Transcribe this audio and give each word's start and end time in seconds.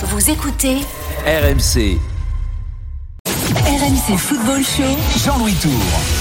Vous 0.00 0.30
écoutez 0.30 0.76
RMC, 1.26 1.98
RMC 3.26 4.16
Football 4.16 4.62
Show. 4.62 4.96
Jean-Louis 5.24 5.54
Tour. 5.54 6.17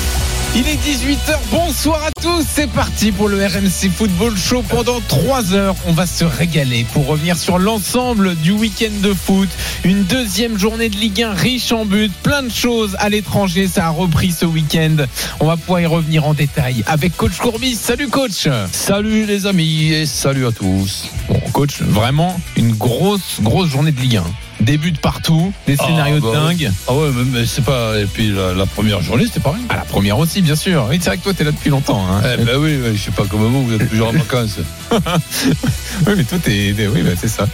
Il 0.60 0.68
est 0.68 0.74
18h, 0.74 1.38
bonsoir 1.52 2.04
à 2.04 2.10
tous, 2.20 2.44
c'est 2.44 2.66
parti 2.66 3.12
pour 3.12 3.30
le 3.30 3.38
RMC 3.38 3.92
Football 3.96 4.36
Show. 4.36 4.64
Pendant 4.68 5.00
3 5.08 5.54
heures, 5.54 5.76
on 5.86 5.94
va 5.94 6.08
se 6.08 6.26
régaler 6.26 6.84
pour 6.94 7.06
revenir 7.06 7.38
sur 7.38 7.60
l'ensemble 7.60 8.34
du 8.38 8.54
week-end 8.54 8.92
de 9.04 9.14
foot. 9.14 9.50
Une 9.84 10.02
deuxième 10.06 10.58
journée 10.58 10.90
de 10.90 10.96
Ligue 10.96 11.22
1 11.22 11.34
riche 11.34 11.72
en 11.72 11.86
buts, 11.86 12.10
plein 12.24 12.42
de 12.42 12.52
choses 12.52 12.96
à 12.98 13.10
l'étranger, 13.10 13.68
ça 13.68 13.86
a 13.86 13.90
repris 13.90 14.32
ce 14.32 14.48
week-end. 14.48 14.96
On 15.40 15.46
va 15.46 15.58
pouvoir 15.58 15.82
y 15.82 15.86
revenir 15.86 16.26
en 16.26 16.34
détail 16.34 16.84
avec 16.88 17.16
Coach 17.16 17.38
Courbis. 17.38 17.76
Salut 17.76 18.08
coach 18.08 18.48
Salut 18.72 19.28
les 19.28 19.46
amis 19.46 19.94
et 19.94 20.08
salut 20.08 20.48
à 20.48 20.52
tous. 20.52 21.10
Bon 21.30 21.40
coach, 21.52 21.84
vraiment 21.84 22.42
une 22.56 22.72
grosse, 22.72 23.42
grosse 23.42 23.70
journée 23.70 23.92
de 23.92 24.02
Ligue 24.02 24.18
1. 24.18 24.24
Début 24.60 24.92
de 24.92 24.98
partout, 24.98 25.54
des 25.68 25.78
scénarios 25.78 26.20
bah, 26.20 26.28
de 26.30 26.34
dingue. 26.34 26.72
Ah 26.88 26.94
ouais, 26.94 27.10
mais, 27.16 27.24
mais 27.40 27.46
c'est 27.46 27.64
pas. 27.64 27.98
Et 28.00 28.06
puis 28.06 28.30
la, 28.32 28.54
la 28.54 28.66
première 28.66 29.02
journée, 29.02 29.26
c'était 29.26 29.40
pareil. 29.40 29.62
À 29.70 29.76
la 29.76 29.86
première 29.86 30.18
aussi, 30.18 30.42
bien 30.42 30.56
sûr. 30.56 30.88
Oui, 30.90 30.98
c'est 31.00 31.10
vrai 31.10 31.18
que 31.18 31.24
toi, 31.24 31.34
t'es 31.34 31.44
là 31.44 31.52
depuis 31.52 31.70
longtemps. 31.70 32.04
Hein. 32.12 32.22
Eh 32.40 32.44
ben 32.44 32.58
oui, 32.58 32.80
je 32.96 33.00
sais 33.02 33.12
pas 33.12 33.24
comme 33.26 33.42
vous, 33.42 33.66
vous 33.68 33.74
êtes 33.76 33.90
toujours 33.90 34.08
en 34.10 34.12
vacances. 34.14 34.58
Oui, 34.92 36.14
mais 36.18 36.24
toi, 36.24 36.38
t'es. 36.42 36.74
Oui, 36.94 37.02
bah, 37.04 37.12
c'est 37.20 37.28
ça. 37.28 37.48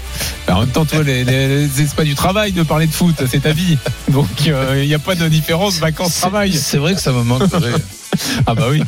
Mais 0.47 0.53
en 0.53 0.61
même 0.61 0.69
temps, 0.69 0.85
toi, 0.85 1.03
les, 1.03 1.23
les- 1.23 1.67
c'est 1.67 1.93
pas 1.93 2.03
du 2.05 2.15
travail 2.15 2.51
de 2.51 2.63
parler 2.63 2.87
de 2.87 2.93
foot, 2.93 3.15
c'est 3.29 3.41
ta 3.41 3.51
vie. 3.51 3.77
Donc, 4.09 4.27
euh, 4.47 4.79
il 4.81 4.87
n'y 4.87 4.93
a 4.95 4.99
pas 4.99 5.15
de 5.15 5.27
différence 5.27 5.79
vacances-travail. 5.79 6.53
C'est 6.53 6.77
vrai 6.77 6.95
que 6.95 7.01
ça 7.01 7.11
me 7.11 7.23
manquerait. 7.23 7.71
Ah, 8.45 8.55
bah 8.55 8.65
oui. 8.69 8.81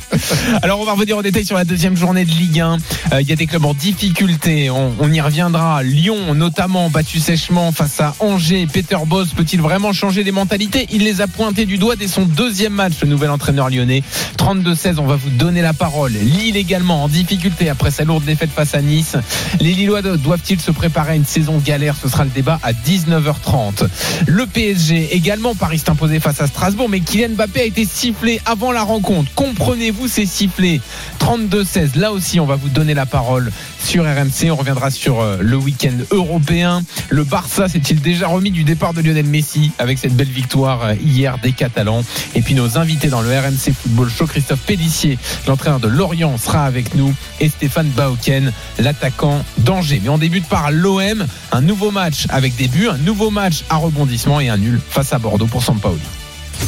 Alors, 0.61 0.79
on 0.79 0.85
va 0.85 0.93
revenir 0.93 1.17
en 1.17 1.21
détail 1.21 1.45
sur 1.45 1.55
la 1.55 1.63
deuxième 1.63 1.95
journée 1.95 2.25
de 2.25 2.31
Ligue 2.31 2.59
1. 2.59 2.77
Euh, 3.13 3.21
Il 3.21 3.29
y 3.29 3.31
a 3.31 3.35
des 3.35 3.45
clubs 3.45 3.63
en 3.65 3.73
difficulté. 3.73 4.69
On, 4.69 5.11
y 5.11 5.21
reviendra. 5.21 5.81
Lyon, 5.83 6.33
notamment, 6.33 6.89
battu 6.89 7.19
sèchement 7.19 7.71
face 7.71 7.99
à 8.01 8.15
Angers. 8.19 8.67
Peter 8.71 8.97
Boss 9.05 9.29
peut-il 9.33 9.61
vraiment 9.61 9.93
changer 9.93 10.23
les 10.23 10.31
mentalités? 10.31 10.87
Il 10.91 11.03
les 11.03 11.21
a 11.21 11.27
pointés 11.27 11.65
du 11.65 11.77
doigt 11.77 11.95
dès 11.95 12.07
son 12.07 12.23
deuxième 12.23 12.73
match, 12.73 12.93
le 13.01 13.07
nouvel 13.07 13.29
entraîneur 13.29 13.69
lyonnais. 13.69 14.03
32-16, 14.37 14.95
on 14.99 15.05
va 15.05 15.15
vous 15.15 15.29
donner 15.29 15.61
la 15.61 15.73
parole. 15.73 16.11
Lille 16.11 16.57
également 16.57 17.03
en 17.03 17.07
difficulté 17.07 17.69
après 17.69 17.91
sa 17.91 18.03
lourde 18.03 18.25
défaite 18.25 18.51
face 18.51 18.75
à 18.75 18.81
Nice. 18.81 19.15
Les 19.59 19.73
Lillois 19.73 20.01
doivent-ils 20.01 20.59
se 20.59 20.71
préparer 20.71 21.13
à 21.13 21.15
une 21.15 21.25
saison 21.25 21.57
galère? 21.63 21.95
Ce 22.01 22.09
sera 22.09 22.23
le 22.23 22.29
débat 22.29 22.59
à 22.63 22.73
19h30. 22.73 23.87
Le 24.27 24.45
PSG 24.45 25.15
également, 25.15 25.55
Paris 25.55 25.79
s'est 25.79 25.89
imposé 25.89 26.19
face 26.19 26.41
à 26.41 26.47
Strasbourg, 26.47 26.89
mais 26.89 26.99
Kylian 26.99 27.35
Mbappé 27.35 27.61
a 27.61 27.65
été 27.65 27.85
sifflé 27.85 28.41
avant 28.45 28.71
la 28.71 28.83
rencontre. 28.83 29.14
Comprenez-vous 29.35 30.07
ces 30.07 30.25
sifflets? 30.25 30.81
32-16, 31.19 31.97
là 31.97 32.11
aussi 32.11 32.39
on 32.39 32.45
va 32.45 32.55
vous 32.55 32.69
donner 32.69 32.93
la 32.93 33.05
parole 33.05 33.51
sur 33.79 34.03
RMC. 34.03 34.51
On 34.51 34.55
reviendra 34.55 34.89
sur 34.89 35.21
euh, 35.21 35.37
le 35.39 35.57
week-end 35.57 35.93
européen. 36.11 36.83
Le 37.09 37.23
Barça 37.23 37.69
s'est-il 37.69 38.01
déjà 38.01 38.27
remis 38.27 38.51
du 38.51 38.63
départ 38.63 38.93
de 38.93 39.01
Lionel 39.01 39.25
Messi 39.25 39.71
avec 39.79 39.97
cette 39.97 40.15
belle 40.15 40.27
victoire 40.27 40.83
euh, 40.83 40.93
hier 40.95 41.37
des 41.37 41.51
Catalans? 41.51 42.03
Et 42.33 42.41
puis 42.41 42.55
nos 42.55 42.77
invités 42.77 43.07
dans 43.09 43.21
le 43.21 43.29
RMC 43.29 43.73
Football 43.73 44.09
Show, 44.09 44.27
Christophe 44.27 44.61
Pellissier, 44.61 45.17
l'entraîneur 45.47 45.79
de 45.79 45.87
Lorient, 45.87 46.37
sera 46.37 46.65
avec 46.65 46.95
nous 46.95 47.13
et 47.39 47.49
Stéphane 47.49 47.89
Bauken, 47.89 48.51
l'attaquant 48.79 49.43
d'Angers. 49.59 50.01
Mais 50.03 50.09
on 50.09 50.17
débute 50.17 50.47
par 50.47 50.71
l'OM, 50.71 51.25
un 51.51 51.61
nouveau 51.61 51.91
match 51.91 52.25
avec 52.29 52.55
des 52.55 52.67
buts, 52.67 52.89
un 52.89 52.97
nouveau 52.97 53.29
match 53.29 53.63
à 53.69 53.77
rebondissement 53.77 54.39
et 54.39 54.49
un 54.49 54.57
nul 54.57 54.79
face 54.89 55.13
à 55.13 55.19
Bordeaux 55.19 55.47
pour 55.47 55.63
Sampaoli. 55.63 56.01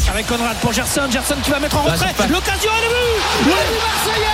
Avec 0.09 0.27
Conrad 0.27 0.55
pour 0.57 0.71
Gerson, 0.73 1.01
Gerson 1.11 1.35
qui 1.43 1.51
va 1.51 1.59
mettre 1.59 1.77
en 1.77 1.81
retrait. 1.83 2.13
L'occasion 2.29 2.71
et 2.71 2.81
le 2.83 2.89
but 2.89 3.45
Le 3.45 3.51
but 3.51 3.79
marseillais. 3.81 4.27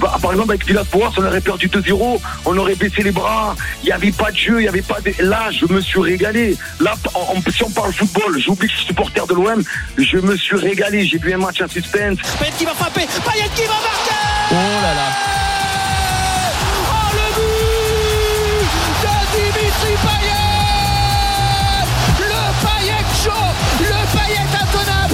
Bah, 0.00 0.16
par 0.22 0.32
exemple, 0.32 0.52
avec 0.52 0.66
Villas 0.66 0.84
Boas, 0.90 1.10
on 1.18 1.24
aurait 1.26 1.42
perdu 1.42 1.68
2-0, 1.68 2.20
on 2.46 2.56
aurait 2.56 2.74
baissé 2.74 3.02
les 3.02 3.10
bras, 3.10 3.54
il 3.82 3.86
n'y 3.86 3.92
avait 3.92 4.12
pas 4.12 4.30
de 4.30 4.36
jeu, 4.36 4.58
il 4.58 4.62
n'y 4.62 4.68
avait 4.68 4.80
pas 4.80 4.98
de... 5.02 5.12
Là, 5.22 5.50
je 5.50 5.66
me 5.70 5.78
suis 5.82 6.00
régalé. 6.00 6.56
Là, 6.80 6.94
en- 7.12 7.36
en- 7.36 7.50
si 7.52 7.62
on 7.64 7.70
parle 7.70 7.92
football, 7.92 8.38
j'oublie 8.38 8.66
que 8.66 8.72
je 8.72 8.78
suis 8.78 8.86
supporter 8.86 9.26
de 9.26 9.34
l'OM, 9.34 9.62
je 9.98 10.16
me 10.16 10.36
suis 10.38 10.56
régalé. 10.56 11.04
J'ai 11.06 11.18
vu 11.18 11.34
un 11.34 11.38
match 11.38 11.60
à 11.60 11.68
suspense. 11.68 12.16
Payet 12.38 12.52
qui 12.56 12.64
va 12.64 12.72
frapper, 12.72 13.02
Payet 13.30 13.50
qui 13.54 13.62
va 13.64 13.74
marquer. 13.74 14.14
Oh 14.52 14.54
là 14.54 14.94
là 14.94 15.49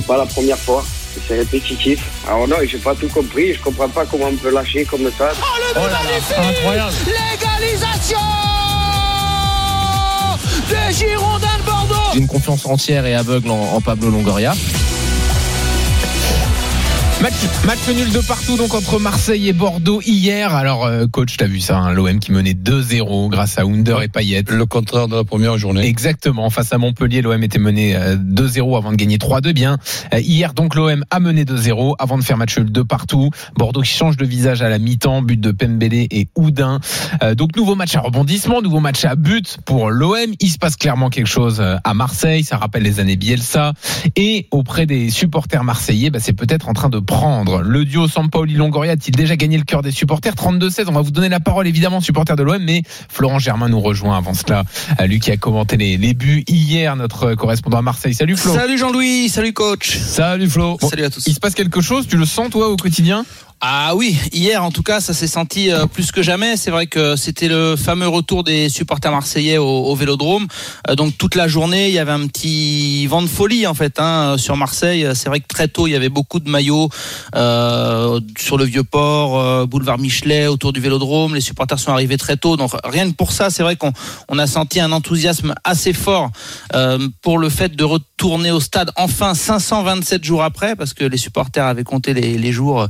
pas 0.07 0.17
la 0.17 0.27
première 0.27 0.59
fois. 0.59 0.85
C'est 1.27 1.37
répétitif. 1.39 2.01
Alors 2.29 2.47
non, 2.47 2.57
j'ai 2.67 2.79
pas 2.79 2.95
tout 2.95 3.09
compris. 3.09 3.55
Je 3.55 3.61
comprends 3.61 3.89
pas 3.89 4.05
comment 4.05 4.27
on 4.27 4.37
peut 4.37 4.53
lâcher 4.53 4.85
comme 4.85 5.11
ça. 5.17 5.31
Oh 5.41 5.45
le 5.59 5.81
but 5.81 5.91
magnifique 5.91 6.59
incroyable. 6.59 6.93
L'égalisation 7.07 8.19
des 10.69 10.95
Girondins 10.95 11.47
de 11.59 11.63
Bordeaux 11.65 11.95
J'ai 12.13 12.19
une 12.19 12.27
confiance 12.27 12.67
entière 12.67 13.07
et 13.07 13.15
aveugle 13.15 13.51
en, 13.51 13.75
en 13.75 13.81
Pablo 13.81 14.11
Longoria. 14.11 14.55
Match, 17.23 17.33
match 17.65 17.89
nul 17.89 18.13
de 18.13 18.21
partout 18.21 18.59
donc 18.59 18.75
entre 18.75 18.99
Marseille 18.99 19.49
et 19.49 19.55
Bordeaux 19.55 20.03
hier. 20.05 20.55
Alors 20.55 20.85
euh, 20.85 21.07
coach, 21.07 21.39
t'as 21.39 21.47
vu 21.47 21.61
ça, 21.61 21.79
hein, 21.79 21.95
l'OM 21.95 22.19
qui 22.19 22.31
menait 22.31 22.53
2-0 22.53 23.31
grâce 23.31 23.59
à 23.59 23.63
Under 23.63 24.03
et 24.03 24.09
Payet. 24.09 24.45
Le 24.51 24.67
contraire 24.67 25.09
de 25.09 25.17
la 25.17 25.25
première 25.25 25.57
journée. 25.57 25.87
Exactement, 25.87 26.51
face 26.51 26.75
à 26.75 26.79
Montpellier, 26.79 27.23
l'OM 27.23 27.43
était 27.43 27.59
mené 27.59 27.97
euh, 27.97 28.17
2-0 28.17 28.77
avant 28.77 28.93
de 28.93 28.97
gagner 28.97 29.17
3-2 29.17 29.55
bien. 29.55 29.79
Euh, 30.13 30.21
Hier 30.21 30.53
donc 30.53 30.75
l'OM 30.75 31.07
a 31.11 31.19
mené 31.19 31.45
2-0 31.45 31.95
avant 31.99 32.19
de 32.19 32.23
faire 32.23 32.37
match 32.37 32.59
nul 32.59 32.71
de 32.71 32.83
partout. 32.83 33.31
Bordeaux 33.57 33.81
qui 33.81 33.93
change 33.93 34.19
de 34.19 34.27
visage 34.27 34.61
à 34.61 34.69
la 34.69 34.79
mi-temps, 34.79 35.23
but 35.23 35.41
de 35.41 35.53
Pembele 35.53 35.95
et 36.11 36.29
Houdin. 36.37 36.81
Euh, 37.23 37.35
donc 37.35 37.57
nouveau 37.57 37.77
match 37.77 37.97
à 37.97 38.01
rebondissement, 38.01 38.61
nouveau 38.61 38.81
match 38.81 39.07
à 39.07 39.17
but 39.17 39.57
pour 39.65 39.89
l'OM. 39.91 40.35
Il 40.39 40.51
se 40.51 40.59
passe 40.59 40.77
clairement 40.77 41.09
quelque 41.09 41.27
chose 41.29 41.61
euh, 41.61 41.77
à 41.83 41.95
Marseille, 41.95 42.45
ça 42.45 42.59
rappelle 42.59 42.83
les 42.83 43.01
années 43.01 43.17
Bielsa. 43.17 43.73
Et 44.17 44.49
auprès 44.51 44.85
des 44.85 45.09
supporters 45.09 45.65
marseillais, 45.65 46.11
bah, 46.11 46.19
c'est 46.21 46.35
peut-être 46.35 46.69
en 46.69 46.75
train 46.75 46.91
de 46.91 47.06
prendre. 47.07 47.63
Le 47.63 47.85
duo 47.85 48.09
Sampaoli-Longoria 48.09 48.93
a-t-il 48.93 49.17
déjà 49.17 49.37
gagné 49.37 49.57
le 49.57 49.65
cœur 49.65 49.83
des 49.83 49.91
supporters? 49.91 50.35
32-16, 50.35 50.85
on 50.89 50.93
va 50.93 51.01
vous 51.01 51.11
donner 51.11 51.29
la 51.29 51.41
parole 51.41 51.67
évidemment 51.67 52.01
supporters 52.01 52.37
de 52.37 52.43
l'OM, 52.43 52.63
mais 52.63 52.83
Florent 53.09 53.39
Germain 53.39 53.69
nous 53.69 53.81
rejoint 53.81 54.17
avant 54.17 54.35
cela. 54.35 54.65
Euh, 55.01 55.07
Lui 55.07 55.21
qui 55.21 55.31
a 55.31 55.37
commenté 55.37 55.77
les, 55.77 55.97
les 55.97 56.13
buts 56.13 56.45
hier, 56.49 56.95
notre 56.97 57.35
correspondant 57.35 57.79
à 57.79 57.83
Marseille. 57.83 58.15
Salut 58.15 58.37
Flo. 58.37 58.53
Salut 58.53 58.77
Jean-Louis, 58.77 59.29
salut 59.29 59.53
coach. 59.53 59.97
Salut 59.97 60.51
Flo. 60.51 60.77
Salut 60.81 61.05
à 61.05 61.11
tous. 61.11 61.27
Il 61.27 61.35
se 61.35 61.41
passe 61.41 61.55
quelque 61.55 61.81
chose, 61.81 62.07
tu 62.07 62.17
le 62.17 62.27
sens 62.27 62.51
toi 62.51 62.69
au 62.69 62.77
quotidien? 62.77 63.25
Ah 63.63 63.95
oui, 63.97 64.19
hier 64.35 64.63
en 64.63 64.71
tout 64.71 64.83
cas, 64.83 65.01
ça 65.01 65.15
s'est 65.15 65.27
senti 65.27 65.71
euh, 65.71 65.87
plus 65.87 66.13
que 66.13 66.23
jamais. 66.23 66.59
C'est 66.59 66.71
vrai 66.71 66.87
que 66.87 67.17
c'était 67.17 67.49
le 67.49 67.75
fameux 67.75 68.07
retour 68.07 68.45
des 68.45 68.69
supporters 68.69 69.11
marseillais 69.11 69.57
au, 69.57 69.95
Vélodrome. 69.95 70.47
Euh, 70.89 70.95
donc 70.95 71.17
toute 71.17 71.35
la 71.35 71.49
journée, 71.49 71.89
il 71.89 71.95
y 71.95 71.99
avait 71.99 72.13
un 72.13 72.27
petit 72.27 73.07
vent 73.07 73.23
de 73.23 73.27
folie 73.27 73.67
en 73.67 73.73
fait 73.73 73.99
hein, 73.99 74.37
sur 74.37 74.59
Marseille. 74.59 75.09
C'est 75.15 75.31
vrai 75.31 75.41
que 75.41 75.47
très 75.47 75.69
tôt, 75.69 75.87
il 75.87 75.93
y 75.93 75.97
avait 75.97 76.11
beaucoup 76.11 76.39
de 76.39 76.51
maillots 76.51 76.91
euh, 77.35 78.21
sur 78.39 78.59
le 78.59 78.65
vieux 78.65 78.85
port, 78.85 79.41
euh, 79.41 79.65
boulevard 79.65 79.99
Michelet, 79.99 80.49
autour 80.49 80.75
du 80.75 80.81
Vélodrome. 80.81 81.35
Les 81.35 81.41
supporters 81.41 81.79
sont 81.79 81.93
arrivés 81.93 82.19
très 82.19 82.37
tôt. 82.37 82.59
Donc 82.59 82.73
rien 82.85 83.11
que 83.11 83.15
pour 83.17 83.33
ça, 83.33 83.49
c'est 83.49 83.63
vrai 83.63 83.77
qu'on 83.77 83.93
on 84.29 84.39
a 84.39 84.47
senti 84.47 84.81
un 84.81 84.93
enthousiasme 84.93 85.55
assez 85.65 85.95
fort 85.95 86.31
pour 87.23 87.39
le 87.39 87.49
fait 87.49 87.75
de 87.75 87.85
retourner 87.85 88.51
au 88.51 88.61
stade 88.61 88.91
enfin 88.97 89.35
527 89.35 90.25
jours 90.25 90.43
après, 90.43 90.77
parce 90.77 90.95
que 90.95 91.05
les 91.05 91.17
supporters 91.17 91.65
avaient 91.65 91.85
compté 91.85 92.13
les, 92.13 92.53
jours 92.53 92.87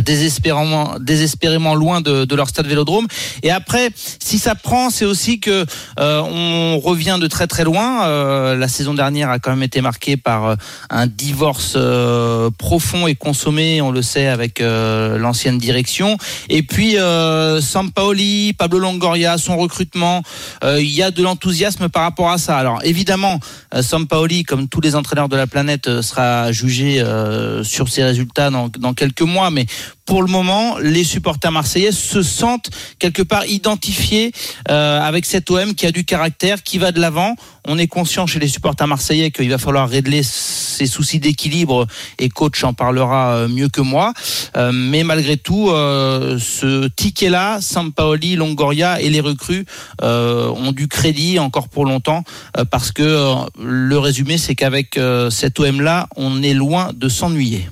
désespérément, 0.00 0.94
désespérément 1.00 1.74
loin 1.74 2.00
de, 2.00 2.24
de 2.24 2.34
leur 2.34 2.48
stade 2.48 2.66
Vélodrome. 2.66 3.06
Et 3.42 3.50
après, 3.50 3.90
si 3.94 4.38
ça 4.38 4.54
prend, 4.54 4.90
c'est 4.90 5.04
aussi 5.04 5.40
que 5.40 5.64
euh, 5.98 6.20
on 6.20 6.78
revient 6.78 7.18
de 7.20 7.26
très 7.26 7.46
très 7.46 7.64
loin. 7.64 8.06
Euh, 8.06 8.56
la 8.56 8.68
saison 8.68 8.94
dernière 8.94 9.30
a 9.30 9.38
quand 9.38 9.50
même 9.50 9.62
été 9.62 9.80
marquée 9.80 10.16
par 10.16 10.44
euh, 10.46 10.54
un 10.90 11.06
divorce 11.06 11.74
euh, 11.76 12.50
profond 12.58 13.06
et 13.06 13.14
consommé, 13.14 13.80
on 13.80 13.90
le 13.90 14.02
sait, 14.02 14.26
avec 14.26 14.60
euh, 14.60 15.18
l'ancienne 15.18 15.58
direction. 15.58 16.16
Et 16.48 16.62
puis 16.62 16.98
euh, 16.98 17.60
Sampaoli, 17.60 18.52
Pablo 18.52 18.78
Longoria, 18.78 19.38
son 19.38 19.56
recrutement, 19.56 20.22
euh, 20.64 20.80
il 20.80 20.90
y 20.90 21.02
a 21.02 21.10
de 21.10 21.22
l'enthousiasme 21.22 21.88
par 21.88 22.02
rapport 22.02 22.30
à 22.30 22.38
ça. 22.38 22.56
Alors 22.56 22.80
évidemment, 22.84 23.40
euh, 23.74 23.82
Sampaoli, 23.82 24.44
comme 24.44 24.68
tous 24.68 24.80
les 24.80 24.94
entraîneurs 24.94 25.28
de 25.28 25.36
la 25.36 25.46
planète, 25.46 25.88
euh, 25.88 26.02
sera 26.02 26.52
jugé 26.52 27.00
euh, 27.00 27.62
sur 27.64 27.88
ses 27.88 28.04
résultats 28.04 28.50
dans, 28.50 28.68
dans 28.68 28.94
quelques 28.94 29.22
mois, 29.22 29.50
mais 29.50 29.66
pour 30.06 30.22
le 30.22 30.28
moment, 30.28 30.78
les 30.78 31.02
supporters 31.02 31.50
marseillais 31.50 31.90
se 31.90 32.22
sentent 32.22 32.70
quelque 33.00 33.22
part 33.22 33.44
identifiés 33.46 34.32
euh, 34.70 35.00
avec 35.00 35.26
cet 35.26 35.50
OM 35.50 35.74
qui 35.74 35.84
a 35.84 35.90
du 35.90 36.04
caractère, 36.04 36.62
qui 36.62 36.78
va 36.78 36.92
de 36.92 37.00
l'avant. 37.00 37.34
On 37.66 37.76
est 37.76 37.88
conscient 37.88 38.24
chez 38.28 38.38
les 38.38 38.46
supporters 38.46 38.86
marseillais 38.86 39.32
qu'il 39.32 39.50
va 39.50 39.58
falloir 39.58 39.88
régler 39.88 40.22
ces 40.22 40.86
soucis 40.86 41.18
d'équilibre 41.18 41.88
et 42.20 42.28
coach 42.28 42.62
en 42.62 42.72
parlera 42.72 43.34
euh, 43.34 43.48
mieux 43.48 43.68
que 43.68 43.80
moi. 43.80 44.12
Euh, 44.56 44.70
mais 44.72 45.02
malgré 45.02 45.36
tout, 45.36 45.68
ce 45.68 46.86
ticket-là, 46.86 47.60
Sampaoli, 47.60 48.36
Longoria 48.36 49.00
et 49.00 49.10
les 49.10 49.20
recrues 49.20 49.66
ont 50.02 50.72
du 50.72 50.86
crédit 50.86 51.40
encore 51.40 51.68
pour 51.68 51.84
longtemps 51.84 52.22
parce 52.70 52.92
que 52.92 53.34
le 53.60 53.98
résumé, 53.98 54.38
c'est 54.38 54.54
qu'avec 54.54 54.98
cet 55.30 55.58
OM-là, 55.58 56.08
on 56.16 56.42
est 56.42 56.54
loin 56.54 56.92
de 56.94 57.08
s'ennuyer. 57.08 57.68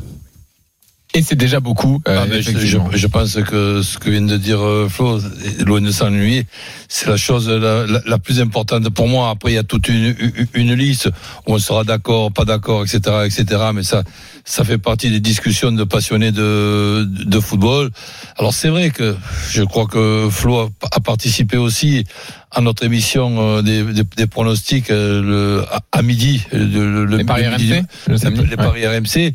Et 1.16 1.22
c'est 1.22 1.36
déjà 1.36 1.60
beaucoup. 1.60 2.02
euh, 2.08 2.24
Ah, 2.28 2.40
je, 2.40 3.06
pense 3.06 3.34
que 3.42 3.82
ce 3.82 3.98
que 3.98 4.10
vient 4.10 4.20
de 4.22 4.36
dire 4.36 4.60
euh, 4.60 4.88
Flo, 4.88 5.20
loin 5.64 5.80
de 5.80 5.92
s'ennuyer, 5.92 6.44
c'est 6.88 7.06
la 7.08 7.16
chose 7.16 7.48
la, 7.48 7.86
la- 7.86 8.00
la 8.04 8.18
plus 8.18 8.40
importante 8.40 8.88
pour 8.90 9.06
moi. 9.06 9.30
Après, 9.30 9.52
il 9.52 9.54
y 9.54 9.58
a 9.58 9.62
toute 9.62 9.88
une, 9.88 10.16
une- 10.18 10.46
une 10.54 10.74
liste 10.74 11.08
où 11.46 11.54
on 11.54 11.58
sera 11.58 11.84
d'accord, 11.84 12.32
pas 12.32 12.44
d'accord, 12.44 12.82
etc., 12.82 12.98
etc. 13.26 13.44
Mais 13.72 13.84
ça, 13.84 14.02
ça 14.44 14.64
fait 14.64 14.78
partie 14.78 15.08
des 15.08 15.20
discussions 15.20 15.70
de 15.70 15.84
passionnés 15.84 16.32
de, 16.32 17.04
de 17.08 17.40
football. 17.40 17.90
Alors 18.36 18.52
c'est 18.52 18.68
vrai 18.68 18.90
que 18.90 19.14
je 19.50 19.62
crois 19.62 19.86
que 19.86 20.28
Flo 20.30 20.58
a, 20.62 20.68
a 20.90 20.98
participé 21.00 21.56
aussi 21.56 22.04
à 22.50 22.60
notre 22.60 22.84
émission 22.84 23.36
euh, 23.58 23.62
des, 23.62 23.82
des, 23.82 24.02
des 24.16 24.26
pronostics 24.28 24.88
le, 24.88 25.64
à, 25.72 25.80
à 25.92 26.02
midi. 26.02 26.42
Le, 26.52 26.64
le- 26.66 27.04
le- 27.04 27.16
Les 27.18 27.24
paris 27.24 27.48
midi 27.50 27.72
RMC, 27.72 27.82
le 28.08 28.12
les, 28.14 28.18
samedi. 28.18 28.40
les 28.42 28.48
Ouais. 28.50 28.56
paris 28.56 28.86
RMC. 28.86 29.32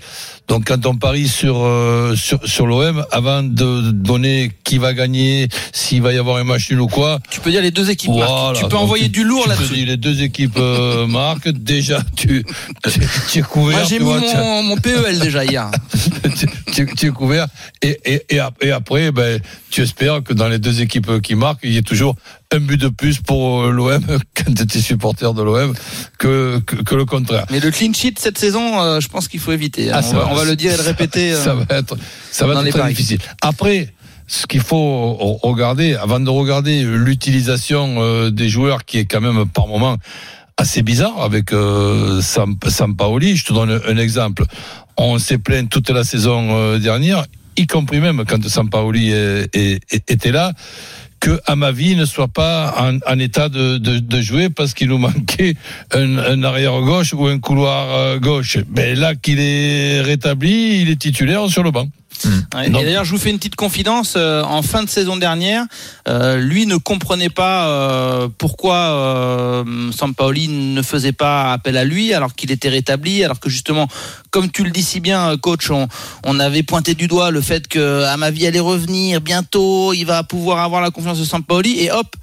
Donc 0.50 0.66
quand 0.66 0.86
on 0.88 0.96
parie 0.98 1.28
sur 1.28 1.58
euh, 1.60 2.16
sur, 2.16 2.40
sur 2.44 2.66
l'OM, 2.66 3.06
avant 3.12 3.44
de 3.44 3.92
donner 3.92 4.52
qui 4.64 4.80
va 4.80 4.94
gagner, 4.96 5.48
s'il 5.72 6.02
va 6.02 6.12
y 6.12 6.18
avoir 6.18 6.38
un 6.38 6.44
match 6.44 6.70
nul 6.72 6.82
ou 6.82 6.88
quoi, 6.88 7.20
Tu 7.30 7.40
peux 7.40 7.52
dire 7.52 7.62
les 7.62 7.70
deux 7.72 7.90
équipes. 7.92 8.10
marquent. 8.10 8.28
voilà. 8.30 8.60
tu 8.60 8.66
peux 8.68 8.76
envoyer 8.76 9.06
tu- 9.06 9.12
du 9.12 9.24
lourd 9.24 9.48
là-dessus. 9.48 9.86
les 9.86 9.96
deux 9.98 10.24
équipes 10.24 10.58
euh, 10.58 11.06
marquent. 11.20 11.50
Déjà, 11.50 12.02
tu, 12.16 12.44
tu, 12.92 13.00
tu 13.32 13.40
es 13.40 13.42
couvert. 13.44 13.78
Moi 13.78 13.88
j'ai 13.88 14.00
mis 14.00 14.06
vois, 14.06 14.20
mon, 14.20 14.64
mon 14.64 14.78
PEL 14.78 15.20
déjà 15.20 15.46
hier. 15.46 15.70
tu, 16.74 16.88
tu- 16.96 17.06
es 17.08 17.10
couvert. 17.12 17.46
Et, 17.84 18.00
et, 18.06 18.26
et, 18.36 18.40
et 18.62 18.72
après, 18.72 19.12
ben, 19.12 19.40
tu 19.70 19.82
espères 19.84 20.24
que 20.24 20.34
dans 20.34 20.48
les 20.48 20.58
deux 20.60 20.82
équipes 20.82 21.22
qui 21.22 21.36
marquent, 21.36 21.60
il 21.64 21.74
y 21.74 21.78
ait 21.78 21.84
toujours 21.84 22.16
un 22.52 22.60
but 22.60 22.78
de 22.78 22.88
plus 22.88 23.20
pour 23.20 23.62
euh, 23.64 23.72
l'OM, 23.72 24.02
quand 24.34 24.54
tu 24.68 24.78
es 24.78 24.82
supporter 24.82 25.34
de 25.34 25.44
l'OM, 25.44 25.74
que, 26.18 26.60
que, 26.66 26.78
que 26.78 26.96
le 26.96 27.06
contraire. 27.06 27.46
Mais 27.52 27.60
le 27.60 27.70
clean 27.70 27.94
sheet 27.94 28.16
cette 28.18 28.38
saison, 28.40 28.82
euh, 28.82 29.00
je 29.00 29.08
pense 29.08 29.28
qu'il 29.28 29.40
faut 29.40 29.52
éviter. 29.52 29.92
Ah, 29.92 30.02
on, 30.04 30.14
va, 30.14 30.20
va. 30.20 30.28
on 30.32 30.36
va 30.36 30.46
le 30.46 30.56
dire 30.56 30.74
et 30.74 30.78
le 30.78 30.84
répéter. 30.84 31.34
euh, 31.34 31.44
ça 31.44 31.54
va 31.54 31.66
être, 31.78 31.96
ça 32.32 32.48
va 32.48 32.54
être 32.54 32.70
très 32.70 32.80
paris. 32.80 32.94
difficile. 32.94 33.20
Après, 33.42 33.94
ce 34.26 34.48
qu'il 34.48 34.62
faut 34.62 35.14
regarder, 35.44 35.96
avant 35.96 36.20
de 36.20 36.30
regarder 36.30 36.82
l'utilisation 36.84 37.98
euh, 38.00 38.32
des 38.32 38.50
joueurs, 38.50 38.84
qui 38.86 38.98
est 38.98 39.06
quand 39.06 39.22
même 39.22 39.46
par 39.48 39.68
moment 39.68 39.98
assez 40.58 40.82
bizarre 40.82 41.22
avec 41.22 41.54
euh, 41.54 42.20
Sam, 42.22 42.58
Sampaoli, 42.68 43.36
je 43.36 43.46
te 43.46 43.54
donne 43.54 43.80
un, 43.88 43.98
exemple. 43.98 44.44
On 44.98 45.20
s'est 45.20 45.38
plaint 45.38 45.70
toute 45.70 45.90
la 45.92 46.04
saison 46.04 46.50
euh, 46.58 46.80
dernière, 46.80 47.26
y 47.58 47.66
compris 47.68 48.00
même 48.00 48.24
quand 48.28 48.44
Sampaoli 48.48 49.12
est- 49.12 49.80
était 49.94 50.32
là, 50.32 50.52
que 51.20 51.40
Amavi 51.46 51.96
ne 51.96 52.06
soit 52.06 52.28
pas 52.28 52.74
en, 53.06 53.20
état 53.20 53.50
de, 53.50 54.22
jouer 54.22 54.50
parce 54.50 54.74
qu'il 54.74 54.90
nous 54.90 54.98
manquait 54.98 55.56
un, 55.92 56.18
un 56.18 56.44
arrière 56.44 56.80
gauche 56.82 57.14
ou 57.14 57.28
un 57.28 57.40
couloir 57.40 57.94
euh, 57.94 58.20
gauche. 58.20 58.58
Mais 58.76 58.96
là 58.96 59.16
qu'il 59.16 59.40
est 59.40 60.02
rétabli, 60.02 60.82
il 60.82 60.90
est 60.90 61.00
titulaire 61.00 61.48
sur 61.50 61.64
le 61.64 61.72
banc. 61.72 61.88
Et 62.66 62.70
d'ailleurs, 62.70 63.06
je 63.06 63.12
vous 63.12 63.18
fais 63.18 63.30
une 63.30 63.38
petite 63.38 63.56
confidence. 63.56 64.16
euh, 64.18 64.44
en 64.44 64.62
fin 64.62 64.84
de 64.84 64.90
saison 64.90 65.18
dernière, 65.18 65.66
euh, 66.08 66.38
lui 66.38 66.66
ne 66.66 66.76
comprenait 66.78 67.30
pas 67.30 67.68
euh, 67.68 68.28
pourquoi 68.38 68.76
euh, 68.76 69.92
Sampaoli 69.92 70.48
ne 70.48 70.82
faisait 70.82 71.12
pas 71.12 71.54
appel 71.54 71.78
à 71.78 71.84
lui 71.86 72.14
alors 72.14 72.36
qu'il 72.36 72.52
était 72.52 72.70
rétabli, 72.70 73.24
alors 73.24 73.40
que 73.40 73.50
justement, 73.50 73.88
comme 74.32 74.52
tu 74.52 74.64
le 74.64 74.72
dis 74.72 74.84
si 74.84 75.00
bien, 75.00 75.38
coach, 75.38 75.70
on, 75.70 75.88
on 76.26 76.40
avait 76.40 76.64
pointé 76.64 76.94
du 76.94 77.08
doigt 77.08 77.32
le 77.32 77.42
fait 77.42 77.68
que 77.68 78.04
Amavi 78.06 78.48
allait 78.48 78.60
revenir 78.60 79.22
bientôt, 79.22 79.94
il 79.94 80.06
va 80.06 80.24
pouvoir 80.24 80.60
avoir 80.60 80.82
la 80.82 80.92
confiance 80.92 81.20
de 81.20 81.26
Sampaoli 81.26 81.80
et 81.82 81.92
hop, 81.92 82.16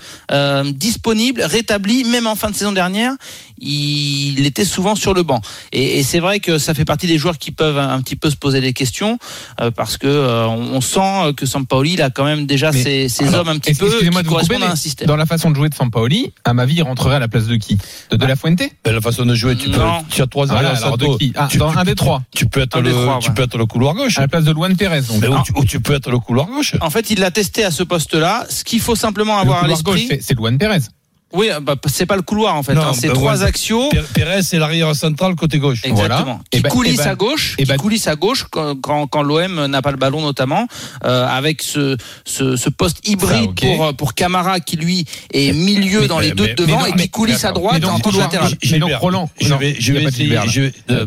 disponible, 0.73 1.43
rétabli, 1.43 2.05
même 2.05 2.27
en 2.27 2.35
fin 2.35 2.51
de 2.51 2.57
saison 2.57 2.73
dernière, 2.73 3.13
il 3.59 4.47
était 4.47 4.65
souvent 4.65 4.95
sur 4.95 5.15
le 5.15 5.23
banc. 5.23 5.41
Et, 5.73 5.99
et 5.99 6.03
c'est 6.03 6.21
vrai 6.21 6.41
que 6.41 6.59
ça 6.59 6.75
fait 6.75 6.85
partie 6.85 7.07
des 7.07 7.19
joueurs 7.19 7.39
qui 7.39 7.51
peuvent 7.51 7.79
un, 7.79 7.91
un 7.95 8.01
petit 8.03 8.17
peu 8.17 8.31
se 8.31 8.37
poser 8.37 8.61
des 8.61 8.73
questions 8.73 9.19
euh, 9.61 9.71
parce 9.71 9.97
que 9.97 10.07
euh, 10.07 10.47
on, 10.47 10.75
on 10.77 10.81
sent 10.81 11.33
que 11.37 11.47
Sampaoli 11.47 11.95
il 11.95 12.03
a 12.03 12.11
quand 12.11 12.25
même 12.25 12.47
déjà 12.47 12.71
Mais- 12.73 12.83
ses, 12.83 13.09
ses 13.09 13.29
Alors, 13.29 13.41
hommes 13.41 13.49
un 13.49 13.59
petit 13.59 13.75
peu 13.75 13.87
qui 13.87 13.93
excusez-moi 13.93 14.23
de 14.23 14.29
couper, 14.29 14.43
correspondent 14.47 14.69
à 14.69 14.73
un 14.73 14.77
système. 14.77 15.07
Dans 15.09 15.17
la 15.17 15.27
façon 15.27 15.51
de 15.51 15.57
jouer 15.57 15.69
de 15.69 15.75
Sampaoli, 15.75 16.33
à 16.45 16.53
ma 16.55 16.67
vie, 16.67 16.77
il 16.77 16.83
rentrerait 16.83 17.17
à 17.17 17.19
la 17.19 17.29
place 17.29 17.47
de 17.47 17.57
qui? 17.57 17.79
De 18.11 18.17
De 18.17 18.27
La 18.27 18.37
Fuente? 18.37 18.63
Ben, 18.85 18.93
la 18.95 19.01
façon 19.01 19.25
de 19.27 19.35
jouer, 19.35 19.57
tu 19.57 19.71
peux, 19.71 19.79
Non. 19.79 20.05
tu 20.11 20.23
as 20.23 20.27
trois 20.27 20.51
arrières 20.53 20.77
alors 20.85 20.99
de 20.99 21.17
qui 21.19 21.33
Ah, 21.37 21.49
tu, 21.51 21.59
Dans 21.59 21.73
tu- 21.73 21.79
un 21.79 21.85
des 21.85 21.95
trois. 21.95 22.23
tu 22.35 22.47
peux 22.47 22.61
être 22.61 22.81
le, 22.81 22.91
trois, 22.91 23.19
tu 23.21 23.29
ouais. 23.29 23.35
peux 23.35 23.43
être 23.43 23.59
le 23.59 23.67
couloir 23.67 23.95
gauche. 23.95 24.19
À 24.19 24.23
la 24.23 24.29
place 24.29 24.45
de 24.45 24.53
Luan. 24.53 24.73
Donc. 24.77 24.81
Mais 25.21 25.29
où, 25.29 25.65
tu, 25.65 25.81
peux 25.81 25.95
être 25.95 26.11
le 26.11 26.19
couloir 26.19 26.47
gauche? 26.47 26.75
En 26.81 26.91
fait, 26.91 27.11
il 27.11 27.21
l'a 27.21 27.31
testé 27.31 27.65
à 27.65 27.71
ce 27.71 27.83
poste-là. 27.83 28.45
Ce 28.51 28.65
qu'il 28.65 28.81
faut 28.81 28.95
simplement 28.97 29.35
Le 29.37 29.41
avoir 29.43 29.59
à 29.59 29.61
couloir 29.63 29.83
gauche, 29.83 29.95
l'esprit, 29.97 30.17
c'est- 30.21 30.27
c'est 30.29 30.35
Luan 30.39 30.59
Pérez. 30.59 30.81
Oui, 31.33 31.49
bah, 31.61 31.75
c'est 31.87 32.07
pas 32.07 32.17
le 32.17 32.23
couloir 32.23 32.55
en 32.55 32.63
fait. 32.63 32.75
Non, 32.75 32.83
hein, 32.83 32.93
c'est 32.95 33.09
bah, 33.09 33.15
trois 33.15 33.39
ouais. 33.41 33.47
axiaux. 33.49 33.89
Pé- 33.91 34.01
Pérez, 34.15 34.43
c'est 34.43 34.59
l'arrière 34.59 34.95
central 34.95 35.35
côté 35.35 35.59
gauche. 35.59 35.83
Voilà. 35.89 36.05
Exactement. 36.15 36.41
Et 36.53 36.57
Qui 36.59 36.63
bah- 36.63 36.69
coulisse 36.71 37.01
et 37.01 37.05
bah- 37.05 37.11
à 37.11 37.15
gauche, 37.15 37.55
et 37.59 37.63
qui 37.65 37.69
bah- 37.69 37.77
coulisse 37.77 38.07
à 38.09 38.15
gauche 38.17 38.47
quand, 38.51 38.81
quand, 38.81 39.07
quand 39.07 39.23
l'OM 39.23 39.67
n'a 39.67 39.83
pas 39.83 39.91
le 39.91 39.97
ballon 39.97 40.23
notamment, 40.23 40.67
euh, 41.05 41.27
avec 41.27 41.63
ce, 41.63 41.97
ce, 42.25 42.57
ce 42.57 42.71
poste 42.71 43.07
hybride 43.09 43.51
ok. 43.51 43.61
pour 43.61 43.85
euh, 43.85 43.93
pour 43.93 44.15
Camara 44.15 44.61
qui 44.61 44.77
lui 44.77 45.05
est 45.33 45.53
milieu 45.53 46.03
Mais- 46.03 46.09
dans 46.09 46.21
les 46.21 46.29
mais- 46.29 46.35
deux 46.35 46.45
mais- 46.45 46.55
de 46.55 46.65
devant 46.65 46.83
mais 46.83 46.91
et 46.91 46.93
qui 47.03 47.11
coulisse 47.11 47.45
à 47.45 47.53
droite 47.53 47.85
en 47.85 47.99
couloir 47.99 48.27
latéral. 48.27 48.53
Mais 48.71 48.79
donc, 48.79 48.93
Roland, 48.95 49.29
Je 49.41 49.53
vais, 49.55 49.77
je 49.79 49.93
vais 49.93 50.05
essayer. 50.05 50.39
Je 50.47 50.61
vais- 50.63 50.73
euh, 50.91 51.07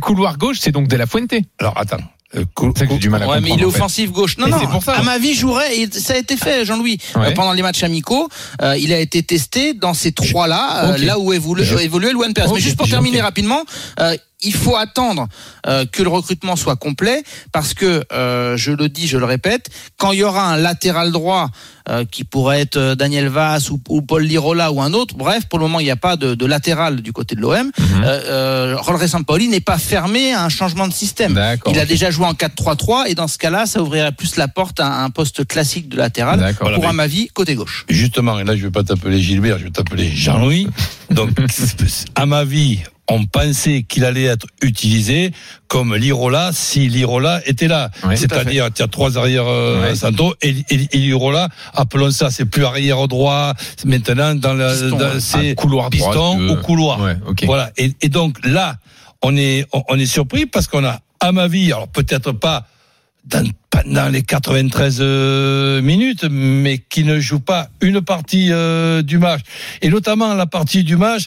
couloir 0.00 0.36
gauche, 0.36 0.58
c'est 0.60 0.72
donc 0.72 0.88
De 0.88 0.96
La 0.96 1.06
Fuente. 1.06 1.32
Alors 1.60 1.78
attends. 1.78 1.98
Euh, 2.34 2.44
cou- 2.54 2.72
C'est 2.74 2.80
ça 2.80 2.86
que 2.86 2.92
j'ai 2.94 2.98
du 2.98 3.10
mal 3.10 3.22
à 3.22 3.28
Ouais, 3.28 3.40
mais 3.40 3.50
il 3.50 3.54
est 3.54 3.58
fait. 3.58 3.64
offensif 3.64 4.10
gauche. 4.10 4.38
Non, 4.38 4.46
non. 4.48 4.56
c'est 4.60 4.66
pour 4.68 4.82
ça. 4.82 4.92
À 4.92 5.02
ma 5.02 5.18
vie, 5.18 5.34
jouerait. 5.34 5.76
Et 5.78 5.88
ça 5.92 6.14
a 6.14 6.16
été 6.16 6.36
fait, 6.36 6.64
Jean-Louis. 6.64 6.98
Ouais. 7.16 7.26
Euh, 7.26 7.30
pendant 7.32 7.52
les 7.52 7.62
matchs 7.62 7.82
amicaux, 7.82 8.28
euh, 8.62 8.76
il 8.78 8.92
a 8.92 8.98
été 8.98 9.22
testé 9.22 9.74
dans 9.74 9.92
ces 9.94 10.12
trois-là, 10.12 10.92
euh, 10.94 10.96
là 10.98 11.18
où 11.18 11.32
évolue, 11.32 11.62
évoluait 11.80 12.12
Luan 12.12 12.32
Pérez. 12.32 12.48
Ok, 12.48 12.54
Mais 12.54 12.60
juste 12.60 12.76
pour 12.76 12.88
terminer 12.88 13.18
ok. 13.18 13.24
rapidement, 13.24 13.62
euh, 14.00 14.16
il 14.42 14.54
faut 14.54 14.76
attendre 14.76 15.28
euh, 15.66 15.84
que 15.90 16.02
le 16.02 16.08
recrutement 16.08 16.56
soit 16.56 16.76
complet 16.76 17.22
parce 17.52 17.74
que, 17.74 18.04
euh, 18.12 18.56
je 18.56 18.72
le 18.72 18.88
dis, 18.88 19.06
je 19.06 19.18
le 19.18 19.24
répète, 19.24 19.70
quand 19.96 20.12
il 20.12 20.18
y 20.18 20.24
aura 20.24 20.52
un 20.52 20.56
latéral 20.56 21.12
droit 21.12 21.50
euh, 21.88 22.04
qui 22.04 22.22
pourrait 22.24 22.60
être 22.60 22.76
euh, 22.76 22.94
Daniel 22.94 23.28
Vass 23.28 23.70
ou, 23.70 23.80
ou 23.88 24.02
Paul 24.02 24.22
Lirola 24.22 24.70
ou 24.70 24.80
un 24.80 24.92
autre, 24.92 25.16
bref, 25.16 25.46
pour 25.48 25.58
le 25.58 25.64
moment, 25.64 25.80
il 25.80 25.84
n'y 25.84 25.90
a 25.90 25.96
pas 25.96 26.16
de, 26.16 26.34
de 26.34 26.46
latéral 26.46 27.02
du 27.02 27.12
côté 27.12 27.34
de 27.34 27.40
l'OM. 27.40 27.66
Mhm. 27.66 28.04
Euh, 28.04 28.76
euh, 28.76 29.06
Sampaoli 29.08 29.48
n'est 29.48 29.60
pas 29.60 29.78
fermé 29.78 30.32
à 30.32 30.44
un 30.44 30.48
changement 30.48 30.86
de 30.86 30.92
système. 30.92 31.34
D'accord. 31.34 31.72
Il 31.72 31.78
a 31.80 31.84
déjà 31.84 32.10
joué 32.10 32.24
en 32.26 32.34
4-3-3 32.34 33.08
et 33.08 33.14
dans 33.14 33.26
ce 33.26 33.36
cas-là, 33.36 33.66
ça 33.66 33.82
ouvrirait 33.82 34.12
plus 34.12 34.36
la 34.36 34.48
porte 34.48 34.78
à 34.80 35.02
un 35.02 35.10
poste 35.10 35.46
classique 35.46 35.88
de 35.88 35.96
latéral 35.96 36.38
D'accord. 36.38 36.68
pour 36.68 36.76
Voilà, 36.76 36.90
un 36.90 36.92
Mavi 36.92 37.28
côté 37.28 37.54
gauche. 37.54 37.84
Justement, 37.88 38.38
et 38.38 38.44
là 38.44 38.56
je 38.56 38.62
vais 38.62 38.70
pas 38.70 38.84
t'appeler 38.84 39.20
Gilbert, 39.20 39.58
je 39.58 39.64
vais 39.64 39.70
t'appeler 39.70 40.08
Jean-Louis. 40.08 40.68
Donc, 41.10 41.30
à 42.14 42.26
ma 42.26 42.44
vie, 42.44 42.80
on 43.08 43.24
pensait 43.26 43.82
qu'il 43.82 44.04
allait 44.04 44.24
être 44.24 44.46
utilisé 44.62 45.32
comme 45.66 45.94
l'Irola 45.96 46.50
si 46.52 46.88
l'Irola 46.88 47.40
était 47.46 47.66
là. 47.68 47.90
C'est-à-dire, 48.14 48.72
tu 48.72 48.82
as 48.82 48.88
trois 48.88 49.18
arrières 49.18 49.46
euh, 49.48 49.82
Ouais. 49.82 49.94
centraux 49.96 50.34
et, 50.40 50.50
et, 50.70 50.88
et 50.92 50.98
l'Irola, 50.98 51.48
appelons 51.74 52.10
ça, 52.12 52.30
c'est 52.30 52.44
plus 52.44 52.64
arrière 52.64 53.08
droit. 53.08 53.54
Maintenant, 53.84 54.34
dans 54.34 54.54
la, 54.54 54.70
Piston, 54.70 54.96
dans- 54.96 55.20
c'est 55.20 55.50
Ah, 55.50 55.54
couloir 55.54 55.90
piston 55.90 56.48
au 56.50 56.56
couloir. 56.56 57.00
Ouais. 57.00 57.16
Voilà. 57.44 57.70
Et, 57.76 57.92
et 58.02 58.08
donc 58.08 58.38
là, 58.46 58.76
on 59.22 59.36
est, 59.36 59.66
on, 59.72 59.82
on 59.88 59.98
est 59.98 60.06
surpris 60.06 60.46
parce 60.46 60.66
qu'on 60.68 60.84
a, 60.84 61.00
à 61.20 61.32
ma 61.32 61.48
vie, 61.48 61.72
alors 61.72 61.88
peut-être 61.88 62.32
pas 62.32 62.66
dans, 63.24 63.44
pendant 63.72 64.08
les 64.10 64.22
93 64.22 64.98
euh, 65.00 65.80
minutes, 65.80 66.26
mais 66.30 66.78
qui 66.78 67.04
ne 67.04 67.18
joue 67.18 67.40
pas 67.40 67.68
une 67.80 68.02
partie 68.02 68.48
euh, 68.52 69.00
du 69.00 69.18
match. 69.18 69.40
Et 69.80 69.88
notamment 69.88 70.34
la 70.34 70.44
partie 70.46 70.84
du 70.84 70.96
match, 70.96 71.24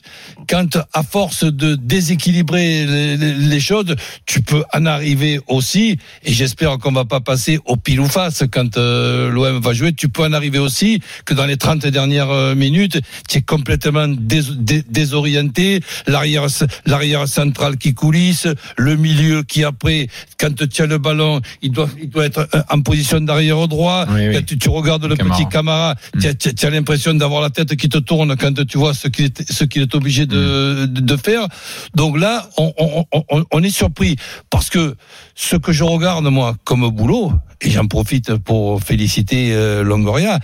quand 0.47 0.77
à 0.93 1.01
force 1.01 1.43
de 1.43 1.73
déséquilibrer 1.75 2.85
les, 3.17 3.59
choses, 3.59 3.95
tu 4.27 4.41
peux 4.43 4.63
en 4.73 4.85
arriver 4.85 5.39
aussi, 5.47 5.97
et 6.23 6.33
j'espère 6.33 6.77
qu'on 6.77 6.91
va 6.91 7.05
pas 7.05 7.19
passer 7.19 7.59
au 7.65 7.77
pile 7.77 7.99
ou 7.99 8.07
face 8.07 8.43
quand 8.51 8.77
euh, 8.77 9.31
l'OM 9.31 9.59
va 9.59 9.73
jouer, 9.73 9.93
tu 9.93 10.07
peux 10.07 10.23
en 10.23 10.33
arriver 10.33 10.59
aussi 10.59 11.01
que 11.25 11.33
dans 11.33 11.47
les 11.47 11.57
30 11.57 11.87
dernières 11.87 12.55
minutes, 12.55 12.99
tu 13.27 13.39
es 13.39 13.41
complètement 13.41 14.07
dés- 14.07 14.55
dé- 14.55 14.83
désorienté, 14.87 15.81
l'arrière 16.05 16.45
l'arrière 16.85 17.27
central 17.27 17.77
qui 17.77 17.95
coulisse, 17.95 18.47
le 18.77 18.95
milieu 18.95 19.41
qui 19.41 19.63
après, 19.63 20.07
quand 20.39 20.67
tu 20.67 20.81
as 20.83 20.85
le 20.85 20.99
ballon, 20.99 21.41
il 21.63 21.71
doit, 21.71 21.89
il 21.99 22.09
doit 22.09 22.25
être 22.25 22.35
euh, 22.38 22.46
en 22.70 22.82
position 22.82 23.20
d'arrière 23.22 23.68
droit, 23.68 24.06
Oui, 24.10 24.27
oui. 24.27 24.34
quand 24.36 24.46
tu, 24.46 24.58
tu 24.58 24.70
regardes 24.70 25.06
le 25.06 25.15
Camara. 25.15 25.36
petit 25.38 25.48
Camara, 25.50 25.96
tu 26.20 26.27
as, 26.27 26.34
tu 26.34 26.65
as- 26.65 26.70
l'impression 26.70 27.13
d'avoir 27.13 27.42
la 27.42 27.50
tête 27.50 27.75
qui 27.75 27.89
te 27.89 27.98
tourne 27.98 28.36
quand 28.36 28.65
tu 28.65 28.77
vois 28.77 28.94
ce 28.94 29.08
qu'il 29.08 29.25
est, 29.25 29.51
ce 29.51 29.63
qu'il 29.63 29.82
est 29.82 29.96
obligé 29.96 30.25
de, 30.25 30.86
de, 30.86 31.01
de 31.01 31.18
faire. 31.18 31.48
Donc 31.96 32.18
là, 32.20 32.50
on, 32.58 32.74
on, 32.77 33.06
on, 33.30 33.46
on 33.51 33.63
est 33.63 33.70
surpris 33.70 34.15
parce 34.50 34.70
que 34.70 34.96
ce 35.36 35.56
que 35.56 35.72
je 35.72 35.84
regarde 35.84 36.25
moi 36.25 36.56
comme 36.63 36.89
boulot, 36.89 37.32
et 37.62 37.69
j'en 37.69 37.88
profite 37.88 38.35
pour 38.35 38.81
féliciter 38.83 39.53
euh, 39.53 39.83
Longoria, 39.83 40.39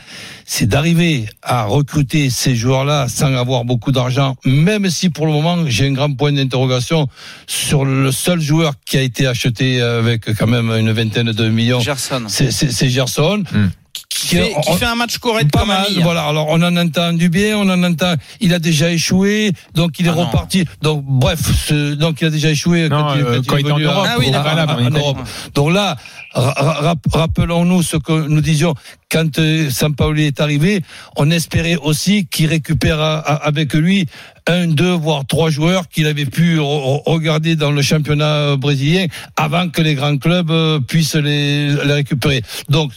c'est 0.45 0.65
d'arriver 0.67 1.25
à 1.41 1.65
recruter 1.65 2.29
ces 2.29 2.55
joueurs-là 2.55 3.07
sans 3.09 3.33
avoir 3.35 3.65
beaucoup 3.65 3.91
d'argent, 3.91 4.35
même 4.45 4.89
si 4.89 5.09
pour 5.09 5.25
le 5.25 5.31
moment 5.31 5.57
j'ai 5.67 5.87
un 5.87 5.93
grand 5.93 6.13
point 6.13 6.31
d'interrogation 6.31 7.07
sur 7.47 7.85
le 7.85 8.11
seul 8.11 8.39
joueur 8.41 8.73
qui 8.85 8.97
a 8.97 9.01
été 9.01 9.27
acheté 9.27 9.81
avec 9.81 10.33
quand 10.37 10.47
même 10.47 10.69
une 10.71 10.91
vingtaine 10.91 11.31
de 11.31 11.49
millions 11.49 11.79
Gerson. 11.79 12.23
c'est- 12.27 12.51
c'est 12.51 12.71
c'est 12.71 12.89
Gerson 12.89 13.43
Hmm. 13.51 13.67
Qui 14.13 14.27
qui, 14.27 14.35
fait, 14.35 14.49
qui 14.61 14.69
on- 14.69 14.75
fait 14.75 14.85
un 14.85 14.95
match 14.95 15.17
correct 15.19 15.51
pas 15.51 15.59
comme 15.59 15.69
mal, 15.69 15.87
voilà. 16.01 16.23
Alors 16.25 16.47
on 16.49 16.61
en 16.61 16.75
entend 16.75 17.13
du 17.13 17.29
bien, 17.29 17.57
on 17.57 17.69
en 17.69 17.81
entend. 17.83 18.15
Il 18.41 18.53
a 18.53 18.59
déjà 18.59 18.91
échoué, 18.91 19.51
donc 19.73 19.99
il 19.99 20.05
est 20.05 20.09
Ah 20.09 20.15
non. 20.15 20.25
reparti. 20.25 20.65
Donc 20.81 21.03
bref, 21.05 21.39
ce- 21.67 21.93
donc 21.93 22.19
il 22.21 22.27
a 22.27 22.29
déjà 22.29 22.49
échoué 22.51 22.89
Non, 22.89 23.15
il- 23.15 23.21
euh, 23.21 23.41
quand 23.47 23.55
il 23.57 23.61
était 23.61 23.71
en 23.71 23.79
Europe, 23.79 24.07
Ah 24.09 24.15
oui. 24.19 24.29
Valable, 24.31 24.73
en. 24.83 24.89
Europe. 24.97 25.17
Donc 25.55 25.71
là, 25.71 25.95
ra- 26.33 26.53
ra- 26.57 26.95
rappelons-nous 27.13 27.83
ce 27.83 27.97
que 27.97 28.27
nous 28.27 28.41
disions 28.41 28.73
quand 29.09 29.39
euh, 29.39 29.69
Sampaoli 29.69 30.25
est 30.25 30.41
arrivé. 30.41 30.81
On 31.15 31.31
espérait 31.31 31.77
aussi 31.77 32.27
qu'il 32.29 32.47
récupère 32.47 32.99
à- 32.99 33.19
avec 33.19 33.73
lui 33.73 34.07
un, 34.51 34.67
deux, 34.67 34.91
voire 34.93 35.25
trois 35.25 35.49
joueurs 35.49 35.87
qu'il 35.89 36.05
avait 36.07 36.25
pu 36.25 36.57
re- 36.59 37.01
regarder 37.05 37.55
dans 37.55 37.71
le 37.71 37.81
championnat 37.81 38.33
euh, 38.35 38.57
brésilien 38.57 39.05
avant 39.35 39.69
que 39.69 39.81
les 39.81 39.95
grands 39.95 40.17
clubs 40.17 40.51
euh, 40.51 40.79
puissent 40.79 41.15
les, 41.15 41.69
les 41.87 41.93
récupérer. 41.93 42.41
Donc 42.69 42.91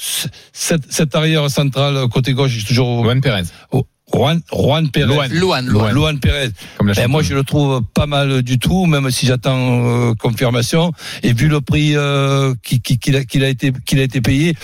cette, 0.52 0.92
cette 0.92 1.14
arrière 1.14 1.48
centrale 1.50 1.96
côté 2.08 2.32
gauche 2.32 2.56
est 2.58 2.66
toujours 2.66 3.04
Juan 3.04 3.20
Perez. 3.20 3.44
Oh, 3.72 3.86
Juan, 4.12 4.40
Juan 4.52 4.90
Pérez. 4.90 5.28
Luan. 5.30 5.66
Luan, 5.66 5.92
Luan. 5.94 6.18
Pérez. 6.20 6.50
Ben, 6.80 7.08
moi, 7.08 7.22
je 7.22 7.34
le 7.34 7.42
trouve 7.42 7.82
pas 7.94 8.06
mal 8.06 8.42
du 8.42 8.58
tout, 8.58 8.84
même 8.86 9.10
si 9.10 9.26
j'attends 9.26 10.10
euh, 10.10 10.12
confirmation. 10.14 10.92
Et 11.22 11.32
vu 11.32 11.48
le 11.48 11.60
prix 11.60 11.96
euh, 11.96 12.54
qui- 12.62 12.80
qui- 12.80 12.98
qu'il 12.98 13.16
a, 13.16 13.24
qu'il 13.24 13.42
a 13.42 13.48
été 13.48 13.72
qu'il 13.86 13.98
a 13.98 14.02
été 14.02 14.20
payé, 14.20 14.54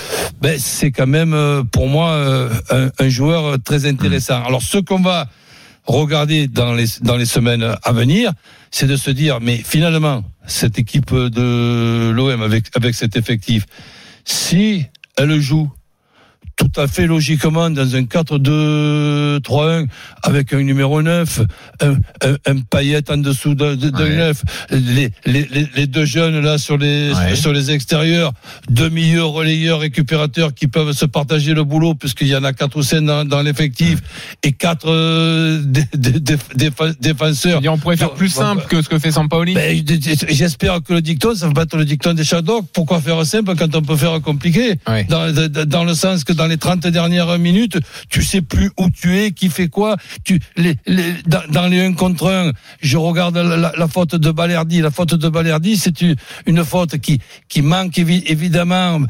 ben 0.41 0.57
c'est 0.59 0.93
quand 0.93 1.07
même 1.07 1.33
euh, 1.35 1.63
pour 1.65 1.89
moi 1.89 2.11
euh, 2.11 2.51
un, 2.71 2.91
un 3.05 3.09
joueur 3.09 3.57
très 3.65 3.87
intéressant. 3.87 4.43
Alors, 4.45 4.63
ce 4.63 4.79
qu'on 4.79 5.01
va 5.01 5.27
regarder 5.87 6.49
dans 6.49 6.73
les 6.73 6.87
dans 7.03 7.17
les 7.17 7.27
semaines 7.27 7.77
à 7.83 7.93
venir, 7.93 8.33
c'est 8.71 8.87
de 8.87 8.97
se 8.97 9.11
dire, 9.11 9.41
mais 9.41 9.57
finalement, 9.57 10.25
cette 10.47 10.79
équipe 10.79 11.15
de 11.15 12.11
l'OM 12.11 12.43
avec 12.43 12.67
avec 12.77 12.95
cet 12.95 13.17
effectif, 13.17 13.67
si 14.25 14.87
elle 15.17 15.41
joue 15.41 15.71
tout 16.61 16.81
à 16.81 16.87
fait 16.87 17.07
logiquement 17.07 17.71
dans 17.71 17.97
un 17.97 18.03
4-2-3-1 18.03 19.87
avec 20.23 20.53
un 20.53 20.63
numéro 20.63 21.01
9, 21.01 21.41
un, 21.81 21.93
un, 21.93 22.37
un 22.47 22.61
paillette 22.69 23.11
en 23.11 23.17
dessous 23.17 23.55
d'un 23.55 23.77
de, 23.77 23.89
d'un 23.89 24.01
Ouais. 24.11 24.17
9, 24.17 24.43
les, 24.73 25.11
les, 25.25 25.49
les, 25.53 25.69
les 25.75 25.87
deux 25.87 26.05
jeunes 26.05 26.41
là 26.41 26.59
sur 26.59 26.77
les, 26.77 27.13
Ouais. 27.15 27.35
sur 27.35 27.53
les 27.53 27.71
extérieurs, 27.71 28.33
deux 28.71 28.89
milieux 28.91 29.25
relayeurs 29.25 29.81
récupérateurs 29.81 30.53
qui 30.53 30.67
peuvent 30.69 30.93
se 30.93 31.07
partager 31.07 31.55
le 31.55 31.65
boulot 31.65 31.95
puisqu'il 31.95 32.27
y 32.29 32.37
en 32.37 32.45
a 32.45 32.53
quatre 32.53 32.77
ou 32.77 32.83
cinq 32.83 33.03
dans, 33.05 33.25
dans 33.25 33.41
l'effectif 33.43 33.99
et 34.43 34.53
quatre 34.53 34.91
euh, 34.91 35.63
défenseurs. 37.01 37.61
On 37.69 37.79
pourrait 37.79 37.97
faire 37.97 38.13
plus 38.13 38.29
simple 38.29 38.67
que 38.69 38.83
ce 38.83 38.89
que 38.89 38.99
fait 38.99 39.13
Sampaoli. 39.13 39.55
Ben, 39.55 39.83
J'espère 40.29 40.83
que 40.83 40.93
le 40.95 41.01
dicton, 41.01 41.35
ça 41.35 41.47
va 41.47 41.53
pas 41.55 41.63
être 41.63 41.77
le 41.77 41.85
dicton 41.85 42.13
des 42.15 42.25
Shadows. 42.25 42.63
Pourquoi 42.75 43.01
faire 43.01 43.25
simple 43.25 43.55
quand 43.57 43.75
on 43.75 43.83
peut 43.83 43.97
faire 43.97 44.21
compliqué? 44.21 44.75
Ouais. 44.89 45.05
dans- 45.05 45.31
dans 45.67 45.85
le 45.85 45.95
sens 45.95 46.25
que 46.25 46.33
dans 46.33 46.47
les 46.51 46.59
30 46.59 46.87
dernières 46.89 47.39
minutes, 47.39 47.79
tu 48.09 48.23
sais 48.23 48.43
plus 48.43 48.71
où 48.79 48.91
tu 48.91 49.19
es, 49.19 49.31
qui 49.33 49.49
fait 49.49 49.69
quoi. 49.69 49.97
Tu, 50.25 50.41
les, 50.57 50.77
dans, 51.27 51.67
les 51.67 51.81
1 51.81 51.95
contre 51.95 52.31
1, 52.31 52.53
je 52.83 52.97
regarde 52.99 53.39
la, 53.39 53.89
faute 53.89 54.15
de 54.15 54.31
Balerdi. 54.31 54.81
La 54.81 54.91
faute 54.91 55.15
de 55.15 55.29
Balerdi, 55.29 55.77
c'est 55.77 56.03
une, 56.47 56.65
faute 56.65 56.99
qui, 56.99 57.21
qui 57.49 57.63
manque 57.63 57.97
évi- 57.97 58.25
évidemment 58.27 59.01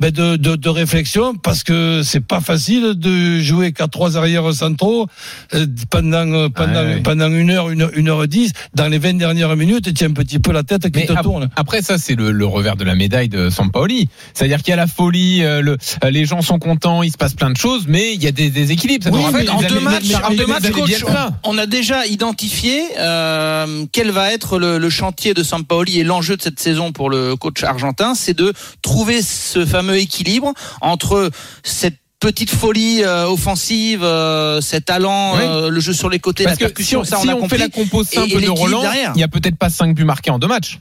ben 0.00 0.10
de, 0.10 0.36
de, 0.36 0.56
de 0.56 0.68
réflexion 0.68 1.34
parce 1.34 1.62
que 1.62 2.02
c'est 2.02 2.24
pas 2.24 2.40
facile 2.40 2.94
de 2.96 3.40
jouer 3.40 3.72
qu'à 3.72 3.86
trois 3.88 4.16
arrières 4.16 4.52
centraux 4.54 5.06
euh, 5.54 5.66
pendant 5.90 6.26
euh, 6.32 6.48
pendant 6.48 6.80
Ouais, 6.80 7.00
pendant 7.02 7.28
une 7.30 7.50
heure 7.50 7.68
une, 7.70 7.90
une 7.94 8.08
heure 8.08 8.26
dix 8.26 8.52
dans 8.74 8.88
les 8.88 8.98
20 8.98 9.14
dernières 9.18 9.54
minutes 9.56 9.92
tu 9.92 10.04
as 10.04 10.06
un 10.06 10.12
petit 10.12 10.38
peu 10.38 10.52
la 10.52 10.62
tête 10.62 10.84
qui 10.90 11.00
Mais 11.00 11.06
te 11.06 11.12
ap- 11.12 11.22
tourne 11.22 11.48
Après, 11.56 11.82
ça, 11.82 11.98
c'est 11.98 12.14
le, 12.14 12.30
le 12.32 12.46
revers 12.46 12.76
de 12.76 12.84
la 12.84 12.94
médaille 12.94 13.28
de 13.28 13.50
Sampaoli. 13.50 14.08
C'est-à-dire 14.34 14.58
qu'il 14.62 14.70
y 14.70 14.72
a 14.72 14.76
la 14.76 14.86
folie, 14.86 15.42
euh, 15.44 15.60
le, 15.60 15.76
les 16.08 16.24
gens 16.24 16.40
sont 16.42 16.58
contents, 16.58 17.02
il 17.02 17.10
se 17.12 17.16
passe 17.18 17.34
plein 17.34 17.50
de 17.50 17.56
choses, 17.56 17.84
mais 17.88 18.14
il 18.14 18.22
y 18.22 18.26
a 18.26 18.32
des, 18.32 18.50
des 18.50 18.72
équilibres. 18.72 19.04
Ça 19.04 19.10
Oui, 19.12 19.20
nous 19.20 19.26
en 19.50 19.58
fait, 19.58 19.68
deux 19.68 19.80
matchs, 19.80 20.04
en 20.24 20.30
deux 20.34 20.46
coach, 20.72 20.86
Bielsa. 20.86 21.38
on 21.44 21.58
a 21.58 21.66
déjà 21.66 22.06
identifié 22.06 22.80
euh, 22.98 23.84
quel 23.92 24.10
va 24.10 24.32
être 24.32 24.58
le, 24.58 24.78
le 24.78 24.90
chantier 24.90 25.34
de 25.34 25.42
Sampaoli 25.42 26.00
et 26.00 26.04
l'enjeu 26.04 26.36
de 26.36 26.42
cette 26.42 26.60
saison 26.60 26.92
pour 26.92 27.10
le 27.10 27.36
coach 27.36 27.62
argentin, 27.64 28.14
c'est 28.14 28.34
de 28.36 28.52
trouver 28.82 29.20
ce 29.22 29.66
fameux 29.66 29.89
équilibre 29.94 30.52
entre 30.80 31.30
cette 31.62 31.96
petite 32.20 32.50
folie 32.50 33.02
euh, 33.02 33.26
offensive, 33.28 34.02
euh, 34.04 34.60
cet 34.60 34.84
talent, 34.86 35.32
Oui. 35.36 35.40
euh, 35.42 35.70
le 35.70 35.80
jeu 35.80 35.92
sur 35.94 36.10
les 36.10 36.18
côtés, 36.18 36.44
Parce 36.44 36.60
la 36.60 36.66
si 36.68 36.72
percussion, 36.72 37.00
on, 37.00 37.04
ça 37.04 37.18
on 37.18 37.22
si 37.22 37.30
a 37.30 37.36
on 37.36 37.40
compris. 37.40 37.56
fait 37.56 37.62
la 37.64 37.68
compo 37.70 38.04
simple 38.04 38.28
et 38.36 38.40
de 38.44 38.50
Roland, 38.50 38.82
il 39.14 39.20
y 39.20 39.24
a 39.24 39.28
peut-être 39.28 39.56
pas 39.56 39.70
5 39.70 39.94
buts 39.94 40.04
marqués 40.04 40.30
en 40.30 40.38
deux 40.38 40.46
matchs. 40.48 40.80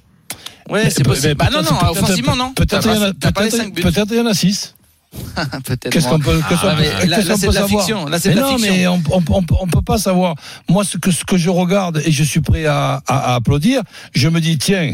Ouais, 0.69 0.89
c'est 0.89 1.03
possible. 1.03 1.35
Bah 1.35 1.47
non, 1.51 1.61
non, 1.63 1.71
offensivement 1.91 2.35
non. 2.35 2.53
peut-être 2.53 2.81
T'as 2.81 2.91
il 2.91 2.93
y 2.93 2.97
en 2.97 2.99
pas- 3.01 3.07
a- 3.07 3.11
t'as 3.19 3.31
pas 3.31 3.43
les 3.43 3.49
peut-être- 3.49 3.63
5 3.63 3.73
buts. 3.73 3.81
peut-être 3.81 4.07
il 4.11 4.17
y 4.17 4.19
en 4.21 4.25
a 4.25 4.33
6 4.33 4.75
Peut-être. 5.65 5.89
Qu'est-ce 5.89 6.07
qu'on 6.07 6.19
peut, 6.19 6.39
qu'est-ce 6.47 6.59
Ah, 6.63 6.75
qu'on 6.75 6.77
peut- 6.77 7.07
là- 7.07 7.17
c'est 7.17 7.23
de 7.23 7.29
la 7.47 7.53
savoir 7.61 7.67
fiction. 7.67 8.05
Là, 8.05 8.19
c'est 8.19 8.35
non, 8.35 8.57
fiction. 8.57 8.73
mais 8.75 8.87
on, 8.87 9.01
on, 9.11 9.23
on, 9.29 9.43
on 9.61 9.67
peut 9.67 9.81
pas 9.81 9.97
savoir. 9.97 10.35
Moi, 10.69 10.83
ce 10.83 10.97
que, 10.97 11.09
ce 11.11 11.23
que 11.25 11.35
je 11.37 11.49
regarde 11.49 12.01
et 12.05 12.11
je 12.11 12.23
suis 12.23 12.41
prêt 12.41 12.65
à, 12.67 13.01
à, 13.07 13.31
à 13.31 13.35
applaudir, 13.35 13.81
je 14.13 14.27
me 14.29 14.39
dis, 14.39 14.57
tiens, 14.57 14.93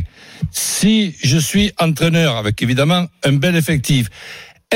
si 0.52 1.16
je 1.22 1.38
suis 1.38 1.74
entraîneur 1.80 2.38
avec 2.38 2.62
évidemment 2.62 3.08
un 3.26 3.34
bel 3.34 3.56
effectif, 3.56 4.10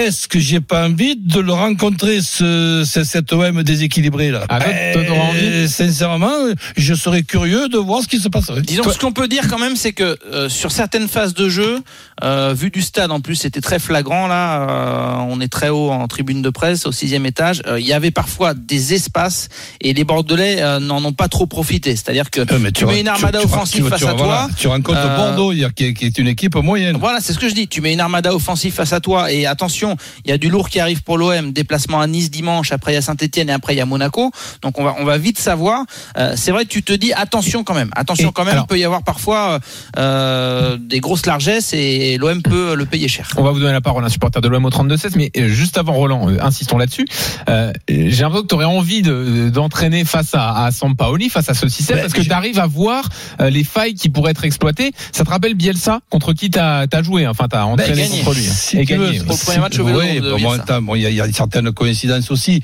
est-ce 0.07 0.27
que 0.27 0.39
j'ai 0.39 0.59
pas 0.61 0.85
envie 0.87 1.15
de 1.15 1.39
le 1.39 1.51
rencontrer, 1.53 2.21
ce, 2.21 2.83
ce- 2.85 3.03
cet 3.03 3.31
OM 3.33 3.63
déséquilibré 3.63 4.31
là? 4.31 4.45
Ah, 4.49 4.59
envie? 4.59 5.67
Sincèrement, 5.67 6.53
je 6.77 6.93
serais 6.93 7.23
curieux 7.23 7.67
de 7.69 7.77
voir 7.77 8.01
ce 8.01 8.07
qui 8.07 8.19
se 8.19 8.29
passerait. 8.29 8.61
Disons 8.61 8.83
ce 8.89 8.97
qu'on 8.97 9.11
peut 9.11 9.27
dire 9.27 9.47
quand 9.47 9.59
même, 9.59 9.75
c'est 9.75 9.93
que 9.93 10.17
euh, 10.31 10.49
sur 10.49 10.71
certaines 10.71 11.07
phases 11.07 11.33
de 11.33 11.49
jeu, 11.49 11.79
euh, 12.23 12.53
vu 12.55 12.69
du 12.69 12.81
stade 12.81 13.11
en 13.11 13.19
plus, 13.21 13.35
c'était 13.35 13.61
très 13.61 13.79
flagrant 13.79 14.27
là. 14.27 14.61
euh, 14.69 15.15
on 15.29 15.39
est 15.41 15.47
très 15.47 15.69
haut 15.69 15.89
en 15.89 16.07
tribune 16.07 16.41
de 16.41 16.49
presse, 16.49 16.85
au 16.85 16.91
sixième 16.91 17.25
étage. 17.25 17.61
euh, 17.67 17.79
Il 17.79 17.85
y 17.85 17.93
avait 17.93 18.11
parfois 18.11 18.53
des 18.53 18.93
espaces 18.93 19.49
et 19.81 19.93
les 19.93 20.03
Bordelais 20.03 20.57
euh, 20.61 20.79
n'en 20.79 21.03
ont 21.03 21.13
pas 21.13 21.27
trop 21.27 21.45
profité. 21.45 21.95
C'est-à-dire 21.95 22.29
que 22.29 22.41
Euh, 22.41 22.59
mais 22.59 22.71
tu 22.71 22.85
mets 22.85 23.01
une 23.01 23.07
armada 23.07 23.39
tu- 23.39 23.47
tu- 23.47 23.53
offensive 23.53 23.83
tu- 23.83 23.89
face 23.89 23.99
tu- 24.01 24.07
à 24.07 24.13
voilà, 24.13 24.47
toi. 24.47 24.49
Tu 24.57 24.67
rencontres 24.67 24.99
Euh, 24.99 25.15
Bordeaux 25.17 25.51
hier, 25.51 25.73
qui 25.73 25.85
est, 25.85 25.93
qui 25.93 26.05
est 26.05 26.17
une 26.17 26.27
équipe 26.27 26.55
moyenne. 26.55 26.97
Voilà, 26.99 27.19
c'est 27.21 27.33
ce 27.33 27.39
que 27.39 27.49
je 27.49 27.53
dis. 27.53 27.67
Tu 27.67 27.81
mets 27.81 27.93
une 27.93 27.99
armada 27.99 28.33
offensive 28.33 28.73
face 28.73 28.93
à 28.93 28.99
toi 28.99 29.31
et 29.31 29.45
attention, 29.45 29.88
il 30.25 30.31
y 30.31 30.33
a 30.33 30.37
du 30.37 30.49
lourd 30.49 30.69
qui 30.69 30.79
arrive 30.79 31.03
pour 31.03 31.17
l'OM. 31.17 31.51
Déplacement 31.51 31.99
à 32.01 32.07
Nice 32.07 32.29
dimanche, 32.31 32.71
après 32.71 32.91
il 32.91 32.95
y 32.95 32.97
a 32.97 33.01
Saint-Etienne 33.01 33.49
et 33.49 33.53
après 33.53 33.73
il 33.73 33.77
y 33.77 33.81
a 33.81 33.85
Monaco. 33.85 34.31
Donc 34.61 34.79
on 34.79 34.83
va 34.83 34.95
on 34.99 35.05
va 35.05 35.17
vite 35.17 35.39
savoir. 35.39 35.83
Euh, 36.17 36.33
c'est 36.35 36.51
vrai 36.51 36.65
que 36.65 36.69
tu 36.69 36.83
te 36.83 36.93
dis 36.93 37.13
attention 37.13 37.63
quand 37.63 37.73
même. 37.73 37.91
Attention 37.95 38.29
Et 38.29 38.31
quand 38.33 38.43
même. 38.43 38.53
alors- 38.53 38.65
il 38.65 38.67
peut 38.67 38.79
y 38.79 38.83
avoir 38.83 39.03
parfois 39.03 39.59
euh, 39.97 40.77
des 40.79 40.99
grosses 40.99 41.25
largesses 41.25 41.73
et 41.73 42.17
l'OM 42.17 42.41
peut 42.41 42.75
le 42.75 42.85
payer 42.85 43.07
cher. 43.07 43.29
On 43.37 43.43
va 43.43 43.51
vous 43.51 43.59
donner 43.59 43.73
la 43.73 43.81
parole, 43.81 44.03
un 44.03 44.09
supporter 44.09 44.41
de 44.41 44.47
l'OM 44.47 44.65
au 44.65 44.69
32-16, 44.69 45.11
mais 45.15 45.31
euh, 45.37 45.47
juste 45.49 45.77
avant 45.77 45.93
Roland, 45.93 46.29
euh, 46.29 46.37
insistons 46.41 46.77
là-dessus. 46.77 47.05
Euh, 47.49 47.71
J'ai 47.87 48.21
l'impression 48.21 48.43
que 48.43 48.47
tu 48.47 48.55
aurais 48.55 48.65
envie 48.65 49.01
de- 49.01 49.49
d'entraîner 49.49 50.05
face 50.05 50.33
à, 50.33 50.65
à 50.65 50.71
Sampaoli, 50.71 51.29
face 51.29 51.49
à 51.49 51.53
ce 51.53 51.67
système, 51.67 51.97
Ben, 51.97 52.01
parce 52.03 52.13
que 52.13 52.21
je- 52.21 52.27
tu 52.27 52.33
arrives 52.33 52.59
à 52.59 52.67
voir 52.67 53.07
euh, 53.41 53.49
les 53.49 53.63
failles 53.63 53.95
qui 53.95 54.09
pourraient 54.09 54.31
être 54.31 54.45
exploitées. 54.45 54.91
Ça 55.11 55.23
te 55.25 55.29
rappelle 55.29 55.53
Bielsa, 55.55 55.99
contre 56.09 56.33
qui 56.33 56.49
tu 56.49 56.59
as, 56.59 56.87
joué, 57.03 57.27
enfin 57.27 57.47
tu 57.49 57.55
as 57.57 57.65
entraîné 57.65 58.03
gagné. 58.03 58.19
contre 58.19 58.35
lui. 58.35 58.43
Si 58.43 58.77
et 58.79 58.85
tu 58.85 58.95
veux, 58.95 59.05
gagné. 59.07 59.19
Pour 59.19 59.31
le 59.31 59.37
si- 59.37 59.45
premier 59.45 59.59
match 59.59 59.68
oui, 59.81 60.19
bon, 60.31 60.37
attends, 60.61 60.81
bon, 60.81 60.95
il 60.95 61.01
y, 61.01 61.05
a- 61.05 61.09
il 61.09 61.15
y 61.15 61.21
a 61.21 61.31
certaines 61.31 61.71
coïncidences 61.71 62.31
aussi. 62.31 62.61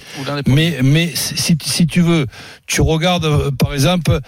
Mais, 0.47 0.77
mais 0.83 1.11
si, 1.15 1.57
si 1.63 1.87
tu 1.87 2.01
veux, 2.01 2.25
tu 2.67 2.81
regardes 2.81 3.25
euh, 3.25 3.51
par 3.51 3.73
exemple 3.73 4.19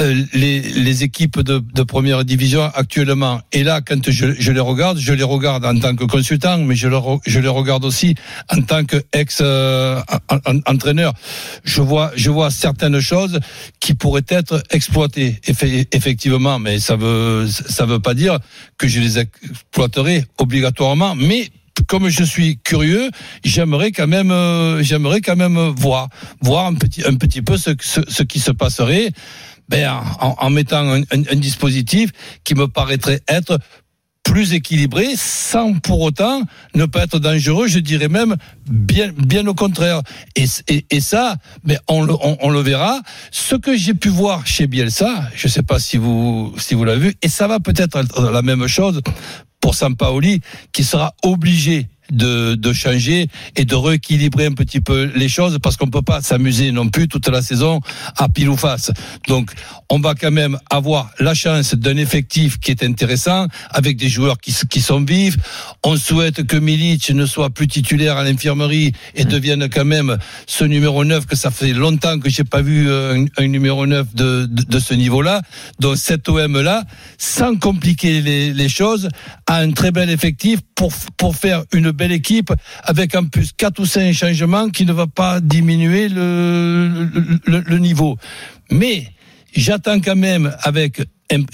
euh, 0.00 0.24
les, 0.32 0.60
les 0.60 1.04
équipes 1.04 1.40
de, 1.40 1.58
de 1.74 1.82
première 1.82 2.24
division 2.24 2.62
actuellement. 2.74 3.40
Et 3.52 3.62
là, 3.62 3.80
quand 3.80 4.10
je, 4.10 4.32
je 4.38 4.52
les 4.52 4.60
regarde, 4.60 4.98
je 4.98 5.12
les 5.12 5.22
regarde 5.22 5.64
en 5.64 5.78
tant 5.78 5.94
que 5.94 6.04
consultant, 6.04 6.58
mais 6.58 6.74
je, 6.74 6.88
le 6.88 6.98
je 7.26 7.38
les 7.40 7.48
regarde 7.48 7.84
aussi 7.84 8.14
en 8.50 8.60
tant 8.62 8.84
que 8.84 9.02
ex 9.12 9.38
euh. 9.40 10.00
Je 11.64 11.80
vois, 11.80 12.12
je 12.16 12.30
vois 12.30 12.50
certaines 12.50 13.00
choses 13.00 13.38
qui 13.80 13.94
pourraient 13.94 14.24
être 14.28 14.62
exploitées, 14.70 15.38
effe- 15.46 15.86
effectivement. 15.92 16.58
Mais 16.58 16.78
ça 16.80 16.96
veut, 16.96 17.46
ça 17.48 17.86
veut 17.86 18.00
pas 18.00 18.14
dire 18.14 18.38
que 18.78 18.88
je 18.88 19.00
les 19.00 19.18
exploiterai 19.18 20.24
obligatoirement. 20.38 21.14
Mais 21.14 21.48
comme 21.86 22.08
je 22.08 22.24
suis 22.24 22.58
curieux, 22.58 23.10
j'aimerais 23.44 23.92
quand 23.92 24.06
même, 24.06 24.30
euh, 24.30 24.82
j'aimerais 24.82 25.20
quand 25.20 25.36
même 25.36 25.58
voir, 25.76 26.08
voir 26.40 26.66
un 26.66 26.74
petit, 26.74 27.04
un 27.06 27.14
petit 27.14 27.42
peu 27.42 27.56
ce, 27.56 27.70
qui 28.22 28.40
se 28.40 28.50
passerait, 28.50 29.12
ben, 29.68 30.00
en, 30.20 30.50
mettant 30.50 31.00
un, 31.10 31.36
dispositif 31.36 32.10
qui 32.44 32.54
me 32.54 32.68
paraîtrait 32.68 33.20
être 33.28 33.58
plus 34.24 34.54
équilibré, 34.54 35.14
sans 35.16 35.74
pour 35.74 36.00
autant 36.00 36.42
ne 36.74 36.86
pas 36.86 37.04
être 37.04 37.18
dangereux. 37.18 37.68
Je 37.68 37.78
dirais 37.78 38.08
même 38.08 38.36
bien, 38.68 39.12
bien 39.16 39.46
au 39.46 39.54
contraire. 39.54 40.00
Et, 40.34 41.00
ça, 41.00 41.36
ben, 41.62 41.78
on, 41.88 42.02
le, 42.02 42.14
on, 42.14 42.36
on 42.40 42.50
le 42.50 42.60
verra. 42.60 43.00
Ce 43.30 43.54
que 43.54 43.76
j'ai 43.76 43.94
pu 43.94 44.08
voir 44.08 44.46
chez 44.46 44.66
Bielsa, 44.66 45.28
je 45.34 45.46
ne 45.46 45.52
sais 45.52 45.62
pas 45.62 45.78
si 45.78 45.98
vous, 45.98 46.54
si 46.58 46.74
vous 46.74 46.84
l'avez 46.84 47.08
vu, 47.08 47.14
et 47.22 47.28
ça 47.28 47.46
va 47.46 47.60
peut-être 47.60 47.98
être 47.98 48.30
la 48.30 48.42
même 48.42 48.66
chose 48.66 49.00
pour 49.64 49.74
Sampaoli, 49.74 50.42
qui 50.74 50.84
sera 50.84 51.14
obligé 51.22 51.88
de, 52.10 52.54
de 52.54 52.72
changer 52.72 53.28
et 53.56 53.64
de 53.64 53.74
rééquilibrer 53.74 54.46
un 54.46 54.52
petit 54.52 54.80
peu 54.80 55.10
les 55.14 55.28
choses 55.28 55.58
parce 55.62 55.76
qu'on 55.76 55.88
peut 55.88 56.02
pas 56.02 56.20
s'amuser 56.20 56.72
non 56.72 56.88
plus 56.88 57.08
toute 57.08 57.28
la 57.28 57.42
saison 57.42 57.80
à 58.16 58.28
pile 58.28 58.48
ou 58.48 58.56
face. 58.56 58.90
Donc, 59.28 59.52
on 59.90 59.98
va 60.00 60.14
quand 60.14 60.30
même 60.30 60.58
avoir 60.70 61.10
la 61.18 61.34
chance 61.34 61.74
d'un 61.74 61.96
effectif 61.96 62.58
qui 62.58 62.70
est 62.70 62.82
intéressant 62.82 63.46
avec 63.70 63.96
des 63.96 64.08
joueurs 64.08 64.38
qui, 64.38 64.54
qui 64.68 64.80
sont 64.80 65.00
vifs. 65.00 65.36
On 65.82 65.96
souhaite 65.96 66.46
que 66.46 66.56
Milic 66.56 67.10
ne 67.10 67.26
soit 67.26 67.50
plus 67.50 67.68
titulaire 67.68 68.16
à 68.16 68.24
l'infirmerie 68.24 68.92
et 69.14 69.24
devienne 69.24 69.68
quand 69.68 69.84
même 69.84 70.18
ce 70.46 70.64
numéro 70.64 71.04
9 71.04 71.26
que 71.26 71.36
ça 71.36 71.50
fait 71.50 71.72
longtemps 71.72 72.18
que 72.18 72.28
j'ai 72.30 72.44
pas 72.44 72.62
vu 72.62 72.88
euh, 72.88 73.24
un, 73.38 73.44
un 73.44 73.46
numéro 73.48 73.86
9 73.86 74.14
de, 74.14 74.46
de, 74.46 74.62
de 74.62 74.78
ce 74.78 74.94
niveau-là. 74.94 75.42
Donc, 75.80 75.96
cet 75.96 76.28
OM-là, 76.28 76.84
sans 77.18 77.56
compliquer 77.56 78.20
les, 78.20 78.52
les 78.52 78.68
choses, 78.68 79.08
a 79.46 79.58
un 79.58 79.72
très 79.72 79.90
bel 79.90 80.10
effectif 80.10 80.60
pour, 80.74 80.92
pour 81.16 81.36
faire 81.36 81.64
une 81.72 81.90
belle 81.90 82.12
équipe 82.12 82.52
avec 82.82 83.14
en 83.14 83.24
plus 83.24 83.52
quatre 83.52 83.80
ou 83.80 83.86
cinq 83.86 84.12
changements 84.12 84.70
qui 84.70 84.86
ne 84.86 84.92
va 84.92 85.06
pas 85.06 85.40
diminuer 85.40 86.08
le, 86.08 87.08
le, 87.46 87.60
le 87.60 87.78
niveau. 87.78 88.16
Mais 88.70 89.08
j'attends 89.54 90.00
quand 90.00 90.16
même 90.16 90.54
avec 90.62 91.02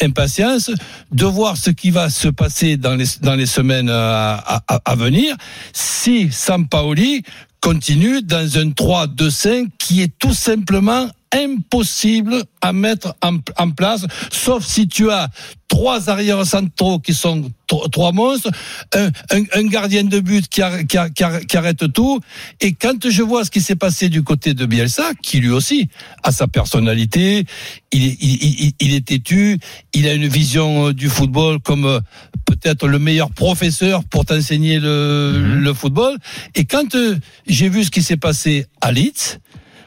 impatience 0.02 0.70
de 1.12 1.24
voir 1.24 1.56
ce 1.56 1.70
qui 1.70 1.90
va 1.90 2.10
se 2.10 2.28
passer 2.28 2.76
dans 2.76 2.94
les, 2.94 3.06
dans 3.22 3.34
les 3.34 3.46
semaines 3.46 3.88
à, 3.88 4.62
à, 4.68 4.80
à 4.84 4.94
venir 4.94 5.36
si 5.72 6.30
Sampaoli 6.30 7.22
continue 7.60 8.22
dans 8.22 8.58
un 8.58 8.70
3-2-5 8.70 9.68
qui 9.78 10.02
est 10.02 10.12
tout 10.18 10.34
simplement 10.34 11.08
impossible 11.32 12.42
à 12.60 12.72
mettre 12.72 13.14
en, 13.22 13.38
en, 13.56 13.70
place, 13.70 14.04
sauf 14.32 14.64
si 14.64 14.88
tu 14.88 15.10
as 15.10 15.28
trois 15.68 16.10
arrières 16.10 16.44
centraux 16.44 16.98
qui 16.98 17.14
sont 17.14 17.50
trois 17.92 18.10
monstres, 18.10 18.50
un, 18.94 19.06
un, 19.30 19.44
un, 19.54 19.62
gardien 19.66 20.02
de 20.02 20.18
but 20.18 20.48
qui, 20.48 20.60
a, 20.60 20.82
qui, 20.82 20.98
a, 20.98 21.08
qui, 21.08 21.56
arrête 21.56 21.92
tout. 21.92 22.20
Et 22.60 22.72
quand 22.72 23.08
je 23.08 23.22
vois 23.22 23.44
ce 23.44 23.50
qui 23.52 23.60
s'est 23.60 23.76
passé 23.76 24.08
du 24.08 24.24
côté 24.24 24.54
de 24.54 24.66
Bielsa, 24.66 25.12
qui 25.22 25.38
lui 25.38 25.50
aussi 25.50 25.88
a 26.24 26.32
sa 26.32 26.48
personnalité, 26.48 27.44
il 27.92 28.06
est, 28.08 28.16
il, 28.20 28.42
il, 28.42 28.72
il 28.80 28.94
est 28.94 29.06
têtu, 29.06 29.60
il 29.94 30.08
a 30.08 30.14
une 30.14 30.26
vision 30.26 30.90
du 30.90 31.08
football 31.08 31.60
comme 31.60 31.84
euh, 31.84 32.00
peut-être 32.44 32.88
le 32.88 32.98
meilleur 32.98 33.30
professeur 33.30 34.02
pour 34.04 34.24
t'enseigner 34.24 34.80
le, 34.80 35.38
mmh. 35.38 35.54
le 35.60 35.74
football. 35.74 36.16
Et 36.56 36.64
quand 36.64 36.96
euh, 36.96 37.16
j'ai 37.50 37.68
vu 37.68 37.84
ce 37.84 37.90
qui 37.90 38.02
s'est 38.02 38.16
passé 38.16 38.66
à 38.80 38.92
Leeds, 38.92 39.38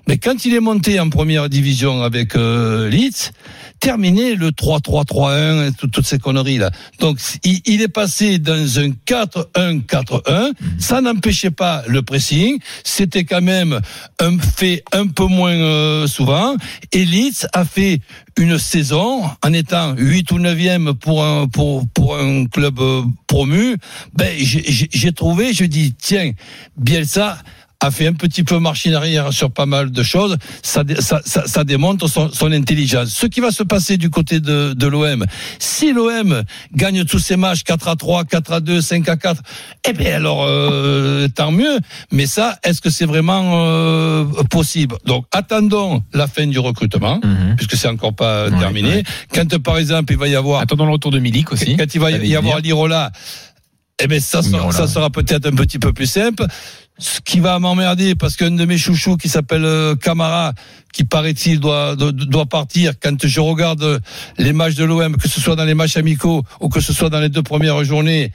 mais 0.08 0.18
quand 0.18 0.46
il 0.46 0.54
est 0.54 0.60
monté 0.60 1.00
en 1.00 1.10
première 1.10 1.50
division 1.50 2.04
avec 2.04 2.36
euh, 2.36 2.90
Leeds, 2.90 3.32
terminé 3.80 4.36
le 4.36 4.52
3-3-3-1 4.52 5.70
et 5.70 5.72
toutes 5.74 6.06
ces 6.06 6.20
conneries 6.20 6.58
là. 6.58 6.72
Donc 7.00 7.20
il, 7.44 7.62
il 7.66 7.82
est 7.82 7.88
passé 7.90 8.40
dans 8.40 8.80
un 8.80 8.90
4-1-4-1. 9.06 10.54
Ça 10.80 11.02
n'empêchait 11.02 11.52
pas 11.52 11.84
le 11.88 12.02
pressing. 12.02 12.60
C'était 12.84 13.26
quand 13.26 13.42
même 13.42 13.82
un 14.20 14.38
fait 14.40 14.84
un 14.94 15.08
peu 15.08 15.26
moins 15.26 15.52
euh, 15.52 16.08
souvent. 16.08 16.56
Et 16.92 17.06
Leeds 17.06 17.46
a 17.54 17.66
fait 17.66 18.00
une 18.38 18.58
saison 18.58 19.24
en 19.44 19.54
étant 19.54 19.96
8 19.98 20.32
ou 20.32 20.40
9e 20.40 20.94
pour 20.94 21.24
un 21.24 21.48
pour 21.48 21.88
pour 21.90 22.18
un 22.18 22.46
club 22.46 22.80
euh, 22.80 23.04
promu. 23.28 23.78
Ben 24.14 24.34
j'ai 24.38 25.12
trouvé, 25.12 25.54
je 25.54 25.66
dis 25.66 25.94
tiens, 25.94 26.32
Bielsa 26.78 27.38
a 27.84 27.92
fait 27.92 28.08
un 28.08 28.14
petit 28.14 28.44
peu 28.44 28.60
marche 28.60 28.88
arrière 28.88 29.34
sur 29.34 29.52
pas 29.52 29.66
mal 29.66 29.92
de 29.92 30.04
choses. 30.04 30.38
Ça, 30.62 30.84
ça, 31.00 31.22
ça, 31.26 31.46
ça 31.46 31.64
démontre 31.64 32.08
son, 32.10 32.32
son, 32.32 32.52
intelligence. 32.52 33.10
Ce 33.10 33.26
qui 33.26 33.42
va 33.42 33.52
se 33.52 33.64
passer 33.64 33.98
du 33.98 34.10
côté 34.10 34.40
de, 34.40 34.74
de 34.74 34.88
l'OM, 34.88 35.26
si 35.60 35.92
l'OM 35.92 36.44
gagne 36.74 37.04
tous 37.04 37.20
ses 37.20 37.36
matchs 37.36 37.64
4 37.64 37.88
à 37.90 37.96
3, 37.96 38.24
4 38.24 38.54
à 38.54 38.60
2, 38.62 38.82
5 38.82 39.10
à 39.10 39.18
4, 39.18 39.42
eh 39.90 39.94
bien 39.94 40.16
alors 40.16 40.46
euh, 40.48 41.28
tant 41.28 41.52
mieux. 41.52 41.78
Mais 42.12 42.26
ça, 42.26 42.58
est-ce 42.64 42.82
que 42.82 42.90
c'est 42.90 43.06
vraiment 43.06 43.66
euh, 43.68 44.26
possible? 44.50 44.96
Donc 45.06 45.26
attendons 45.32 46.02
la 46.14 46.28
fin 46.28 46.48
du 46.48 46.60
recrutement, 46.60 47.20
-hmm. 47.20 47.56
puisque 47.58 47.76
c'est 47.76 47.90
encore 47.90 48.16
pas 48.16 48.46
ouais, 48.46 48.60
terminé. 48.60 48.96
Ouais. 48.96 49.04
Quand 49.34 49.50
par 49.62 49.78
exemple 49.78 50.14
il 50.14 50.20
va 50.20 50.28
y 50.28 50.36
avoir, 50.36 50.62
attendons 50.62 50.86
le 50.86 50.94
retour 50.94 51.12
de 51.12 51.20
Milik 51.20 51.52
aussi. 51.52 51.76
Quand 51.76 51.94
il 51.96 52.00
va 52.00 52.12
y, 52.12 52.28
y 52.28 52.36
avoir 52.36 52.60
Lirola. 52.60 53.12
Eh 54.02 54.08
bien, 54.08 54.20
ça 54.20 54.42
sera, 54.42 54.72
ça 54.72 54.88
sera 54.88 55.10
peut-être 55.12 55.46
un 55.46 55.56
petit 55.56 55.78
peu 55.78 55.94
plus 55.94 56.08
simple 56.08 56.44
ce 56.98 57.20
qui 57.22 57.40
va 57.40 57.58
m'emmerder 57.60 58.16
parce 58.16 58.36
qu'un 58.36 58.52
de 58.52 58.66
mes 58.66 58.78
chouchous 58.78 59.18
qui 59.18 59.30
s'appelle 59.30 59.96
Camara 60.02 60.54
qui 60.94 61.04
paraît-il 61.04 61.60
doit, 61.60 61.96
doit 61.96 62.12
doit 62.12 62.46
partir 62.46 62.94
quand 63.02 63.26
je 63.26 63.40
regarde 63.40 64.00
les 64.38 64.54
matchs 64.54 64.76
de 64.76 64.84
l'OM 64.84 65.18
que 65.18 65.28
ce 65.28 65.42
soit 65.42 65.56
dans 65.56 65.66
les 65.66 65.74
matchs 65.74 65.98
amicaux 65.98 66.44
ou 66.60 66.70
que 66.70 66.82
ce 66.82 66.94
soit 66.94 67.10
dans 67.10 67.20
les 67.20 67.30
deux 67.30 67.44
premières 67.44 67.84
journées 67.84 68.32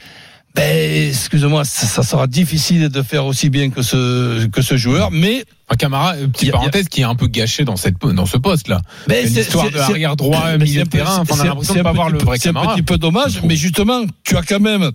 ben, 0.54 1.08
excusez-moi, 1.08 1.64
ça, 1.64 1.86
ça, 1.86 2.02
sera 2.02 2.26
difficile 2.26 2.88
de 2.88 3.02
faire 3.02 3.26
aussi 3.26 3.48
bien 3.48 3.70
que 3.70 3.82
ce 3.82 4.46
que 4.46 4.62
ce 4.62 4.76
joueur, 4.76 5.10
mais 5.10 5.44
un 5.68 5.76
Camara, 5.76 6.14
petite 6.14 6.50
parenthèse, 6.50 6.88
qui 6.88 7.02
est 7.02 7.04
un 7.04 7.14
peu 7.14 7.28
gâché 7.28 7.64
dans 7.64 7.76
cette 7.76 7.98
dans 7.98 8.26
ce 8.26 8.38
poste-là. 8.38 8.80
Ben, 9.06 9.24
une 9.24 9.36
histoire 9.36 9.70
de 9.70 9.78
arrière 9.78 10.16
droit, 10.16 10.56
milieu 10.56 10.82
de 10.82 10.88
terrain. 10.88 11.18
Enfin, 11.20 11.34
on 11.36 11.40
a 11.40 11.44
l'impression 11.44 11.74
de 11.74 11.82
pas 11.82 11.92
voir 11.92 12.10
le 12.10 12.18
vrai 12.18 12.38
Camara. 12.38 12.64
C'est 12.66 12.72
un 12.72 12.74
petit 12.74 12.82
peu 12.82 12.98
dommage, 12.98 13.40
mais 13.44 13.56
justement, 13.56 14.00
tu 14.24 14.36
as 14.36 14.42
quand 14.42 14.60
même 14.60 14.90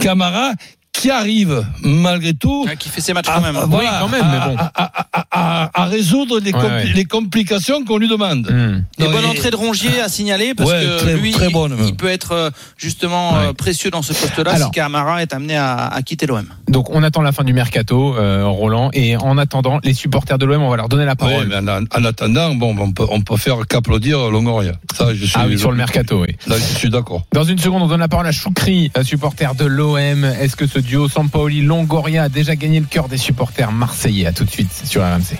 Camara 0.00 0.52
qui 0.98 1.10
arrive 1.10 1.64
malgré 1.84 2.34
tout, 2.34 2.64
ouais, 2.66 2.76
qui 2.76 2.88
fait 2.88 3.00
ses 3.00 3.12
matchs 3.12 3.26
quand 3.32 3.40
même, 3.40 3.56
à, 3.56 3.66
voilà, 3.66 3.90
oui, 3.90 3.98
quand 4.00 4.08
même, 4.08 4.26
mais 4.32 4.52
bon. 4.52 4.56
à, 4.74 4.90
à, 5.30 5.82
à 5.82 5.84
résoudre 5.84 6.40
les, 6.40 6.50
compli 6.50 6.66
ouais, 6.66 6.74
ouais. 6.74 6.92
les 6.92 7.04
complications 7.04 7.84
qu'on 7.84 7.98
lui 7.98 8.08
demande. 8.08 8.50
Mmh. 8.50 8.84
Des 8.98 9.06
bonnes 9.06 9.24
entrées 9.26 9.52
de 9.52 9.56
Rongier 9.56 10.00
à 10.00 10.08
signaler 10.08 10.54
parce 10.54 10.72
que 10.72 10.98
très, 10.98 11.16
lui, 11.16 11.30
très 11.30 11.50
bonne, 11.50 11.76
il, 11.78 11.86
il, 11.86 11.94
peut 11.96 12.08
être 12.08 12.32
euh, 12.32 12.50
justement 12.76 13.36
euh, 13.36 13.52
précieux 13.52 13.92
dans 13.92 14.02
ce 14.02 14.12
poste-là 14.12 14.56
si 14.56 14.70
Camara 14.72 15.22
est 15.22 15.32
amené 15.32 15.56
à, 15.56 15.96
quitter 16.04 16.26
l'OM. 16.26 16.46
Donc 16.66 16.90
on 16.90 17.04
attend 17.04 17.22
la 17.22 17.30
fin 17.30 17.44
du 17.44 17.52
mercato, 17.52 18.16
euh, 18.16 18.44
Roland, 18.46 18.90
et 18.92 19.16
en 19.16 19.38
attendant, 19.38 19.78
les 19.84 19.94
supporters 19.94 20.36
de 20.36 20.46
l'OM, 20.46 20.62
on 20.62 20.70
va 20.70 20.76
leur 20.76 20.88
donner 20.88 21.04
la 21.04 21.14
parole. 21.14 21.46
mais 21.46 21.56
en, 21.56 21.84
en, 21.84 22.04
attendant, 22.04 22.56
bon, 22.56 22.74
on 22.76 22.90
peut, 22.90 23.06
on 23.08 23.20
peut 23.20 23.36
faire 23.36 23.58
qu'applaudir 23.68 24.30
Longoria. 24.30 24.72
Ça, 24.96 25.14
je 25.14 25.24
suis, 25.24 25.34
ah 25.36 25.44
oui, 25.46 25.60
sur 25.60 25.70
le 25.70 25.76
mercato, 25.76 26.22
oui. 26.22 26.34
Là, 26.48 26.56
je 26.56 26.76
suis 26.76 26.90
d'accord. 26.90 27.22
Dans 27.32 27.44
une 27.44 27.58
seconde, 27.58 27.82
on 27.82 27.86
donne 27.86 28.00
la 28.00 28.08
parole 28.08 28.26
à 28.26 28.32
Choukri, 28.32 28.90
supporter 29.04 29.54
de 29.54 29.64
l'OM. 29.64 30.24
Est-ce 30.24 30.56
que 30.56 30.66
ce 30.66 30.80
duo 30.88 31.06
Sampaoli 31.06 31.60
Longoria 31.60 32.24
a 32.24 32.28
déjà 32.30 32.56
gagné 32.56 32.80
le 32.80 32.86
cœur 32.86 33.08
des 33.08 33.18
supporters 33.18 33.72
marseillais. 33.72 34.26
À 34.26 34.32
tout 34.32 34.44
de 34.44 34.50
suite 34.50 34.72
sur 34.72 35.02
RMC. 35.02 35.36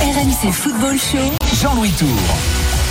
RMC 0.00 0.50
Football 0.50 0.96
Show. 0.98 1.36
Jean-Louis 1.60 1.90
Tour. 1.90 2.08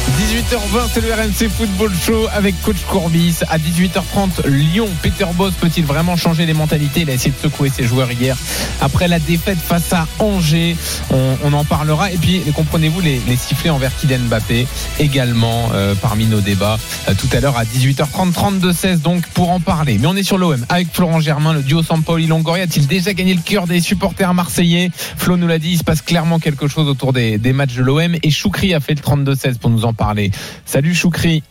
18h20, 0.09 0.89
c'est 0.93 1.01
le 1.01 1.13
RMC 1.13 1.49
Football 1.49 1.91
Show 2.05 2.27
avec 2.33 2.59
Coach 2.61 2.83
Courbis. 2.87 3.37
À 3.49 3.57
18h30, 3.57 4.47
Lyon, 4.47 4.87
Peter 5.01 5.25
Boss 5.35 5.53
peut-il 5.59 5.85
vraiment 5.85 6.15
changer 6.15 6.45
les 6.45 6.53
mentalités? 6.53 7.01
Il 7.01 7.09
a 7.09 7.13
essayé 7.13 7.31
de 7.31 7.41
secouer 7.41 7.69
ses 7.69 7.83
joueurs 7.83 8.11
hier 8.11 8.35
après 8.81 9.07
la 9.07 9.19
défaite 9.19 9.57
face 9.59 9.93
à 9.93 10.07
Angers. 10.19 10.75
On, 11.11 11.53
en 11.53 11.63
parlera. 11.65 12.11
Et 12.11 12.17
puis, 12.17 12.41
comprenez-vous 12.55 13.01
les, 13.01 13.19
sifflets 13.35 13.69
envers 13.69 13.95
Kylian 13.97 14.19
Mbappé 14.29 14.67
également 14.99 15.69
euh, 15.73 15.95
parmi 15.95 16.25
nos 16.25 16.39
débats 16.39 16.79
euh, 17.09 17.13
tout 17.13 17.27
à 17.35 17.39
l'heure 17.39 17.57
à 17.57 17.65
18h30, 17.65 18.31
32-16 18.31 19.01
donc 19.01 19.27
pour 19.27 19.51
en 19.51 19.59
parler. 19.59 19.97
Mais 19.99 20.07
on 20.07 20.15
est 20.15 20.23
sur 20.23 20.37
l'OM 20.37 20.65
avec 20.69 20.87
Florent 20.93 21.19
Germain, 21.19 21.53
le 21.53 21.61
duo 21.61 21.83
Sampaoli 21.83 22.27
Longoria. 22.27 22.63
A-t-il 22.63 22.87
déjà 22.87 23.13
gagné 23.13 23.33
le 23.33 23.41
cœur 23.41 23.67
des 23.67 23.81
supporters 23.81 24.33
marseillais? 24.33 24.91
Flo 25.17 25.37
nous 25.37 25.47
l'a 25.47 25.59
dit, 25.59 25.71
il 25.71 25.77
se 25.77 25.83
passe 25.83 26.01
clairement 26.01 26.39
quelque 26.39 26.67
chose 26.67 26.87
autour 26.87 27.13
des, 27.13 27.37
des 27.37 27.53
matchs 27.53 27.75
de 27.75 27.83
l'OM 27.83 28.15
et 28.21 28.29
Choukri 28.31 28.73
a 28.73 28.79
fait 28.79 28.95
le 28.95 29.01
32-16 29.01 29.57
pour 29.57 29.69
nous 29.69 29.85
en 29.85 29.90
parler. 29.93 30.31
Salut 30.65 30.93
Choukri. 30.93 31.43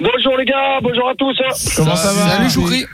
Bonjour 0.00 0.36
les 0.36 0.44
gars, 0.44 0.78
bonjour 0.80 1.08
à 1.08 1.14
tous. 1.14 1.36
Comment 1.76 1.96
ça, 1.96 2.12
va 2.12 2.36
Salut 2.36 2.50
Choukri. 2.50 2.86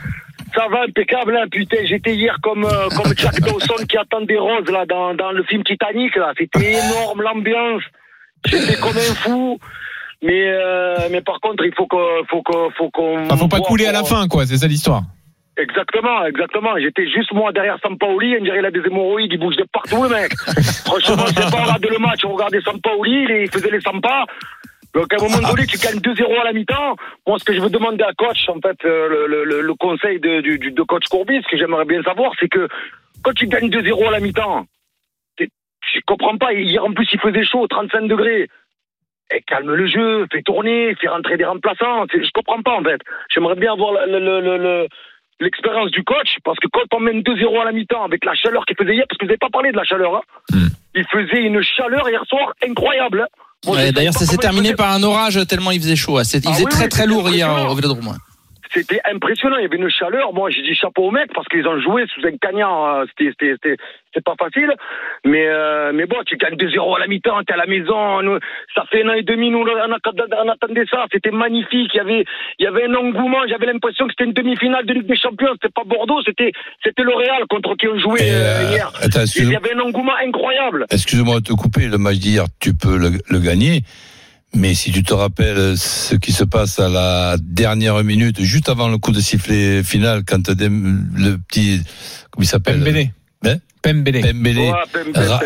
Ça 0.55 0.67
va 0.71 0.83
impeccable, 0.87 1.35
hein, 1.35 1.45
putain. 1.51 1.77
J'étais 1.85 2.15
hier 2.15 2.37
comme, 2.41 2.65
euh, 2.65 2.89
comme 2.95 3.13
Jack 3.15 3.39
Dawson 3.41 3.85
qui 3.87 3.97
attend 3.97 4.21
des 4.21 4.37
roses 4.37 4.69
là 4.71 4.85
dans, 4.85 5.13
dans 5.13 5.31
le 5.31 5.43
film 5.43 5.63
Titanic 5.63 6.15
là. 6.15 6.31
C'était 6.37 6.73
énorme 6.73 7.21
l'ambiance. 7.21 7.83
J'étais 8.45 8.75
comme 8.75 8.97
un 8.97 9.15
fou. 9.15 9.59
Mais, 10.23 10.47
euh, 10.47 11.09
mais 11.11 11.21
par 11.21 11.39
contre, 11.39 11.63
il 11.65 11.73
faut 11.75 11.87
qu'on, 11.87 12.23
faut 12.29 12.41
qu'on, 12.41 12.71
faut 12.71 12.89
qu'on. 12.89 13.27
Ah, 13.29 13.37
faut 13.37 13.47
pas 13.47 13.59
couler 13.59 13.85
à 13.85 13.91
la 13.91 14.03
fin, 14.03 14.27
quoi. 14.27 14.45
C'est 14.45 14.57
ça 14.57 14.67
l'histoire. 14.67 15.03
Exactement, 15.57 16.25
exactement. 16.25 16.71
J'étais 16.81 17.07
juste 17.07 17.31
moi 17.31 17.53
derrière 17.53 17.77
Sampaoli, 17.81 18.35
on 18.39 18.43
dirait 18.43 18.59
il 18.59 18.65
a 18.65 18.71
des 18.71 18.81
hémorroïdes, 18.85 19.31
il 19.31 19.39
bouge 19.39 19.55
de 19.55 19.65
partout 19.71 20.03
le 20.03 20.09
mec. 20.09 20.33
Franchement, 20.85 21.23
c'est 21.27 21.49
pas 21.49 21.63
regarder 21.63 21.87
le 21.89 21.99
match, 21.99 22.25
on 22.25 22.33
regardait 22.33 22.59
Sampaoli, 22.59 23.25
il 23.43 23.49
faisait 23.49 23.71
les 23.71 23.79
Sampas. 23.79 24.25
Donc 24.95 25.11
à 25.11 25.17
un 25.17 25.27
moment 25.27 25.49
donné, 25.49 25.67
tu 25.67 25.77
gagnes 25.77 25.99
2-0 25.99 26.39
à 26.39 26.45
la 26.45 26.53
mi-temps. 26.53 26.95
Moi, 27.27 27.37
ce 27.37 27.43
que 27.43 27.53
je 27.53 27.59
veux 27.59 27.69
demander 27.69 28.03
à 28.05 28.13
coach, 28.13 28.47
en 28.47 28.61
fait, 28.61 28.77
euh, 28.85 29.27
le, 29.27 29.43
le, 29.43 29.61
le, 29.61 29.73
conseil 29.73 30.21
de, 30.21 30.39
du, 30.39 30.57
de 30.57 30.83
coach 30.83 31.03
Courbis, 31.09 31.41
ce 31.43 31.51
que 31.51 31.57
j'aimerais 31.57 31.83
bien 31.83 32.01
savoir, 32.01 32.31
c'est 32.39 32.47
que 32.47 32.69
quand 33.21 33.33
tu 33.33 33.45
gagnes 33.47 33.69
2-0 33.69 34.07
à 34.07 34.11
la 34.11 34.19
mi-temps, 34.21 34.65
je 35.37 35.99
comprends 36.07 36.37
pas. 36.37 36.53
Hier, 36.53 36.83
en 36.83 36.93
plus, 36.93 37.07
il 37.11 37.19
faisait 37.19 37.43
chaud, 37.43 37.67
35 37.67 38.07
degrés. 38.07 38.49
Et 39.31 39.41
calme 39.41 39.73
le 39.73 39.85
jeu, 39.85 40.27
fais 40.31 40.41
tourner, 40.43 40.95
fais 40.95 41.09
rentrer 41.09 41.35
des 41.35 41.45
remplaçants. 41.45 42.05
Je 42.13 42.31
comprends 42.33 42.61
pas, 42.61 42.77
en 42.79 42.83
fait. 42.83 43.01
J'aimerais 43.33 43.55
bien 43.55 43.73
avoir 43.73 44.05
le, 44.07 44.19
le 44.19 44.87
l'expérience 45.39 45.91
du 45.91 46.03
coach, 46.03 46.37
parce 46.43 46.57
que 46.59 46.67
quand 46.71 46.85
on 46.95 46.99
mène 46.99 47.21
2-0 47.21 47.61
à 47.61 47.65
la 47.65 47.71
mi-temps 47.71 48.03
avec 48.03 48.23
la 48.25 48.33
chaleur 48.35 48.65
qu'il 48.65 48.77
faisait 48.77 48.95
hier, 48.95 49.05
parce 49.09 49.17
que 49.17 49.25
vous 49.25 49.29
n'avez 49.29 49.37
pas 49.37 49.49
parlé 49.49 49.71
de 49.71 49.77
la 49.77 49.83
chaleur, 49.83 50.15
hein, 50.15 50.21
mm. 50.51 50.67
il 50.95 51.05
faisait 51.11 51.43
une 51.43 51.61
chaleur 51.61 52.09
hier 52.09 52.23
soir 52.27 52.53
incroyable. 52.63 53.25
Hein. 53.25 53.71
Ouais, 53.71 53.91
D'ailleurs, 53.91 54.13
ça 54.13 54.25
s'est 54.25 54.37
terminé 54.37 54.75
par 54.75 54.91
un 54.91 55.01
orage 55.03 55.39
tellement 55.47 55.71
il 55.71 55.81
faisait 55.81 55.95
chaud. 55.95 56.19
Il 56.19 56.25
faisait 56.25 56.41
ah, 56.45 56.51
oui, 56.57 56.65
très 56.69 56.83
oui, 56.83 56.89
très 56.89 57.07
lourd 57.07 57.29
hier 57.29 57.49
au 57.69 57.75
Vélodrome. 57.75 58.15
C'était 58.75 59.01
impressionnant. 59.11 59.57
Il 59.57 59.63
y 59.63 59.65
avait 59.65 59.77
une 59.77 59.89
chaleur. 59.89 60.33
Moi, 60.33 60.49
j'ai 60.49 60.61
dit 60.61 60.75
chapeau 60.75 61.03
aux 61.07 61.11
mecs 61.11 61.33
parce 61.33 61.47
qu'ils 61.47 61.67
ont 61.67 61.79
joué 61.79 62.03
sous 62.13 62.25
un 62.27 62.35
cagnard. 62.37 62.99
euh, 63.01 63.05
C'était, 63.17 63.77
pas 64.23 64.35
facile. 64.39 64.71
Mais, 65.25 65.45
euh, 65.47 65.91
mais 65.93 66.05
bon, 66.05 66.17
tu 66.25 66.37
gagnes 66.37 66.55
2-0 66.55 66.95
à 66.95 66.99
la 66.99 67.07
mi-temps, 67.07 67.43
t'es 67.43 67.53
à 67.53 67.57
la 67.57 67.65
maison. 67.65 68.21
nous- 68.21 68.39
ça 68.73 68.83
fait 68.91 69.03
un 69.03 69.09
an 69.09 69.13
et 69.13 69.23
demi, 69.23 69.49
nous, 69.49 69.59
on, 69.59 70.47
attendait 70.51 70.85
ça. 70.89 71.05
C'était 71.11 71.31
magnifique. 71.31 71.91
Il 71.93 71.97
y 71.97 71.99
avait, 71.99 72.25
il 72.59 72.63
y 72.63 72.67
avait 72.67 72.85
un 72.85 72.93
engouement. 72.95 73.39
J'avais 73.47 73.65
l'impression 73.65 74.05
que 74.07 74.13
c'était 74.13 74.25
une 74.25 74.33
demi-finale 74.33 74.85
de 74.85 74.93
Ligue 74.93 75.07
des 75.07 75.17
Champions. 75.17 75.49
C'était 75.53 75.73
pas 75.73 75.83
Bordeaux, 75.85 76.21
c'était, 76.25 76.51
c'était 76.83 77.03
le 77.03 77.13
Real 77.13 77.45
contre 77.49 77.75
qui 77.75 77.87
on 77.87 77.97
jouait 77.99 78.21
euh, 78.21 78.67
euh, 78.67 78.71
hier. 78.71 78.91
attends, 79.01 79.23
il 79.35 79.51
y 79.51 79.55
avait 79.55 79.73
un 79.73 79.79
engouement 79.79 80.15
incroyable. 80.25 80.85
Excuse-moi 80.91 81.39
de 81.39 81.45
te 81.45 81.53
couper, 81.53 81.87
le 81.87 81.97
match 81.97 82.17
d'hier, 82.17 82.45
tu 82.61 82.73
peux 82.73 82.97
le, 82.97 83.09
le 83.29 83.39
gagner. 83.39 83.81
Mais 84.55 84.73
si 84.73 84.91
tu 84.91 85.03
te 85.03 85.13
rappelles 85.13 85.77
ce 85.77 86.15
qui 86.15 86.31
se 86.31 86.43
passe 86.45 86.79
à 86.79 86.87
la 86.89 87.35
dernière 87.41 88.01
minute, 88.03 88.41
juste 88.41 88.69
avant 88.69 88.87
le 88.87 88.97
coup 88.97 89.11
de 89.11 89.19
sifflet 89.19 89.83
final, 89.83 90.23
quand 90.25 90.47
le 90.49 91.37
petit, 91.37 91.81
comment 92.31 92.43
il 92.43 92.47
s'appelle 92.47 92.79
Pembele. 92.79 93.09
Hein 93.45 93.57
Pembele. 93.81 94.21
Pembele 94.21 94.71
ra- 95.13 95.41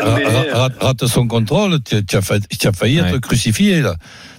ra- 0.54 0.68
rate 0.80 1.06
son 1.06 1.26
contrôle, 1.26 1.78
tu, 1.82 2.16
as, 2.16 2.22
fa- 2.22 2.38
tu 2.40 2.66
as 2.68 2.72
failli 2.72 2.98
être 2.98 3.18
crucifié 3.18 3.80
là. 3.82 3.96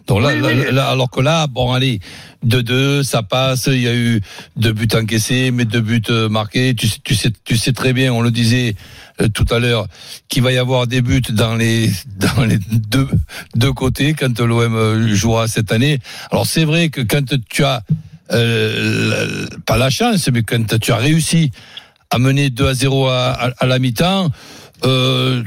Donc 0.07 0.21
là, 0.23 0.29
Oui, 0.33 0.41
là- 0.41 0.47
oui. 0.47 0.73
là, 0.73 0.87
alors 0.87 1.11
que 1.11 1.21
là, 1.21 1.45
bon 1.47 1.73
allez, 1.73 1.99
2-2, 2.45 3.03
ça 3.03 3.21
passe, 3.21 3.67
il 3.67 3.81
y 3.81 3.87
a 3.87 3.93
eu 3.95 4.19
deux 4.55 4.73
buts 4.73 4.87
encaissés, 4.95 5.51
mais 5.51 5.65
deux 5.65 5.81
buts 5.81 6.01
euh, 6.09 6.27
marqués. 6.27 6.73
Tu, 6.75 6.87
sais- 6.87 6.97
tu 7.03 7.13
sais, 7.13 7.29
tu 7.43 7.55
sais 7.57 7.71
très 7.73 7.93
bien, 7.93 8.11
on 8.11 8.21
le 8.21 8.31
disait 8.31 8.73
euh, 8.73 8.73
tout 9.29 9.45
à 9.51 9.59
l'heure, 9.59 9.87
qu'il 10.29 10.43
va 10.43 10.51
y 10.51 10.57
avoir 10.57 10.87
des 10.87 11.01
buts 11.01 11.21
dans 11.31 11.55
les 11.55 11.89
deux 13.55 13.73
côtés 13.73 14.13
quand 14.13 14.39
l'OM 14.39 14.75
euh, 14.75 15.13
jouera 15.15 15.47
cette 15.47 15.71
année. 15.71 15.99
Alors 16.31 16.45
c'est 16.45 16.65
vrai 16.65 16.89
que 16.89 17.01
quand 17.01 17.33
tu 17.49 17.63
as 17.63 17.83
euh, 18.31 19.45
pas 19.65 19.77
la 19.77 19.89
chance, 19.89 20.29
mais 20.31 20.43
quand 20.43 20.79
tu 20.79 20.91
as 20.91 20.97
réussi 20.97 21.51
à 22.09 22.17
mener 22.19 22.49
2 22.49 22.67
à 22.67 22.73
0 22.73 23.07
à, 23.07 23.31
à- 23.31 23.53
à 23.57 23.65
la 23.65 23.79
mi-temps, 23.79 24.29
euh, 24.83 25.43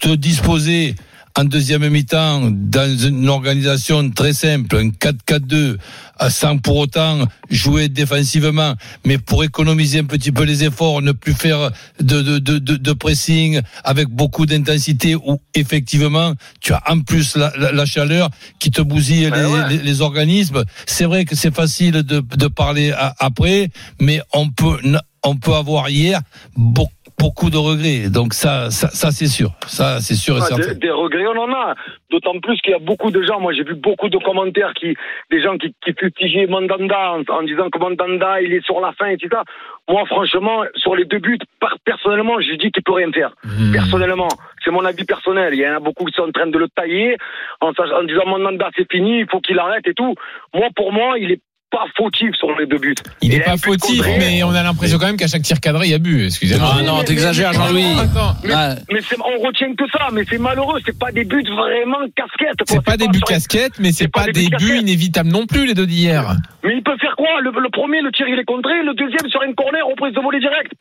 te 0.00 0.14
disposer 0.14 0.94
en 1.36 1.44
deuxième 1.44 1.88
mi-temps 1.88 2.48
dans 2.52 2.96
une 2.96 3.28
organisation 3.28 4.08
très 4.10 4.32
simple, 4.32 4.76
un 4.76 4.88
4-4-2, 4.90 5.54
euh, 5.54 6.30
sans 6.30 6.58
pour 6.58 6.76
autant 6.76 7.26
jouer 7.50 7.88
défensivement, 7.88 8.74
mais 9.04 9.18
pour 9.18 9.42
économiser 9.42 9.98
un 9.98 10.04
petit 10.04 10.30
peu 10.30 10.44
les 10.44 10.62
efforts, 10.62 11.02
ne 11.02 11.10
plus 11.10 11.34
faire 11.34 11.72
de, 12.00 12.22
de, 12.22 12.38
de, 12.38 12.58
de, 12.58 12.76
de 12.76 12.92
pressing 12.92 13.60
avec 13.82 14.08
beaucoup 14.08 14.46
d'intensité, 14.46 15.16
où 15.16 15.40
effectivement 15.54 16.34
tu 16.60 16.72
as 16.72 16.82
en 16.88 17.00
plus 17.00 17.36
la, 17.36 17.52
la, 17.58 17.72
la 17.72 17.84
chaleur 17.84 18.30
qui 18.60 18.70
te 18.70 18.80
bousille 18.80 19.24
les, 19.34 19.44
ouais. 19.44 19.68
les, 19.70 19.78
les 19.78 20.00
organismes. 20.02 20.62
C'est 20.86 21.04
vrai 21.04 21.24
que 21.24 21.34
c'est 21.34 21.54
facile 21.54 21.94
de, 21.94 22.20
de 22.20 22.46
parler 22.46 22.92
à- 22.92 23.12
après, 23.18 23.70
mais 24.00 24.20
on 24.32 24.50
peut 24.50 24.78
on 25.26 25.36
peut 25.36 25.54
avoir 25.54 25.88
hier 25.88 26.20
beaucoup 26.56 26.92
beaucoup 27.24 27.48
de 27.50 27.56
regrets. 27.70 28.10
Donc 28.18 28.34
ça, 28.34 28.70
ça, 28.70 28.88
ça 29.00 29.08
c'est 29.10 29.26
sûr. 29.38 29.50
Ça, 29.66 29.86
c'est 30.00 30.14
sûr 30.24 30.34
et 30.36 30.40
Ah, 30.42 30.46
certain. 30.52 30.72
des, 30.74 30.80
des 30.86 30.90
regrets, 30.90 31.26
on 31.34 31.38
en 31.46 31.52
a. 31.52 31.74
D'autant 32.10 32.38
plus 32.40 32.56
qu'il 32.62 32.72
y 32.72 32.74
a 32.74 32.78
beaucoup 32.90 33.10
de 33.10 33.22
gens. 33.22 33.40
Moi, 33.40 33.52
j'ai 33.56 33.64
vu 33.64 33.74
beaucoup 33.74 34.08
de 34.08 34.18
commentaires 34.18 34.72
qui, 34.78 34.94
des 35.32 35.40
gens 35.44 35.56
qui, 35.58 35.68
qui 35.84 35.92
fustigeaient 35.98 36.46
Mandanda 36.46 37.02
en, 37.16 37.22
en 37.38 37.42
disant 37.42 37.68
que 37.70 37.78
Mandanda, 37.78 38.40
il 38.42 38.52
est 38.52 38.64
sur 38.64 38.78
la 38.80 38.92
fin 38.92 39.06
et 39.06 39.16
tout 39.16 39.28
ça. 39.32 39.42
Moi, 39.88 40.02
franchement, 40.06 40.58
sur 40.76 40.94
les 40.98 41.04
deux 41.06 41.18
buts, 41.18 41.38
par- 41.60 41.76
personnellement, 41.84 42.40
je 42.40 42.54
dis 42.62 42.70
qu'il 42.70 42.82
peut 42.82 42.92
rien 43.02 43.10
faire. 43.12 43.32
Hmm. 43.44 43.72
Personnellement, 43.72 44.28
c'est 44.62 44.70
mon 44.70 44.84
avis 44.84 45.04
personnel. 45.04 45.54
Il 45.54 45.60
y 45.60 45.68
en 45.68 45.76
a 45.76 45.80
beaucoup 45.80 46.04
qui 46.04 46.14
sont 46.14 46.28
en 46.28 46.32
train 46.32 46.46
de 46.46 46.58
le 46.58 46.68
tailler 46.68 47.16
en, 47.60 47.70
en 48.00 48.02
disant 48.04 48.26
Mandanda, 48.26 48.68
c'est 48.76 48.90
fini, 48.90 49.20
il 49.20 49.26
faut 49.30 49.40
qu'il 49.40 49.58
arrête 49.58 49.86
et 49.86 49.94
tout. 49.94 50.14
Moi, 50.54 50.68
pour 50.76 50.92
moi, 50.92 51.18
il 51.18 51.32
est 51.32 51.40
pas 51.74 51.86
fautif 51.96 52.30
sur 52.36 52.56
les 52.58 52.66
deux 52.66 52.78
buts. 52.78 52.94
Il 53.20 53.30
n'est 53.30 53.42
a 53.42 53.50
pas 53.50 53.56
fautif, 53.56 54.04
mais 54.18 54.42
on 54.44 54.50
a 54.54 54.62
l'impression 54.62 54.98
quand 54.98 55.06
même 55.06 55.16
qu'à 55.16 55.26
chaque 55.26 55.42
tir 55.42 55.58
cadré, 55.60 55.86
il 55.86 55.90
y 55.90 55.94
a 55.94 55.98
but. 55.98 56.26
Excusez-moi. 56.26 56.76
Ah 56.78 56.82
non, 56.82 57.02
t'exagères, 57.02 57.52
Jean-Louis. 57.52 57.96
Mais, 58.44 58.54
mais 58.92 59.00
c'est- 59.02 59.16
on 59.18 59.42
retient 59.44 59.74
que 59.74 59.84
ça, 59.90 60.08
mais 60.12 60.22
c'est 60.28 60.38
malheureux. 60.38 60.78
C'est 60.86 60.96
pas 60.98 61.10
des 61.10 61.24
buts 61.24 61.42
vraiment 61.50 61.98
casquettes. 62.14 62.60
C'est 62.66 62.84
pas 62.84 62.96
des 62.96 63.08
buts 63.08 63.18
sur- 63.18 63.26
casquettes, 63.26 63.78
mais 63.80 63.90
c'est 63.92 64.08
pas 64.08 64.26
pas 64.26 64.32
des 64.32 64.48
des 64.48 64.56
buts 64.56 64.78
inévitables 64.78 65.30
non 65.30 65.46
plus, 65.46 65.66
les 65.66 65.74
deux 65.74 65.86
d'hier. 65.86 66.36
Mais 66.62 66.76
il 66.76 66.82
peut 66.82 66.96
faire 67.00 67.14
quoi? 67.16 67.40
Le, 67.42 67.50
le 67.50 67.70
premier, 67.70 68.00
le 68.00 68.12
tir, 68.12 68.26
il 68.28 68.38
est 68.38 68.44
contré. 68.44 68.72
Le 68.84 68.94
deuxième, 68.94 69.28
sur 69.28 69.42
un 69.42 69.52
corner, 69.54 69.84
reprise 69.86 70.14
de 70.14 70.20
volée 70.20 70.40
direct. 70.40 70.72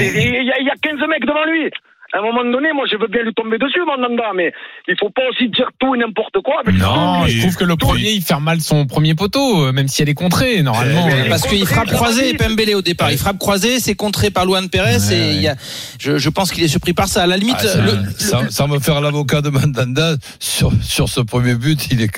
Et 0.00 0.06
Il 0.40 0.44
y, 0.46 0.52
a- 0.52 0.60
il 0.60 0.66
y 0.66 0.70
a 0.70 0.74
15 0.80 1.00
mecs 1.08 1.24
devant 1.26 1.44
lui. 1.50 1.70
À 2.12 2.18
un 2.18 2.22
moment 2.22 2.44
donné, 2.44 2.68
moi, 2.72 2.84
je 2.90 2.96
veux 2.96 3.08
bien 3.08 3.22
lui 3.22 3.34
tomber 3.34 3.58
dessus, 3.58 3.80
Mandanda, 3.86 4.30
mais 4.34 4.52
il 4.88 4.94
faut 4.98 5.10
pas 5.10 5.22
aussi 5.30 5.48
dire 5.48 5.68
tout 5.78 5.94
et 5.94 5.98
n'importe 5.98 6.36
quoi. 6.44 6.60
avec 6.64 6.78
Non, 6.80 7.26
je 7.26 7.40
trouve 7.40 7.56
que 7.56 7.64
le 7.64 7.76
premier, 7.76 8.10
il 8.12 8.22
ferme 8.22 8.44
mal 8.44 8.60
son 8.60 8.86
premier 8.86 9.14
poteau, 9.14 9.66
euh, 9.66 9.72
même 9.72 9.88
si 9.88 10.02
elle 10.02 10.08
est 10.08 10.14
contrée, 10.14 10.62
normalement. 10.62 11.08
Euh, 11.08 11.28
Parce 11.28 11.42
qu'il 11.46 11.66
frappe 11.66 11.90
croisé, 11.90 12.34
Pembele 12.34 12.74
au 12.76 12.82
départ. 12.82 13.10
Il 13.10 13.18
frappe 13.18 13.38
croisé, 13.38 13.80
c'est 13.80 13.94
contré 13.96 14.30
par 14.30 14.46
Luan 14.46 14.68
Pérez 14.68 14.98
Ouais, 15.08 15.16
et 15.18 15.32
il 15.34 15.42
y 15.42 15.48
a, 15.48 15.56
je, 15.98 16.16
je 16.18 16.28
pense 16.30 16.52
qu'il 16.52 16.62
est 16.62 16.68
surpris 16.68 16.92
par 16.92 17.08
ça. 17.08 17.24
À 17.24 17.26
la 17.26 17.36
limite, 17.36 17.56
Ah, 17.58 17.66
ça- 17.66 17.80
le- 17.80 17.98
sans, 18.18 18.50
sans 18.50 18.68
me 18.68 18.78
faire 18.78 19.00
l'avocat 19.00 19.42
de 19.42 19.50
Mandanda 19.50 20.14
sur 20.38 20.70
sur 20.82 21.08
ce 21.08 21.20
premier 21.20 21.54
but, 21.54 21.88
il 21.90 22.00
est 22.02 22.10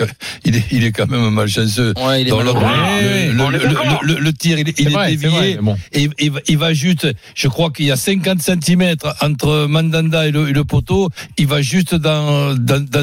il 0.45 0.57
est 0.57 0.65
il 0.71 0.85
est 0.85 0.93
quand 0.93 1.09
même 1.11 1.31
malchanceux. 1.31 1.95
Ouais, 1.97 2.21
il 2.23 2.27
est 2.29 2.31
Dans 2.31 2.41
le, 2.41 2.53
malheureux. 2.53 3.99
le- 4.03 4.15
le- 4.21 4.33
tir, 4.33 4.59
il, 4.59 4.69
est- 4.69 4.79
il 4.79 4.85
C'est 4.87 4.91
est 4.91 4.95
vrai, 4.95 5.11
dévié. 5.17 5.57
bon. 5.61 5.77
Et 5.93 6.09
il, 6.19 6.31
va- 6.31 6.41
il 6.47 6.59
va 6.59 6.73
juste, 6.75 7.07
je 7.35 7.49
crois 7.49 7.71
qu'il 7.71 7.87
y 7.87 7.91
a 7.91 7.97
50 7.97 8.41
cm 8.41 8.95
entre 9.23 9.67
Mandanda 9.83 10.27
et 10.27 10.33
le, 10.33 10.65
poteau. 10.65 11.09
Il 11.37 11.47
va 11.47 11.63
juste 11.63 11.95
dans, 11.95 12.55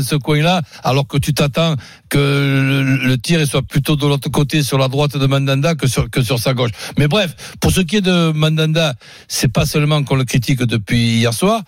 ce 0.02 0.16
coin-là, 0.16 0.62
alors 0.84 1.08
que 1.08 1.18
tu 1.18 1.34
t'attends 1.34 1.76
que 2.10 3.02
le, 3.04 3.18
tir 3.18 3.46
soit 3.48 3.62
plutôt 3.62 3.96
de 3.96 4.06
l'autre 4.06 4.30
côté, 4.30 4.62
sur 4.62 4.78
la 4.78 4.88
droite 4.88 5.18
de 5.18 5.26
Mandanda, 5.26 5.76
que 5.76 5.88
sur, 5.88 6.10
que 6.10 6.22
sur 6.22 6.40
sa 6.40 6.54
gauche. 6.54 6.72
Mais 6.98 7.08
bref, 7.08 7.36
pour 7.60 7.72
ce 7.72 7.82
qui 7.82 7.98
est 7.98 8.02
de 8.02 8.32
Mandanda, 8.32 8.94
c'est 9.28 9.52
pas 9.52 9.66
seulement 9.66 10.04
qu'on 10.04 10.16
le 10.16 10.26
critique 10.26 10.64
depuis 10.64 11.18
hier 11.18 11.34
soir. 11.34 11.62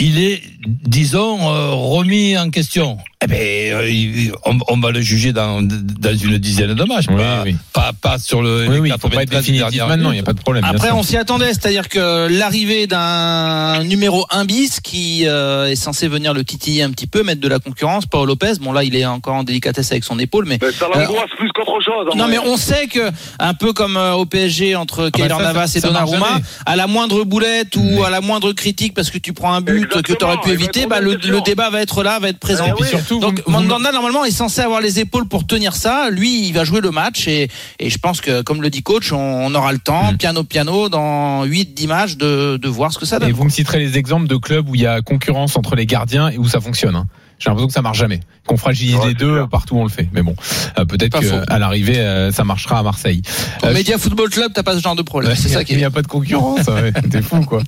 Il 0.00 0.22
est, 0.22 0.40
disons, 0.86 1.40
euh, 1.52 1.70
remis 1.72 2.38
en 2.38 2.50
question. 2.50 2.98
Eh 3.20 3.26
ben, 3.26 3.36
euh, 3.72 3.90
il- 3.90 4.30
on, 4.44 4.56
on 4.68 4.78
va 4.78 4.92
le 4.92 5.00
juger 5.00 5.32
dans, 5.32 5.60
dans 5.60 6.16
une 6.16 6.38
dizaine 6.38 6.72
de 6.74 6.84
matchs, 6.84 7.06
Oui, 7.08 7.16
pas, 7.16 7.42
oui. 7.44 7.56
pas, 7.72 7.90
pas 8.00 8.16
sur 8.20 8.40
le. 8.40 8.68
Oui, 8.68 8.78
oui, 8.78 8.90
il 8.94 9.00
faut 9.00 9.08
pas 9.08 9.24
être 9.24 9.30
93 9.30 9.40
définitif 9.40 9.70
dernières 9.76 9.88
maintenant, 9.88 10.10
il 10.12 10.14
n'y 10.14 10.20
a 10.20 10.22
pas 10.22 10.34
de 10.34 10.40
problème. 10.40 10.62
Après, 10.64 10.92
on 10.92 11.02
s'y 11.02 11.16
attendait, 11.16 11.48
c'est-à-dire 11.48 11.88
que 11.88 12.28
l'arrivée 12.30 12.86
d'un 12.86 13.82
numéro 13.82 14.24
1 14.30 14.44
bis 14.44 14.78
qui 14.78 15.24
euh, 15.26 15.66
est 15.66 15.74
censé 15.74 16.06
venir 16.06 16.32
le 16.32 16.44
titiller 16.44 16.84
un 16.84 16.90
petit 16.92 17.08
peu, 17.08 17.24
mettre 17.24 17.40
de 17.40 17.48
la 17.48 17.58
concurrence, 17.58 18.06
Paul 18.06 18.28
Lopez, 18.28 18.52
bon 18.60 18.70
là, 18.70 18.84
il 18.84 18.94
est 18.94 19.04
encore 19.04 19.34
en 19.34 19.42
délicatesse 19.42 19.90
avec 19.90 20.04
son 20.04 20.20
épaule, 20.20 20.44
mais 20.46 20.58
Mais 20.62 20.70
ça 20.70 20.86
l'angoisse 20.86 21.30
plus 21.36 21.50
qu'autre 21.50 21.80
chose. 21.84 22.06
non, 22.14 22.26
vrai. 22.28 22.30
mais 22.30 22.38
on 22.38 22.56
sait 22.56 22.86
que 22.86 23.10
un 23.40 23.54
peu 23.54 23.72
comme 23.72 23.96
euh, 23.96 24.12
au 24.14 24.26
PSG 24.26 24.76
entre 24.76 25.06
bah 25.06 25.10
Keylor 25.10 25.38
ça, 25.40 25.46
ça- 25.46 25.52
Navas 25.52 25.72
et 25.74 25.80
Donnarumma, 25.80 26.38
à 26.66 26.76
la 26.76 26.86
moindre 26.86 27.24
boulette 27.24 27.74
ou 27.76 28.04
à 28.04 28.10
la 28.10 28.20
moindre 28.20 28.52
critique 28.52 28.94
parce 28.94 29.10
que 29.10 29.18
tu 29.18 29.32
prends 29.32 29.54
un 29.54 29.60
but 29.60 29.87
que 29.88 30.12
tu 30.12 30.24
aurais 30.24 30.40
pu 30.40 30.50
éviter, 30.50 30.86
bah, 30.86 31.00
le, 31.00 31.14
le 31.14 31.40
débat 31.42 31.70
va 31.70 31.80
être 31.82 32.02
là, 32.02 32.18
va 32.18 32.28
être 32.28 32.38
présent. 32.38 32.66
Et 32.66 32.72
puis 32.72 32.82
oui. 32.84 32.88
surtout, 32.88 33.18
Donc 33.20 33.38
vous- 33.38 33.42
vous- 33.46 33.50
Mandanda 33.50 33.92
normalement 33.92 34.24
est 34.24 34.30
censé 34.30 34.60
avoir 34.60 34.80
les 34.80 35.00
épaules 35.00 35.26
pour 35.28 35.46
tenir 35.46 35.74
ça. 35.74 36.10
Lui, 36.10 36.46
il 36.46 36.52
va 36.52 36.64
jouer 36.64 36.80
le 36.80 36.90
match 36.90 37.26
et, 37.28 37.48
et 37.78 37.90
je 37.90 37.98
pense 37.98 38.20
que 38.20 38.42
comme 38.42 38.62
le 38.62 38.70
dit 38.70 38.82
coach, 38.82 39.12
on, 39.12 39.18
on 39.18 39.54
aura 39.54 39.72
le 39.72 39.78
temps, 39.78 40.12
Mm. 40.12 40.16
piano 40.16 40.44
piano, 40.44 40.88
dans 40.88 41.44
8-10 41.44 41.86
matchs 41.86 42.16
de, 42.16 42.56
de 42.56 42.68
voir 42.68 42.92
ce 42.92 42.98
que 42.98 43.06
ça 43.06 43.16
Et 43.16 43.20
donne. 43.20 43.32
vous 43.32 43.44
me 43.44 43.50
citerez 43.50 43.78
les 43.78 43.96
exemples 43.98 44.26
de 44.28 44.36
clubs 44.36 44.68
où 44.68 44.74
il 44.74 44.80
y 44.82 44.86
a 44.86 45.00
concurrence 45.02 45.56
entre 45.56 45.74
les 45.76 45.86
gardiens 45.86 46.28
et 46.30 46.38
où 46.38 46.46
ça 46.48 46.60
fonctionne. 46.60 46.94
hein. 46.96 47.06
J'ai 47.38 47.50
l'impression 47.50 47.68
que 47.68 47.72
ça 47.72 47.82
marche 47.82 47.98
jamais. 47.98 48.20
Qu'on 48.46 48.56
fragilise 48.56 48.96
Ouais, 48.96 49.08
les 49.08 49.14
deux 49.14 49.34
clair. 49.34 49.48
partout 49.48 49.76
où 49.76 49.80
on 49.80 49.84
le 49.84 49.90
fait. 49.90 50.08
Mais 50.12 50.22
bon, 50.22 50.34
euh, 50.78 50.84
peut-être 50.84 51.20
qu'à 51.20 51.58
l'arrivée, 51.58 51.98
euh, 51.98 52.32
ça 52.32 52.44
marchera 52.44 52.78
à 52.78 52.82
Marseille. 52.82 53.22
Au 53.62 53.66
Euh, 53.66 53.74
Média 53.74 53.96
Football 53.98 54.30
Club, 54.30 54.52
t'as 54.54 54.62
pas 54.62 54.74
ce 54.76 54.80
genre 54.82 54.96
de 54.96 55.02
problème. 55.02 55.34
C'est 55.36 55.48
ça 55.48 55.62
qui 55.64 55.72
Il 55.74 55.78
n'y 55.78 55.84
a 55.84 55.90
pas 55.90 56.02
de 56.02 56.06
concurrence. 56.08 56.66
ouais. 56.66 56.92
T'es 57.10 57.22
fou, 57.22 57.40
quoi. 57.42 57.62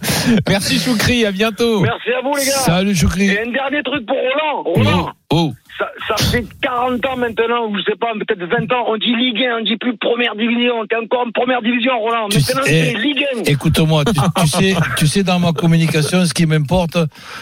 Merci 0.48 0.78
Choukri, 0.80 1.24
à 1.24 1.32
bientôt. 1.32 1.80
Merci 1.82 2.08
à 2.18 2.22
vous, 2.22 2.34
les 2.36 2.44
gars. 2.46 2.52
Salut, 2.52 2.94
Choukri. 2.96 3.26
Et 3.28 3.40
un 3.42 3.50
dernier 3.52 3.82
truc 3.84 4.04
pour 4.06 4.16
Roland. 4.16 4.90
Roland. 4.90 5.12
Oh, 5.32 5.52
Ça, 5.80 5.88
ça 6.08 6.16
fait 6.26 6.44
40 6.60 7.06
ans 7.06 7.16
maintenant, 7.16 7.66
ou 7.68 7.76
je 7.78 7.82
sais 7.90 7.96
pas, 7.98 8.08
peut-être 8.12 8.44
20 8.44 8.70
ans, 8.76 8.84
on 8.88 8.98
dit 8.98 9.16
Ligue 9.16 9.42
1, 9.42 9.60
on 9.60 9.64
dit 9.64 9.78
plus 9.78 9.96
première 9.96 10.34
division, 10.36 10.84
t'es 10.86 10.96
encore 10.96 11.24
en 11.26 11.30
première 11.32 11.62
division, 11.62 11.92
Roland. 11.98 12.28
Tu 12.28 12.36
Maintenant, 12.38 12.62
c'est 12.66 12.94
Ligue 12.98 13.24
1. 13.38 13.42
écoute-moi, 13.46 14.04
tu, 14.04 14.12
tu 14.42 14.46
sais, 14.46 14.74
tu 14.98 15.06
sais, 15.06 15.22
dans 15.22 15.38
ma 15.38 15.52
communication, 15.52 16.26
ce 16.26 16.34
qui 16.34 16.44
m'importe, 16.44 16.98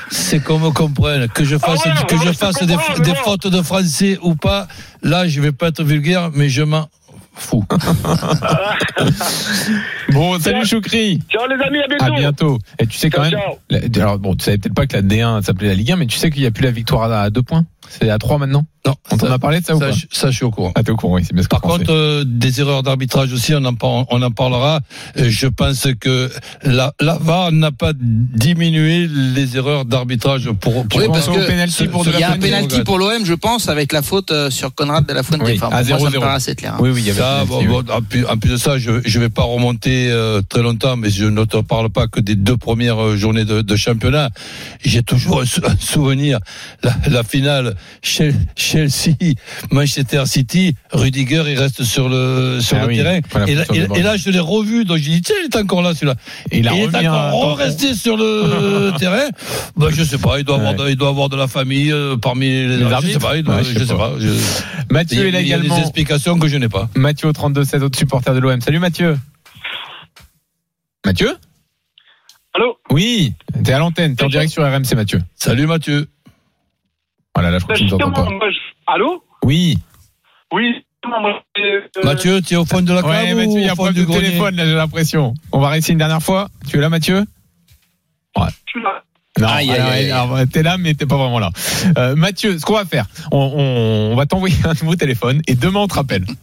c'est 0.08 0.38
qu'on 0.40 0.60
me 0.60 0.70
comprenne. 0.70 1.26
Que 1.28 1.42
je 1.44 1.58
fasse, 1.58 1.80
Ah 1.84 1.88
ouais, 1.88 2.06
que 2.06 2.14
ouais, 2.14 2.20
je 2.26 2.32
fasse 2.32 2.62
des, 2.64 2.76
fautes 3.24 3.48
de 3.48 3.60
français 3.62 4.18
ou 4.22 4.36
pas. 4.36 4.68
Là, 5.02 5.26
je 5.26 5.40
vais 5.40 5.50
pas 5.52 5.68
être 5.68 5.82
vulgaire, 5.82 6.30
mais 6.32 6.48
je 6.48 6.62
m'en 6.62 6.86
fous. 7.34 7.64
Bon, 10.10 10.38
salut 10.40 10.64
Choukri. 10.66 11.20
Ciao 11.30 11.46
les 11.46 11.54
amis, 11.62 11.78
à 11.78 11.86
bientôt. 11.88 12.04
À 12.04 12.10
bientôt. 12.18 12.58
Et 12.78 12.86
tu 12.86 12.96
sais 12.96 13.10
quand 13.10 13.22
Ciao, 13.28 13.30
même. 13.30 13.40
ciao. 13.40 13.58
la- 13.70 14.02
alors 14.02 14.18
bon, 14.18 14.34
tu 14.34 14.44
savais 14.44 14.58
peut-être 14.58 14.74
pas 14.74 14.86
que 14.86 14.96
la 14.96 15.02
D1 15.02 15.42
s'appelait 15.42 15.68
la 15.68 15.74
Ligue 15.74 15.92
1, 15.92 15.96
mais 15.96 16.06
tu 16.06 16.16
sais 16.16 16.30
qu'il 16.30 16.40
n'y 16.42 16.46
a 16.48 16.50
plus 16.50 16.64
la 16.64 16.70
victoire 16.70 17.10
à, 17.12 17.22
à 17.22 17.30
deux 17.30 17.42
points. 17.42 17.64
C'est 17.88 18.10
à 18.10 18.18
3 18.18 18.38
maintenant 18.38 18.66
Non, 18.86 18.94
On 19.10 19.16
t'en 19.16 19.30
a 19.30 19.38
parlé 19.38 19.60
de 19.60 19.64
ça, 19.66 19.74
ou 19.76 19.78
pas 19.80 19.90
je- 19.92 20.06
ça, 20.10 20.30
je 20.30 20.36
suis 20.36 20.44
au 20.44 20.50
courant. 20.50 20.72
Ah, 20.74 20.82
t'es 20.82 20.90
au 20.90 20.96
courant, 20.96 21.14
oui, 21.14 21.22
c'est 21.26 21.32
bien 21.34 21.42
ce 21.42 21.48
que 21.48 21.56
Par 21.56 21.60
contre, 21.60 21.90
euh, 21.92 22.24
des 22.26 22.60
erreurs 22.60 22.82
d'arbitrage 22.82 23.32
aussi, 23.32 23.54
on 23.54 23.64
en, 23.64 23.74
par- 23.74 24.04
on 24.10 24.22
en 24.22 24.30
parlera. 24.30 24.80
Euh, 25.18 25.26
Je 25.28 25.46
pense 25.46 25.86
que 26.00 26.30
la, 26.62 26.92
la 27.00 27.16
VAR 27.18 27.52
n'a 27.52 27.70
pas 27.72 27.92
diminué 27.94 29.06
les 29.08 29.56
erreurs 29.56 29.84
d'arbitrage 29.84 30.50
pour, 30.60 30.86
pour 30.86 31.00
Oui, 31.00 31.06
parce 31.12 31.26
que 31.28 31.46
penalty 31.46 31.86
pour 31.88 32.04
ce- 32.04 32.10
de 32.10 32.14
Il 32.14 32.20
y 32.20 32.24
a 32.24 32.32
un 32.32 32.38
penalty 32.38 32.80
pour 32.82 32.98
l'OM, 32.98 33.24
je 33.24 33.34
pense, 33.34 33.68
avec 33.68 33.92
la 33.92 34.02
faute 34.02 34.30
euh, 34.30 34.50
sur 34.50 34.74
Conrad 34.74 35.06
de 35.06 35.12
la 35.12 35.22
Fuente. 35.22 35.42
Oui, 35.44 35.54
enfin, 35.60 35.68
à 35.74 35.82
pour 35.82 35.88
moi, 35.88 35.98
ça 35.98 36.04
0-0. 36.10 36.14
me 36.14 36.20
paraît 36.20 36.34
assez 36.34 36.54
clair. 36.54 36.74
hein. 36.74 36.78
Oui, 36.80 36.90
oui, 36.90 37.00
il 37.02 37.06
y 37.06 37.10
avait 37.10 37.20
Ça, 37.20 37.44
bon, 37.44 37.58
penalty, 37.60 37.76
oui. 37.76 37.82
bon, 37.86 37.92
en, 37.94 38.02
plus, 38.02 38.26
en 38.26 38.36
plus 38.38 38.50
de 38.50 38.56
ça, 38.56 38.78
je 38.78 38.90
ne 38.92 39.18
vais 39.20 39.28
pas 39.28 39.42
remonter 39.42 40.08
euh, 40.10 40.40
très 40.48 40.62
longtemps, 40.62 40.96
mais 40.96 41.10
je 41.10 41.24
ne 41.24 41.44
te 41.44 41.56
parle 41.58 41.90
pas 41.90 42.06
que 42.06 42.20
des 42.20 42.34
deux 42.36 42.56
premières 42.56 43.02
euh, 43.02 43.16
journées 43.16 43.44
de, 43.44 43.62
de 43.62 43.76
championnat. 43.76 44.30
J'ai 44.84 45.02
toujours 45.02 45.42
un, 45.42 45.46
sou- 45.46 45.62
un 45.66 45.76
souvenir, 45.78 46.38
la, 46.82 46.94
la 47.08 47.22
finale 47.24 47.74
Chel- 48.02 48.34
Chelsea-Manchester 48.56 50.24
City, 50.26 50.74
Rudiger, 50.92 51.42
il 51.46 51.58
reste 51.58 51.82
sur 51.84 52.08
le, 52.08 52.58
sur 52.60 52.76
Ah 52.76 52.82
le 52.82 52.88
oui, 52.88 52.96
terrain. 52.96 53.20
Et 53.46 53.54
là, 53.54 53.64
et- 53.72 53.78
et 53.78 54.18
je 54.18 54.30
l'ai 54.30 54.38
revu, 54.38 54.84
donc 54.84 54.98
j'ai 54.98 55.10
dit, 55.12 55.22
tiens, 55.22 55.36
il 55.42 55.46
est 55.46 55.56
encore 55.56 55.82
là, 55.82 55.94
celui-là. 55.94 56.14
Il 56.52 56.66
a 56.68 56.74
il 56.74 56.82
est 56.82 56.96
encore 57.08 57.56
resté 57.56 57.94
sur 57.94 58.16
le 58.16 58.92
terrain. 58.98 59.28
Ben, 59.76 59.90
je 59.90 60.02
sais 60.04 60.18
pas, 60.18 60.38
il 60.38 60.44
doit, 60.44 60.56
avoir, 60.56 60.72
Ouais. 60.72 60.84
de, 60.86 60.90
il 60.90 60.96
doit 60.96 61.08
avoir 61.08 61.28
de 61.28 61.36
la 61.36 61.46
famille 61.48 61.92
euh, 61.92 62.16
parmi 62.16 62.46
les, 62.46 62.66
Les 62.68 62.78
je 62.78 62.84
arbitres 62.84 63.12
sais 63.20 63.26
pas, 63.26 63.36
il 63.36 63.42
doit- 63.42 63.56
Ouais, 63.56 63.64
je 63.64 63.84
sais 63.84 63.94
pas. 63.96 64.12
je- 64.18 64.92
Mathieu 64.92 65.24
il 65.26 65.28
y 65.28 65.32
là 65.32 65.38
a- 65.38 65.42
il 65.42 65.48
y 65.48 65.54
a 65.54 65.58
des 65.58 65.78
explications 65.78 66.38
que 66.38 66.48
je 66.48 66.56
n'ai 66.56 66.68
pas. 66.68 66.88
Mathieu 66.94 67.28
au 67.28 67.32
32-16, 67.32 67.82
autre 67.82 67.98
supporter 67.98 68.34
de 68.34 68.38
l'OM. 68.40 68.60
Salut 68.60 68.78
Mathieu. 68.78 69.18
Mathieu? 71.06 71.36
Allô? 72.54 72.76
Oui, 72.90 73.34
t'es 73.64 73.72
à 73.72 73.78
l'antenne, 73.78 74.16
t'es 74.16 74.24
en 74.24 74.28
direct 74.28 74.50
sur 74.52 74.62
RMC 74.64 74.94
Mathieu. 74.96 75.20
Salut 75.36 75.66
Mathieu. 75.66 76.08
Voilà, 77.40 77.50
là 77.50 77.58
je 77.58 77.64
crois 77.64 77.76
que 77.76 77.80
tu 77.80 77.88
pas. 77.96 78.30
moi, 78.30 78.50
je- 78.50 78.58
Allô 78.86 79.22
Oui. 79.44 79.78
Oui, 80.52 80.84
euh, 81.58 81.80
Mathieu, 82.04 82.40
tu 82.42 82.54
es 82.54 82.56
au 82.56 82.64
fond 82.64 82.80
de 82.80 82.92
la 82.92 83.02
cave 83.02 83.10
Ouais, 83.10 83.32
ou 83.32 83.36
Mathieu, 83.36 83.60
il 83.60 83.64
y 83.64 83.68
a 83.68 83.72
un 83.72 83.74
problème 83.74 83.94
du 83.94 84.00
de 84.06 84.12
téléphone, 84.12 84.56
là, 84.56 84.64
j'ai 84.64 84.74
l'impression. 84.74 85.34
On 85.52 85.60
va 85.60 85.68
réessayer 85.68 85.92
une 85.92 85.98
dernière 85.98 86.22
fois. 86.22 86.48
Tu 86.68 86.78
es 86.78 86.80
là, 86.80 86.88
Mathieu? 86.88 87.24
Je 88.36 88.42
suis 88.70 88.82
là. 88.82 89.02
Non, 89.38 89.48
Aïe, 89.48 89.70
aïe, 89.70 90.10
aïe. 90.10 90.46
t'es 90.52 90.62
là, 90.62 90.76
mais 90.78 90.94
t'es 90.94 91.06
pas 91.06 91.16
vraiment 91.16 91.38
là. 91.38 91.50
Euh, 91.96 92.14
Mathieu, 92.16 92.58
ce 92.58 92.64
qu'on 92.64 92.74
va 92.74 92.84
faire, 92.84 93.06
on, 93.32 93.38
on- 93.38 94.12
on 94.12 94.16
va 94.16 94.26
t'envoyer 94.26 94.56
un 94.64 94.72
nouveau 94.82 94.96
téléphone 94.96 95.40
et 95.46 95.54
demain 95.54 95.80
on 95.80 95.88
te 95.88 95.94
rappelle. 95.94 96.24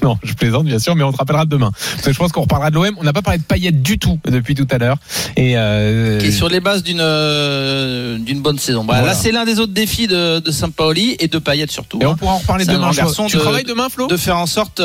Non, 0.00 0.16
je 0.22 0.32
plaisante 0.34 0.64
bien 0.64 0.78
sûr, 0.78 0.94
mais 0.94 1.02
on 1.02 1.10
te 1.10 1.16
rappellera 1.16 1.44
demain. 1.44 1.72
Parce 1.72 2.02
que 2.06 2.12
je 2.12 2.18
pense 2.18 2.30
qu'on 2.30 2.42
reparlera 2.42 2.70
de 2.70 2.76
l'OM. 2.76 2.94
On 2.98 3.02
n'a 3.02 3.12
pas 3.12 3.20
parlé 3.20 3.38
de 3.40 3.42
Payet 3.42 3.72
du 3.72 3.98
tout 3.98 4.20
depuis 4.28 4.54
tout 4.54 4.66
à 4.70 4.78
l'heure. 4.78 4.96
Et 5.36 5.54
euh, 5.58 6.20
Qui 6.20 6.26
est 6.26 6.30
sur 6.30 6.48
les 6.48 6.60
bases 6.60 6.84
d'une 6.84 7.00
euh, 7.00 8.16
d'une 8.16 8.40
bonne 8.40 8.60
saison. 8.60 8.84
Bah, 8.84 8.94
Voilà. 8.98 9.08
Là, 9.08 9.14
c'est 9.14 9.32
l'un 9.32 9.44
des 9.44 9.58
autres 9.58 9.72
défis 9.72 10.06
de, 10.06 10.38
de 10.38 10.50
Sampaoli 10.52 11.16
et 11.18 11.26
de 11.26 11.38
Payet 11.38 11.66
surtout. 11.68 11.98
et 12.00 12.06
on 12.06 12.12
hein. 12.12 12.16
pourra 12.16 12.34
en 12.34 12.38
reparler 12.38 12.64
demain. 12.64 12.92
garçon 12.92 13.26
tu 13.26 13.36
de- 13.38 13.42
travailles 13.42 13.64
demain, 13.64 13.88
Flo 13.88 14.06
De 14.06 14.16
faire 14.16 14.36
en 14.38 14.46
sorte, 14.46 14.80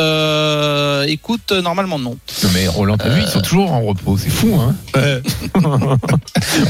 écoute, 1.07 1.51
normalement 1.51 1.99
non. 1.99 2.17
Non 2.43 2.49
mais 2.55 2.67
Roland, 2.67 2.97
t'as 2.97 3.09
vu, 3.09 3.21
ils 3.21 3.27
sont 3.29 3.41
toujours 3.41 3.71
en 3.71 3.81
repos. 3.83 4.17
C'est 4.17 4.31
fou, 4.31 4.59
hein 4.59 4.75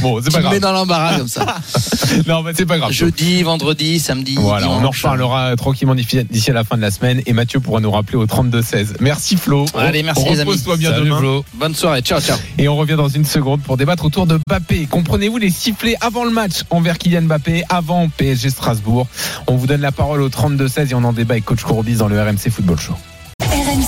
Bon, 0.02 0.20
c'est 0.22 0.32
pas 0.34 0.42
grave. 0.42 0.54
L'embarras 0.84 1.18
comme 1.18 1.28
ça. 1.28 1.46
Non, 2.28 2.44
mais 2.44 2.52
c'est 2.54 2.68
pas 2.68 2.78
grave. 2.78 2.92
Jeudi, 2.92 3.42
vendredi, 3.42 4.00
samedi. 4.00 4.36
Voilà, 4.40 4.70
on 4.70 4.84
en 4.86 4.92
reparlera 4.92 5.56
tranquillement 5.56 5.96
d'ici 5.96 6.52
à 6.52 6.54
la 6.54 6.64
fin 6.64 6.78
de 6.78 6.82
la 6.82 6.92
semaine 6.92 7.22
et 7.26 7.34
Mathieu 7.34 7.60
pourra 7.60 7.80
nous 7.80 7.90
rappeler 7.90 8.18
au 8.18 8.26
32-16. 8.26 8.98
Merci 9.00 9.36
Flo. 9.36 9.66
Allez, 9.76 10.04
merci, 10.04 10.24
les 10.26 10.40
amis. 10.40 10.52
Repose-toi 10.52 10.78
bien 10.78 10.92
Salut 10.92 11.06
demain. 11.06 11.18
Flo. 11.18 11.46
Bonne 11.56 11.74
soirée, 11.74 12.02
ciao, 12.02 12.22
ciao. 12.22 12.38
Et 12.58 12.68
on 12.68 12.76
revient 12.76 12.96
dans 12.96 13.08
une 13.08 13.26
seconde 13.26 13.62
pour 13.62 13.78
débattre 13.78 14.06
autour 14.06 14.28
de 14.28 14.40
Mbappé. 14.48 14.88
Comprenez-vous 14.90 15.38
les 15.38 15.50
sifflets 15.50 15.96
avant 16.02 16.24
le 16.24 16.32
match 16.32 16.62
envers 16.70 16.98
Kylian 17.00 17.24
Mbappé, 17.24 17.64
avant 17.70 18.10
PSG 18.10 18.52
Strasbourg? 18.52 19.08
On 19.48 19.56
vous 19.56 19.66
donne 19.66 19.82
la 19.82 19.92
parole 19.92 20.22
au 20.22 20.30
32-16 20.30 20.92
et 20.92 20.94
on 20.94 21.04
en 21.04 21.14
débat 21.14 21.34
avec 21.34 21.46
Coach 21.46 21.64
Courbis 21.64 21.96
dans 21.96 22.08
le 22.08 22.22
RMC 22.22 22.52
Football 22.52 22.80
Show. 22.80 22.94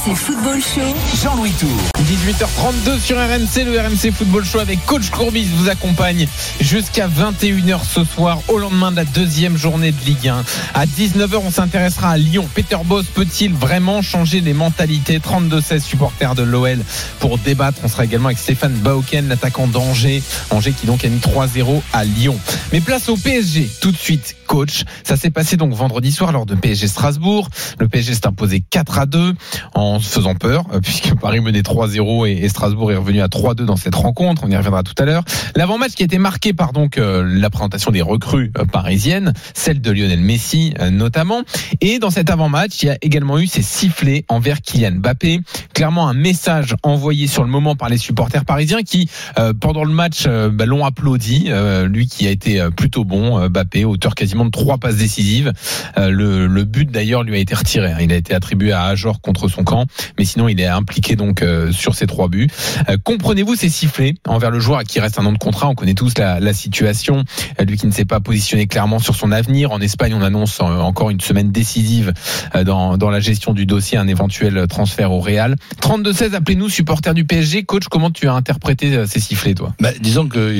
RMC 0.05 0.15
Football 0.15 0.61
Show. 0.61 0.95
Jean-Louis 1.23 1.51
Tour. 1.59 1.69
18h32 2.03 2.99
sur 2.99 3.17
RMC, 3.17 3.65
le 3.65 3.79
RMC 3.79 4.11
Football 4.11 4.45
Show 4.45 4.59
avec 4.59 4.85
Coach 4.85 5.09
Courbis 5.09 5.47
vous 5.55 5.69
accompagne 5.69 6.27
jusqu'à 6.59 7.07
21h 7.07 7.79
ce 7.83 8.03
soir 8.03 8.39
au 8.47 8.59
lendemain 8.59 8.91
de 8.91 8.97
la 8.97 9.05
deuxième 9.05 9.57
journée 9.57 9.91
de 9.91 10.05
Ligue 10.05 10.27
1. 10.27 10.43
À 10.75 10.85
19h, 10.85 11.37
on 11.43 11.49
s'intéressera 11.49 12.11
à 12.11 12.17
Lyon. 12.17 12.47
Peter 12.53 12.77
Boss 12.85 13.05
peut-il 13.07 13.53
vraiment 13.53 14.03
changer 14.03 14.41
les 14.41 14.53
mentalités? 14.53 15.17
32-16 15.17 15.79
supporters 15.79 16.35
de 16.35 16.43
l'OL 16.43 16.79
pour 17.19 17.39
débattre. 17.39 17.79
On 17.83 17.87
sera 17.87 18.05
également 18.05 18.27
avec 18.27 18.37
Stéphane 18.37 18.73
Bauken, 18.73 19.27
l'attaquant 19.27 19.67
d'Angers. 19.67 20.21
Angers 20.51 20.73
qui 20.73 20.85
donc 20.85 21.03
a 21.03 21.07
mis 21.07 21.19
3-0 21.19 21.81
à 21.93 22.03
Lyon. 22.05 22.37
Mais 22.71 22.81
place 22.81 23.09
au 23.09 23.17
PSG 23.17 23.69
tout 23.81 23.91
de 23.91 23.97
suite, 23.97 24.35
coach. 24.45 24.83
Ça 25.03 25.17
s'est 25.17 25.31
passé 25.31 25.57
donc 25.57 25.73
vendredi 25.73 26.11
soir 26.11 26.31
lors 26.31 26.45
de 26.45 26.53
PSG 26.53 26.87
Strasbourg. 26.87 27.49
Le 27.79 27.87
PSG 27.87 28.13
s'est 28.13 28.27
imposé 28.27 28.63
4 28.69 28.99
à 28.99 29.05
2 29.07 29.33
en 29.73 29.94
se 29.99 30.09
faisant 30.09 30.35
peur, 30.35 30.65
euh, 30.73 30.79
puisque 30.79 31.13
Paris 31.21 31.39
menait 31.41 31.61
3-0 31.61 32.27
et, 32.27 32.47
Strasbourg 32.49 32.91
est 32.91 32.95
revenu 32.95 33.21
à 33.21 33.27
3-2 33.27 33.65
dans 33.65 33.75
cette 33.75 33.95
rencontre. 33.95 34.43
On 34.45 34.49
y 34.51 34.55
reviendra 34.55 34.83
tout 34.83 34.93
à 34.97 35.05
l'heure. 35.05 35.23
L'avant-match 35.55 35.93
qui 35.93 36.03
a 36.03 36.05
été 36.05 36.17
marqué 36.17 36.53
par 36.53 36.71
donc 36.73 36.97
euh, 36.97 37.23
la 37.25 37.49
présentation 37.49 37.91
des 37.91 38.01
recrues 38.01 38.51
euh, 38.57 38.65
parisiennes, 38.65 39.33
celle 39.53 39.81
de 39.81 39.91
Lionel 39.91 40.19
Messi 40.21 40.73
notamment. 40.91 41.41
Et 41.81 41.99
dans 41.99 42.09
cet 42.09 42.29
avant-match, 42.29 42.81
il 42.83 42.87
y 42.87 42.89
a 42.89 42.97
également 43.01 43.39
eu 43.39 43.47
ces 43.47 43.61
sifflets 43.61 44.25
envers 44.29 44.61
Kylian 44.61 44.95
Mbappé. 44.95 45.39
Clairement 45.73 46.07
un 46.07 46.13
message 46.13 46.75
envoyé 46.83 47.27
sur 47.27 47.43
le 47.43 47.49
moment 47.49 47.75
par 47.75 47.89
les 47.89 47.97
supporters 47.97 48.45
parisiens 48.45 48.83
qui, 48.83 49.09
euh, 49.39 49.53
pendant 49.59 49.83
le 49.83 49.91
match, 49.93 50.27
bah, 50.27 50.65
l'ont 50.65 50.85
applaudi. 50.85 51.45
Euh, 51.47 51.87
lui 51.87 52.07
qui 52.07 52.27
a 52.27 52.31
été 52.31 52.65
plutôt 52.75 53.03
bon, 53.03 53.49
Mbappé, 53.49 53.85
auteur 53.85 54.15
quasiment 54.15 54.45
de 54.45 54.51
trois 54.51 54.77
passes 54.77 54.97
décisives. 54.97 55.53
Le, 55.97 56.47
le 56.47 56.63
but 56.63 56.89
d'ailleurs 56.89 57.23
lui 57.23 57.35
a 57.35 57.39
été 57.39 57.55
retiré. 57.55 57.91
hein. 57.91 57.97
Il 58.01 58.11
a 58.11 58.15
été 58.15 58.33
attribué 58.33 58.71
à 58.71 58.83
Ajor 58.83 59.21
contre 59.21 59.47
son 59.47 59.63
camp, 59.63 59.84
mais 60.17 60.25
sinon 60.25 60.47
il 60.47 60.59
est 60.59 60.65
impliqué 60.67 61.15
donc 61.15 61.41
euh, 61.41 61.71
sur 61.71 61.95
ces 61.95 62.07
trois 62.07 62.27
buts. 62.27 62.47
Euh, 62.89 62.97
Comprenez-vous 63.03 63.55
ces 63.55 63.69
sifflets 63.69 64.15
envers 64.27 64.51
le 64.51 64.59
joueur 64.59 64.79
à 64.79 64.83
qui 64.83 64.99
reste 64.99 65.19
un 65.19 65.25
an 65.25 65.31
de 65.31 65.37
contrat? 65.37 65.67
On 65.69 65.75
connaît 65.75 65.93
tous 65.93 66.17
la, 66.17 66.39
la 66.39 66.53
situation. 66.53 67.23
Euh, 67.59 67.65
lui 67.65 67.77
qui 67.77 67.87
ne 67.87 67.91
s'est 67.91 68.05
pas 68.05 68.19
positionné 68.19 68.67
clairement 68.67 68.99
sur 68.99 69.15
son 69.15 69.31
avenir. 69.31 69.71
En 69.71 69.79
Espagne, 69.81 70.13
on 70.13 70.21
annonce 70.21 70.59
euh, 70.61 70.63
encore 70.63 71.09
une 71.09 71.21
semaine 71.21 71.51
décisive 71.51 72.13
euh, 72.55 72.63
dans, 72.63 72.97
dans 72.97 73.09
la 73.09 73.19
gestion 73.19 73.53
du 73.53 73.65
dossier, 73.65 73.97
un 73.97 74.07
éventuel 74.07 74.65
transfert 74.67 75.11
au 75.11 75.19
Real. 75.19 75.55
32-16, 75.81 76.33
appelez-nous, 76.33 76.69
supporters 76.69 77.13
du 77.13 77.25
PSG. 77.25 77.63
Coach, 77.63 77.83
comment 77.89 78.11
tu 78.11 78.27
as 78.27 78.33
interprété 78.33 79.05
ces 79.07 79.19
sifflets, 79.19 79.53
toi? 79.55 79.73
Ben, 79.79 79.93
disons 79.99 80.27
que 80.27 80.59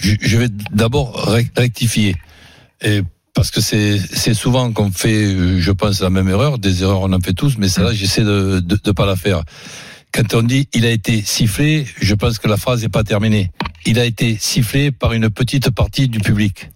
je, 0.00 0.36
vais 0.36 0.48
d'abord 0.72 1.12
rec- 1.26 1.50
rectifier. 1.56 2.16
Et 2.82 3.02
parce 3.38 3.52
que 3.52 3.60
c'est 3.60 4.34
souvent 4.34 4.72
qu'on 4.72 4.90
fait, 4.90 5.14
euh, 5.14 5.60
je 5.60 5.70
pense, 5.70 6.00
la 6.00 6.10
même 6.10 6.28
erreur. 6.28 6.58
Des 6.58 6.82
erreurs, 6.82 7.02
on 7.02 7.12
en 7.12 7.20
fait 7.20 7.34
tous, 7.34 7.56
mais 7.56 7.68
celle-là, 7.68 7.92
j'essaie 7.92 8.24
de, 8.24 8.58
de 8.58 8.90
pas 8.90 9.06
la 9.06 9.14
faire. 9.14 9.44
Quand 10.12 10.34
on 10.34 10.42
dit 10.42 10.68
il 10.74 10.84
a 10.84 10.90
été 10.90 11.22
sifflé, 11.22 11.86
je 12.00 12.14
pense 12.16 12.40
que 12.40 12.48
la 12.48 12.56
phrase 12.56 12.82
n'est 12.82 12.88
pas 12.88 13.04
terminée. 13.04 13.52
Il 13.86 14.00
a 14.00 14.04
été 14.04 14.36
sifflé 14.40 14.90
par 14.90 15.12
une 15.12 15.30
petite 15.30 15.70
partie 15.70 16.08
du 16.08 16.18
public. 16.18 16.68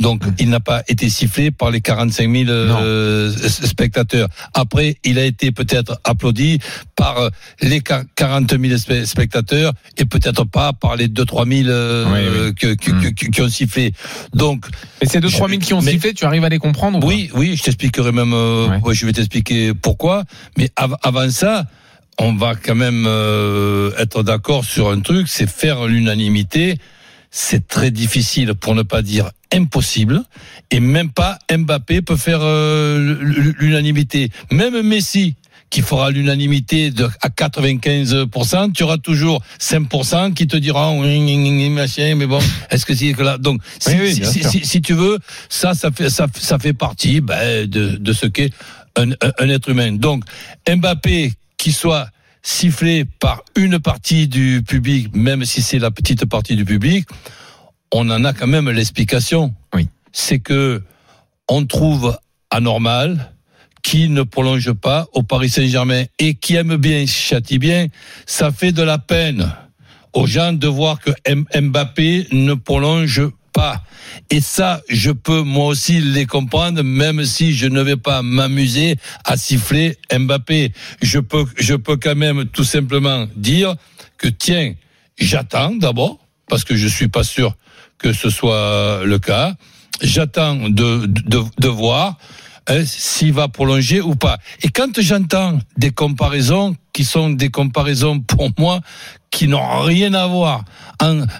Donc, 0.00 0.22
il 0.38 0.48
n'a 0.50 0.58
pas 0.60 0.82
été 0.88 1.08
sifflé 1.08 1.50
par 1.50 1.70
les 1.70 1.80
45 1.80 2.30
000 2.30 2.50
euh, 2.50 3.30
spectateurs. 3.48 4.28
Après, 4.54 4.96
il 5.04 5.18
a 5.18 5.24
été 5.24 5.52
peut-être 5.52 5.98
applaudi 6.04 6.58
par 6.96 7.30
les 7.60 7.80
40 7.80 8.50
000 8.50 8.62
spe- 8.76 9.04
spectateurs 9.04 9.72
et 9.98 10.04
peut-être 10.04 10.44
pas 10.44 10.72
par 10.72 10.96
les 10.96 11.08
2-3 11.08 11.46
000 11.64 11.68
euh, 11.68 12.04
Oui, 12.06 12.52
oui. 12.60 12.76
que- 12.76 12.90
Mm. 12.92 13.12
qui 13.14 13.42
ont 13.42 13.48
sifflé. 13.48 13.92
Donc, 14.34 14.66
Et 15.00 15.06
ces 15.06 15.20
2-3 15.20 15.48
000 15.48 15.60
Je- 15.60 15.66
qui 15.66 15.74
ont 15.74 15.82
mais- 15.82 15.92
sifflé, 15.92 16.14
tu 16.14 16.24
arrives 16.24 16.44
à 16.44 16.48
les 16.48 16.58
comprendre 16.58 16.98
ou 16.98 17.00
pas? 17.00 17.06
Oui, 17.06 17.30
oui, 17.34 17.56
je 17.56 17.62
t'expliquerai 17.62 18.12
même. 18.12 18.32
euh, 18.32 18.78
ouais, 18.80 18.94
je 18.94 19.06
vais 19.06 19.12
t'expliquer 19.12 19.72
pourquoi. 19.74 20.24
Mais 20.56 20.70
av- 20.76 20.96
avant 21.02 21.30
ça, 21.30 21.66
on 22.18 22.34
va 22.34 22.54
quand 22.54 22.74
même 22.74 23.04
euh, 23.06 23.90
être 23.98 24.22
d'accord 24.22 24.64
sur 24.64 24.90
un 24.90 25.00
truc, 25.00 25.28
c'est 25.28 25.48
faire 25.48 25.86
l'unanimité. 25.86 26.78
C'est 27.30 27.66
très 27.68 27.90
difficile, 27.90 28.54
pour 28.54 28.74
ne 28.74 28.82
pas 28.82 29.00
dire 29.02 29.30
impossible. 29.52 30.22
Et 30.70 30.80
même 30.80 31.10
pas 31.10 31.38
Mbappé 31.50 32.02
peut 32.02 32.16
faire 32.16 32.40
euh, 32.42 33.16
l'unanimité. 33.58 34.30
Même 34.50 34.80
Messi 34.82 35.34
qui 35.70 35.80
fera 35.80 36.10
l'unanimité 36.10 36.92
à 37.22 37.28
95%, 37.30 38.72
tu 38.72 38.82
auras 38.82 38.98
toujours 38.98 39.42
5% 39.58 40.34
qui 40.34 40.46
te 40.46 40.56
diront 40.58 41.00
oui, 41.00 41.68
machin, 41.70 42.14
mais 42.14 42.26
bon, 42.26 42.40
est-ce 42.70 42.84
que 42.84 42.94
c'est 42.94 43.12
que 43.14 43.22
là? 43.22 43.38
Donc, 43.38 43.62
si, 43.78 43.90
Oui, 43.90 43.96
oui, 44.02 44.12
si- 44.14 44.20
bien 44.20 44.30
si- 44.30 44.40
sûr. 44.42 44.50
si- 44.50 44.66
si 44.66 44.82
tu 44.82 44.92
veux, 44.92 45.18
ça, 45.48 45.72
ça 45.74 45.90
fait, 45.90 46.10
ça, 46.10 46.26
ça 46.38 46.58
fait 46.58 46.74
partie 46.74 47.20
ben, 47.22 47.66
de, 47.66 47.96
de 47.96 48.12
ce 48.12 48.26
qu'est 48.26 48.50
un, 48.96 49.12
un- 49.12 49.32
un 49.38 49.48
être 49.48 49.70
humain. 49.70 49.92
Donc, 49.92 50.24
Mbappé, 50.68 51.32
qui 51.56 51.72
soit 51.72 52.08
sifflé 52.42 53.06
par 53.20 53.42
une 53.56 53.78
partie 53.78 54.28
du 54.28 54.62
public, 54.66 55.14
même 55.14 55.44
si 55.46 55.62
c'est 55.62 55.78
la 55.78 55.90
petite 55.90 56.26
partie 56.26 56.54
du 56.56 56.64
public, 56.66 57.06
on 57.92 58.08
en 58.10 58.24
a 58.24 58.32
quand 58.32 58.46
même 58.46 58.70
l'explication. 58.70 59.54
Oui. 59.74 59.86
C'est 60.12 60.40
que 60.40 60.82
on 61.48 61.64
trouve 61.66 62.18
anormal 62.50 63.32
qui 63.82 64.08
ne 64.08 64.22
prolonge 64.22 64.72
pas 64.72 65.06
au 65.12 65.22
Paris 65.22 65.50
Saint-Germain 65.50 66.04
et 66.18 66.34
qui 66.34 66.54
aime 66.54 66.76
bien, 66.76 67.04
châtie 67.06 67.58
bien, 67.58 67.86
ça 68.26 68.50
fait 68.50 68.72
de 68.72 68.82
la 68.82 68.98
peine 68.98 69.52
aux 70.12 70.26
gens 70.26 70.52
de 70.52 70.68
voir 70.68 71.00
que 71.00 71.10
Mbappé 71.60 72.28
ne 72.32 72.54
prolonge 72.54 73.22
pas. 73.52 73.82
Et 74.30 74.40
ça, 74.40 74.80
je 74.88 75.10
peux 75.10 75.42
moi 75.42 75.66
aussi 75.66 76.00
les 76.00 76.26
comprendre, 76.26 76.82
même 76.82 77.24
si 77.24 77.52
je 77.52 77.66
ne 77.66 77.82
vais 77.82 77.96
pas 77.96 78.22
m'amuser 78.22 78.96
à 79.24 79.36
siffler 79.36 79.96
Mbappé. 80.16 80.72
Je 81.02 81.18
peux, 81.18 81.44
je 81.56 81.74
peux 81.74 81.96
quand 81.96 82.14
même 82.14 82.46
tout 82.46 82.64
simplement 82.64 83.26
dire 83.36 83.74
que 84.16 84.28
tiens, 84.28 84.74
j'attends 85.18 85.74
d'abord, 85.74 86.18
parce 86.48 86.64
que 86.64 86.76
je 86.76 86.86
suis 86.86 87.08
pas 87.08 87.24
sûr 87.24 87.56
que 88.02 88.12
ce 88.12 88.30
soit 88.30 89.02
le 89.04 89.18
cas. 89.18 89.54
J'attends 90.00 90.68
de, 90.68 91.06
de, 91.06 91.68
voir 91.68 92.18
hein, 92.66 92.84
s'il 92.84 93.32
va 93.32 93.48
prolonger 93.48 94.00
ou 94.00 94.16
pas. 94.16 94.38
Et 94.62 94.68
quand 94.68 95.00
j'entends 95.00 95.60
des 95.76 95.92
comparaisons 95.92 96.74
qui 96.92 97.04
sont 97.04 97.30
des 97.30 97.50
comparaisons 97.50 98.20
pour 98.20 98.50
moi 98.58 98.80
qui 99.30 99.48
n'ont 99.48 99.80
rien 99.80 100.12
à 100.14 100.26
voir. 100.26 100.64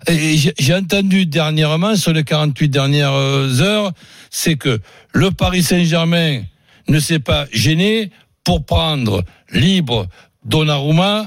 J'ai 0.09 0.55
j'ai 0.59 0.75
entendu 0.75 1.27
dernièrement 1.27 1.94
sur 1.94 2.12
les 2.12 2.25
48 2.25 2.68
dernières 2.68 3.12
euh, 3.12 3.61
heures, 3.61 3.92
c'est 4.31 4.57
que 4.57 4.81
le 5.12 5.31
Paris 5.31 5.62
Saint-Germain 5.62 6.42
ne 6.88 6.98
s'est 6.98 7.18
pas 7.18 7.46
gêné 7.53 8.11
pour 8.44 8.64
prendre 8.64 9.25
libre 9.53 10.07
Donnarumma, 10.44 11.27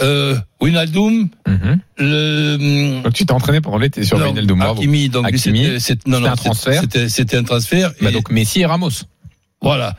euh, 0.00 0.36
Wijnaldum, 0.60 1.28
Mhm. 1.46 1.78
le 1.98 3.02
Donc 3.02 3.12
tu 3.12 3.24
t'es 3.26 3.32
entraîné 3.32 3.60
pendant 3.60 3.78
l'été 3.78 4.02
sur 4.04 4.18
non, 4.18 4.26
Wijnaldum, 4.26 4.58
bravo. 4.58 4.80
Hakimi, 4.80 5.08
donc 5.08 5.26
c'était- 5.36 5.98
non, 6.06 6.20
non, 6.20 6.30
un 6.30 6.36
transfert. 6.36 6.80
C'était 6.80 7.08
c'était 7.08 7.36
un 7.36 7.44
transfert. 7.44 7.92
Bah 8.00 8.10
et- 8.10 8.12
donc 8.12 8.30
Messi 8.30 8.60
et 8.60 8.66
Ramos. 8.66 8.90
voilà. 9.62 9.96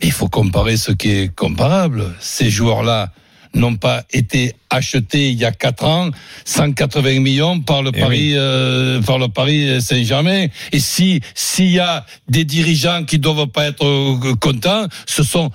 Mais 0.00 0.08
il 0.08 0.12
faut 0.12 0.28
comparer 0.28 0.76
ce 0.76 0.92
qui 0.92 1.10
est 1.10 1.34
comparable. 1.34 2.04
Ces 2.20 2.50
joueurs-là 2.50 3.12
n'ont 3.56 3.76
pas 3.76 4.04
été 4.12 4.54
achetés 4.70 5.28
il 5.30 5.38
y 5.38 5.44
a 5.44 5.52
quatre 5.52 5.84
ans 5.84 6.10
180 6.44 7.20
millions 7.20 7.60
par 7.60 7.82
le 7.82 7.90
Eh 7.94 8.00
Paris 8.00 8.28
oui. 8.32 8.34
euh, 8.36 9.00
par 9.02 9.18
le 9.18 9.28
Paris 9.28 9.80
Saint-Germain. 9.80 10.46
Et 10.72 10.80
si 10.80 11.20
s'il 11.34 11.70
y 11.70 11.78
a 11.78 12.04
des 12.28 12.44
dirigeants 12.44 13.04
qui 13.04 13.18
doivent 13.18 13.46
pas 13.48 13.66
être 13.66 13.84
euh, 13.86 14.34
contents 14.40 14.86
ce 15.06 15.22
sont 15.22 15.50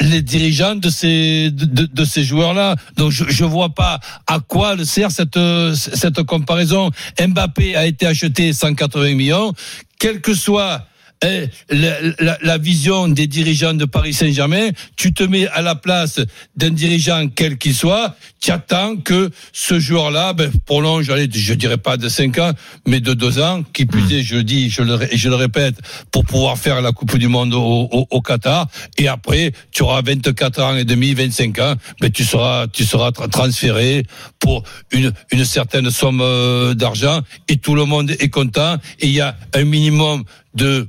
les 0.00 0.22
dirigeants 0.22 0.74
de 0.76 0.88
ces 0.90 1.50
de, 1.50 1.86
de- 1.86 2.04
ces 2.04 2.24
joueurs-là. 2.24 2.76
Donc 2.96 3.10
je 3.12 3.24
je 3.28 3.44
vois 3.44 3.74
pas 3.74 4.00
à 4.26 4.40
quoi 4.40 4.74
le 4.74 4.84
sert 4.84 5.10
cette 5.10 5.38
cette 5.74 6.22
comparaison. 6.22 6.90
Mbappé 7.20 7.76
a 7.76 7.86
été 7.86 8.06
acheté 8.06 8.52
180 8.52 9.14
millions. 9.14 9.52
Quel 9.98 10.20
que 10.20 10.34
soit 10.34 10.86
eh, 11.24 11.46
la, 11.70 11.96
la- 12.20 12.38
la 12.42 12.58
vision 12.58 13.08
des 13.08 13.26
dirigeants 13.26 13.74
de 13.74 13.84
Paris 13.84 14.14
Saint-Germain, 14.14 14.68
tu 14.96 15.12
te 15.12 15.22
mets 15.24 15.48
à 15.48 15.62
la 15.62 15.74
place 15.74 16.20
d'un 16.56 16.70
dirigeant 16.70 17.26
quel 17.28 17.58
qu'il 17.58 17.74
soit, 17.74 18.14
tu 18.40 18.50
attends 18.52 18.96
que 18.96 19.30
ce 19.52 19.78
joueur-là 19.80 20.32
ben, 20.32 20.50
prolonge, 20.64 21.10
allez, 21.10 21.28
je 21.32 21.54
dirais 21.54 21.76
pas 21.78 21.96
de 21.96 22.08
5 22.08 22.38
ans, 22.38 22.52
mais 22.86 23.00
de 23.00 23.14
2 23.14 23.40
ans, 23.40 23.62
qui 23.72 23.84
plus 23.84 24.12
est, 24.12 24.22
je 24.22 24.36
le 24.36 24.44
dis, 24.44 24.70
je 24.70 24.82
le, 24.82 24.98
je 25.12 25.28
le 25.28 25.34
répète, 25.34 25.74
pour 26.12 26.24
pouvoir 26.24 26.56
faire 26.58 26.80
la 26.80 26.92
Coupe 26.92 27.16
du 27.18 27.28
Monde 27.28 27.54
au, 27.54 27.88
au- 27.90 28.06
au 28.10 28.20
Qatar, 28.20 28.68
et 28.96 29.08
après, 29.08 29.52
tu 29.72 29.82
auras 29.82 30.02
24 30.02 30.62
ans 30.62 30.76
et 30.76 30.84
demi, 30.84 31.14
25 31.14 31.58
ans, 31.58 31.74
mais 32.00 32.10
tu 32.10 32.24
seras, 32.24 32.66
tu 32.68 32.84
seras 32.84 33.10
tra- 33.10 33.28
transféré 33.28 34.04
pour 34.38 34.62
une, 34.92 35.12
une 35.32 35.44
certaine 35.44 35.90
somme 35.90 36.20
euh, 36.22 36.74
d'argent, 36.74 37.22
et 37.48 37.56
tout 37.56 37.74
le 37.74 37.84
monde 37.86 38.10
est 38.12 38.28
content, 38.28 38.76
et 39.00 39.06
il 39.06 39.12
y 39.12 39.20
a 39.20 39.36
un 39.54 39.64
minimum 39.64 40.22
de 40.54 40.86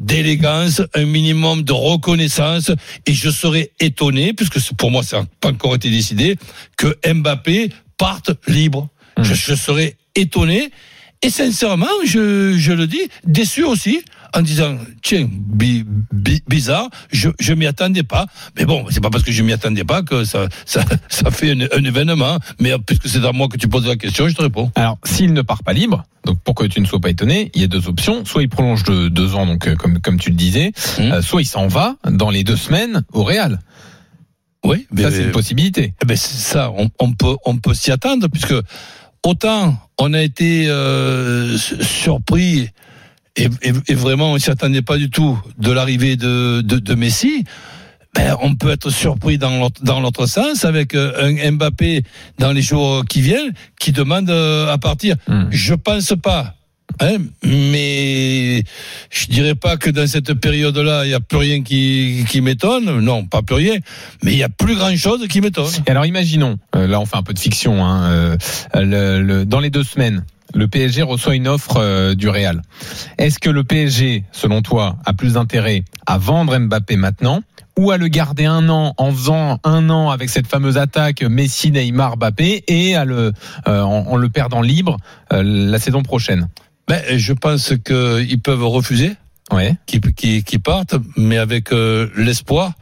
d'élégance, 0.00 0.82
un 0.94 1.04
minimum 1.04 1.62
de 1.62 1.72
reconnaissance, 1.72 2.72
et 3.06 3.14
je 3.14 3.30
serais 3.30 3.70
étonné, 3.78 4.32
puisque 4.32 4.58
pour 4.72 4.90
moi 4.90 5.04
ça 5.04 5.20
n'a 5.20 5.26
pas 5.40 5.50
encore 5.50 5.76
été 5.76 5.90
décidé, 5.90 6.36
que 6.76 6.96
Mbappé 7.06 7.70
parte 7.96 8.32
libre. 8.48 8.88
Je, 9.20 9.34
je 9.34 9.54
serais 9.54 9.96
étonné, 10.14 10.70
et 11.22 11.28
sincèrement, 11.28 11.86
je, 12.04 12.56
je 12.56 12.72
le 12.72 12.86
dis, 12.86 13.08
déçu 13.24 13.62
aussi, 13.62 14.02
en 14.34 14.42
disant, 14.42 14.76
tiens, 15.02 15.28
bi- 15.30 15.84
bi- 16.12 16.42
bizarre, 16.48 16.88
je, 17.12 17.30
je 17.38 17.52
m'y 17.54 17.66
attendais 17.66 18.02
pas. 18.02 18.26
Mais 18.56 18.64
bon, 18.64 18.86
c'est 18.90 19.00
pas 19.02 19.10
parce 19.10 19.24
que 19.24 19.32
je 19.32 19.42
m'y 19.42 19.52
attendais 19.52 19.84
pas 19.84 20.02
que 20.02 20.24
ça, 20.24 20.48
ça, 20.66 20.84
ça 21.08 21.30
fait 21.30 21.52
un, 21.52 21.60
un 21.76 21.84
événement. 21.84 22.38
Mais 22.58 22.72
puisque 22.86 23.08
c'est 23.08 23.24
à 23.24 23.32
moi 23.32 23.48
que 23.48 23.56
tu 23.56 23.68
poses 23.68 23.86
la 23.86 23.96
question, 23.96 24.28
je 24.28 24.34
te 24.34 24.42
réponds. 24.42 24.70
Alors, 24.74 24.98
s'il 25.04 25.32
ne 25.32 25.42
part 25.42 25.62
pas 25.62 25.72
libre, 25.72 26.04
donc 26.24 26.38
pour 26.42 26.54
que 26.54 26.64
tu 26.66 26.80
ne 26.80 26.86
sois 26.86 27.00
pas 27.00 27.10
étonné, 27.10 27.50
il 27.54 27.60
y 27.60 27.64
a 27.64 27.66
deux 27.66 27.88
options. 27.88 28.24
Soit 28.24 28.42
il 28.42 28.48
prolonge 28.48 28.82
de 28.84 29.08
deux 29.08 29.34
ans, 29.34 29.46
donc 29.46 29.66
euh, 29.66 29.74
comme 29.76 30.00
comme 30.00 30.18
tu 30.18 30.30
le 30.30 30.36
disais, 30.36 30.72
Mhm. 30.98 31.12
euh, 31.12 31.22
soit 31.22 31.42
il 31.42 31.46
s'en 31.46 31.66
va 31.68 31.96
dans 32.10 32.30
les 32.30 32.44
deux 32.44 32.56
semaines 32.56 33.02
au 33.12 33.24
Real. 33.24 33.58
Oui, 34.64 34.86
Ça, 34.98 35.10
c'est 35.10 35.22
une 35.24 35.30
possibilité. 35.32 35.94
Eh 36.02 36.04
ben 36.06 36.16
c'est 36.18 36.36
ça, 36.38 36.70
on, 36.76 36.90
on 36.98 37.12
peut 37.12 37.36
on 37.46 37.56
peut 37.56 37.72
s'y 37.72 37.90
attendre 37.90 38.28
puisque 38.28 38.54
autant 39.24 39.76
on 39.98 40.12
a 40.12 40.20
été 40.22 40.66
euh, 40.68 41.56
su- 41.56 41.82
surpris 41.82 42.68
et, 43.36 43.48
et- 43.62 43.72
et 43.88 43.94
vraiment 43.94 44.32
on 44.32 44.38
s'y 44.38 44.50
attendait 44.50 44.82
pas 44.82 44.96
du 44.98 45.10
tout 45.10 45.38
de 45.58 45.70
l'arrivée 45.72 46.16
de, 46.16 46.60
de 46.62 46.78
de 46.78 46.94
Messi. 46.94 47.44
Ben, 48.16 48.36
on 48.42 48.56
peut 48.56 48.70
être 48.70 48.90
surpris 48.90 49.38
dans 49.38 50.00
l'autre 50.00 50.26
sens 50.26 50.64
avec 50.64 50.94
euh, 50.96 51.12
un 51.38 51.52
Mbappé 51.52 52.02
dans 52.40 52.50
les 52.50 52.60
jours 52.62 53.04
qui 53.08 53.20
viennent 53.20 53.52
qui 53.78 53.92
demande 53.92 54.28
euh, 54.30 54.66
à 54.72 54.78
partir. 54.78 55.14
Hmm. 55.28 55.44
Je 55.50 55.74
pense 55.74 56.12
pas. 56.20 56.56
Hein, 56.98 57.18
mais 57.44 58.64
je 59.10 59.26
dirais 59.28 59.54
pas 59.54 59.76
que 59.76 59.90
dans 59.90 60.08
cette 60.08 60.34
période-là, 60.34 61.04
il 61.04 61.10
y 61.10 61.14
a 61.14 61.20
plus 61.20 61.38
rien 61.38 61.62
qui, 61.62 62.24
qui 62.28 62.40
m'étonne. 62.40 62.98
Non, 63.00 63.24
pas 63.26 63.42
plus 63.42 63.54
rien. 63.54 63.76
Mais 64.24 64.32
il 64.32 64.38
y 64.38 64.42
a 64.42 64.48
plus 64.48 64.74
grand-chose 64.74 65.26
qui 65.28 65.40
m'étonne. 65.40 65.70
Alors 65.86 66.04
imaginons, 66.04 66.58
euh, 66.74 66.88
là 66.88 66.98
on 67.00 67.06
fait 67.06 67.16
un 67.16 67.22
peu 67.22 67.32
de 67.32 67.38
fiction, 67.38 67.84
hein, 67.84 68.10
euh, 68.10 68.36
le- 68.74 69.22
le- 69.22 69.44
dans 69.46 69.60
les 69.60 69.70
deux 69.70 69.84
semaines, 69.84 70.24
le 70.54 70.68
PSG 70.68 71.02
reçoit 71.02 71.34
une 71.34 71.48
offre 71.48 71.76
euh, 71.78 72.14
du 72.14 72.28
Real. 72.28 72.62
Est-ce 73.18 73.38
que 73.38 73.50
le 73.50 73.64
PSG, 73.64 74.24
selon 74.32 74.62
toi, 74.62 74.96
a 75.04 75.12
plus 75.12 75.34
d'intérêt 75.34 75.84
à 76.06 76.18
vendre 76.18 76.58
Mbappé 76.58 76.96
maintenant 76.96 77.42
ou 77.78 77.90
à 77.92 77.96
le 77.96 78.08
garder 78.08 78.44
un 78.46 78.68
an 78.68 78.94
en 78.98 79.10
faisant 79.12 79.58
un 79.64 79.88
an 79.90 80.10
avec 80.10 80.28
cette 80.28 80.46
fameuse 80.46 80.76
attaque 80.76 81.22
Messi, 81.22 81.70
Neymar, 81.70 82.16
Mbappé 82.16 82.64
et 82.68 82.94
à 82.96 83.04
le, 83.04 83.32
euh, 83.68 83.80
en, 83.82 84.06
en 84.08 84.16
le 84.16 84.28
perdant 84.28 84.60
libre 84.60 84.96
euh, 85.32 85.42
la 85.44 85.78
saison 85.78 86.02
prochaine? 86.02 86.48
Ben, 86.88 87.00
je 87.16 87.32
pense 87.32 87.72
qu'ils 87.84 88.40
peuvent 88.40 88.66
refuser, 88.66 89.14
Ouais. 89.52 89.74
qu'ils 89.86 90.60
partent, 90.60 90.94
mais 91.16 91.38
avec 91.38 91.70
l'espoir 92.16 92.72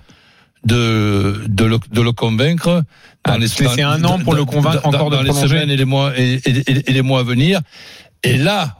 de, 0.64 1.44
de, 1.48 1.64
le, 1.64 1.78
de 1.92 2.00
le 2.02 2.12
convaincre. 2.12 2.82
Ah, 3.28 3.36
c'est- 3.46 3.82
un 3.82 4.04
an 4.04 4.18
pour 4.18 4.34
le 4.34 4.44
convaincre 4.44 4.82
dans- 4.82 4.88
encore 4.88 5.10
de 5.10 5.16
dans 5.16 5.22
les 5.22 5.28
prolonger. 5.30 5.48
semaines 5.48 5.70
et 5.70 5.76
les 5.76 5.84
mois 5.84 6.12
et, 6.18 6.34
et- 6.44 6.90
et 6.90 6.92
les 6.92 7.02
mois 7.02 7.20
à 7.20 7.22
venir. 7.22 7.60
Et 8.24 8.36
là 8.36 8.76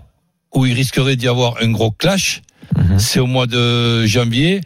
où 0.54 0.66
il 0.66 0.72
risquerait 0.74 1.16
d'y 1.16 1.28
avoir 1.28 1.54
un 1.62 1.68
gros 1.70 1.90
clash, 1.90 2.42
Mhm. 2.76 2.98
c'est 2.98 3.20
au 3.20 3.26
mois 3.26 3.46
de 3.46 4.04
janvier. 4.06 4.60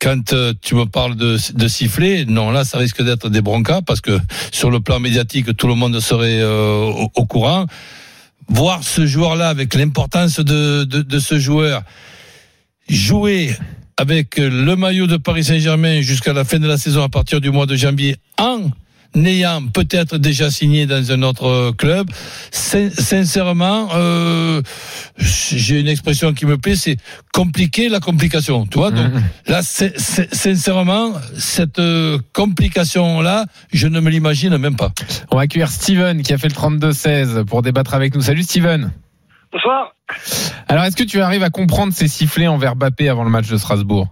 Quand 0.00 0.32
euh, 0.32 0.52
tu 0.62 0.74
me 0.76 0.84
parles 0.86 1.16
de, 1.16 1.36
de 1.54 1.68
siffler, 1.68 2.24
non, 2.24 2.50
là, 2.52 2.64
ça 2.64 2.78
risque 2.78 3.02
d'être 3.02 3.28
des 3.30 3.40
broncas 3.40 3.82
parce 3.82 4.00
que 4.00 4.18
sur 4.52 4.70
le 4.70 4.78
plan 4.80 5.00
médiatique, 5.00 5.56
tout 5.56 5.66
le 5.66 5.74
monde 5.74 5.98
serait 6.00 6.40
euh, 6.40 6.82
au, 6.84 7.10
au 7.14 7.26
courant. 7.26 7.66
Voir 8.48 8.82
ce 8.84 9.06
joueur-là 9.06 9.48
avec 9.48 9.74
l'importance 9.74 10.38
de, 10.40 10.84
de, 10.84 11.02
de 11.02 11.18
ce 11.18 11.38
joueur 11.38 11.82
jouer 12.88 13.54
avec 13.96 14.36
le 14.38 14.74
maillot 14.76 15.06
de 15.06 15.16
Paris 15.16 15.44
Saint-Germain 15.44 16.00
jusqu'à 16.00 16.32
la 16.32 16.44
fin 16.44 16.58
de 16.58 16.66
la 16.66 16.78
saison 16.78 17.02
à 17.02 17.08
partir 17.08 17.40
du 17.40 17.50
mois 17.50 17.66
de 17.66 17.74
janvier 17.76 18.16
en 18.38 18.70
n'ayant 19.14 19.66
peut-être 19.66 20.18
déjà 20.18 20.50
signé 20.50 20.86
dans 20.86 21.10
un 21.12 21.22
autre 21.22 21.72
club, 21.78 22.10
sin- 22.50 22.90
sincèrement, 22.90 23.88
euh, 23.94 24.62
j'ai 25.18 25.80
une 25.80 25.88
expression 25.88 26.34
qui 26.34 26.46
me 26.46 26.58
plaît, 26.58 26.76
c'est 26.76 26.96
compliquer 27.32 27.88
la 27.88 28.00
complication. 28.00 28.66
Tu 28.66 28.78
vois, 28.78 28.90
donc 28.90 29.12
Mhm. 29.12 29.22
là, 29.48 29.60
sincèrement, 29.62 31.12
cette 31.36 31.78
euh, 31.78 32.18
complication-là, 32.32 33.46
je 33.72 33.88
ne 33.88 34.00
me 34.00 34.10
l'imagine 34.10 34.56
même 34.58 34.76
pas. 34.76 34.92
On 35.30 35.36
va 35.36 35.42
accueillir 35.42 35.70
Steven 35.70 36.22
qui 36.22 36.32
a 36.32 36.38
fait 36.38 36.48
le 36.48 36.54
32-16 36.54 37.44
pour 37.44 37.62
débattre 37.62 37.94
avec 37.94 38.14
nous. 38.14 38.20
Salut 38.20 38.42
Steven. 38.42 38.92
Bonsoir. 39.52 39.94
Alors 40.68 40.84
est-ce 40.84 40.96
que 40.96 41.04
tu 41.04 41.20
arrives 41.22 41.42
à 41.42 41.50
comprendre 41.50 41.92
ces 41.92 42.08
sifflets 42.08 42.46
envers 42.46 42.76
Mbappé 42.76 43.08
avant 43.08 43.24
le 43.24 43.30
match 43.30 43.48
de 43.48 43.56
Strasbourg? 43.56 44.08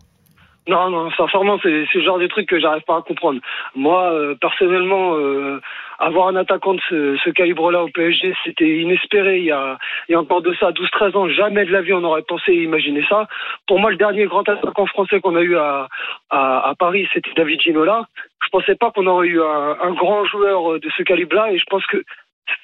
Non, 0.68 0.90
non, 0.90 1.10
sincèrement, 1.12 1.58
c'est 1.62 1.86
le 1.94 2.00
genre 2.02 2.18
de 2.18 2.26
truc 2.26 2.48
que 2.48 2.58
j'arrive 2.58 2.82
pas 2.82 2.96
à 2.96 3.02
comprendre. 3.02 3.40
Moi, 3.76 4.10
euh, 4.12 4.34
personnellement, 4.34 5.14
euh, 5.14 5.60
avoir 6.00 6.26
un 6.26 6.34
attaquant 6.36 6.74
de 6.74 6.80
ce, 6.88 7.16
ce 7.24 7.30
calibre-là 7.30 7.84
au 7.84 7.88
PSG, 7.88 8.34
c'était 8.44 8.80
inespéré. 8.80 9.38
Il 9.38 9.44
y, 9.44 9.52
a, 9.52 9.78
il 10.08 10.12
y 10.12 10.14
a 10.16 10.20
encore 10.20 10.42
de 10.42 10.52
ça 10.54 10.72
12-13 10.72 11.16
ans, 11.16 11.28
jamais 11.28 11.64
de 11.66 11.72
la 11.72 11.82
vie 11.82 11.92
on 11.92 12.02
aurait 12.02 12.22
pensé 12.22 12.52
imaginer 12.52 13.04
ça. 13.08 13.28
Pour 13.68 13.78
moi, 13.78 13.92
le 13.92 13.96
dernier 13.96 14.26
grand 14.26 14.48
attaquant 14.48 14.86
français 14.86 15.20
qu'on 15.20 15.36
a 15.36 15.42
eu 15.42 15.56
à, 15.56 15.86
à, 16.30 16.70
à 16.70 16.74
Paris, 16.74 17.08
c'était 17.12 17.32
David 17.36 17.60
Ginola. 17.60 18.06
Je 18.42 18.48
pensais 18.48 18.74
pas 18.74 18.90
qu'on 18.90 19.06
aurait 19.06 19.28
eu 19.28 19.40
un, 19.40 19.76
un 19.80 19.92
grand 19.92 20.24
joueur 20.24 20.72
euh, 20.72 20.80
de 20.80 20.90
ce 20.96 21.04
calibre-là, 21.04 21.52
et 21.52 21.58
je 21.58 21.64
pense 21.70 21.86
que 21.86 22.02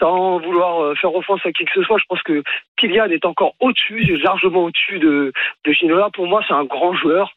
sans 0.01 0.39
vouloir 0.39 0.83
euh, 0.83 0.95
faire 0.97 1.15
offense 1.15 1.41
à 1.45 1.53
qui 1.53 1.65
que 1.65 1.73
ce 1.75 1.83
soit, 1.83 1.99
je 1.99 2.05
pense 2.09 2.23
que 2.23 2.43
Kylian 2.77 3.11
est 3.11 3.25
encore 3.25 3.55
au-dessus, 3.61 4.17
largement 4.23 4.65
au-dessus 4.65 4.99
de, 4.99 5.33
de 5.65 5.73
Ginola. 5.73 6.11
Pour 6.13 6.27
moi, 6.27 6.43
c'est 6.47 6.55
un 6.55 6.65
grand 6.65 6.95
joueur. 6.95 7.33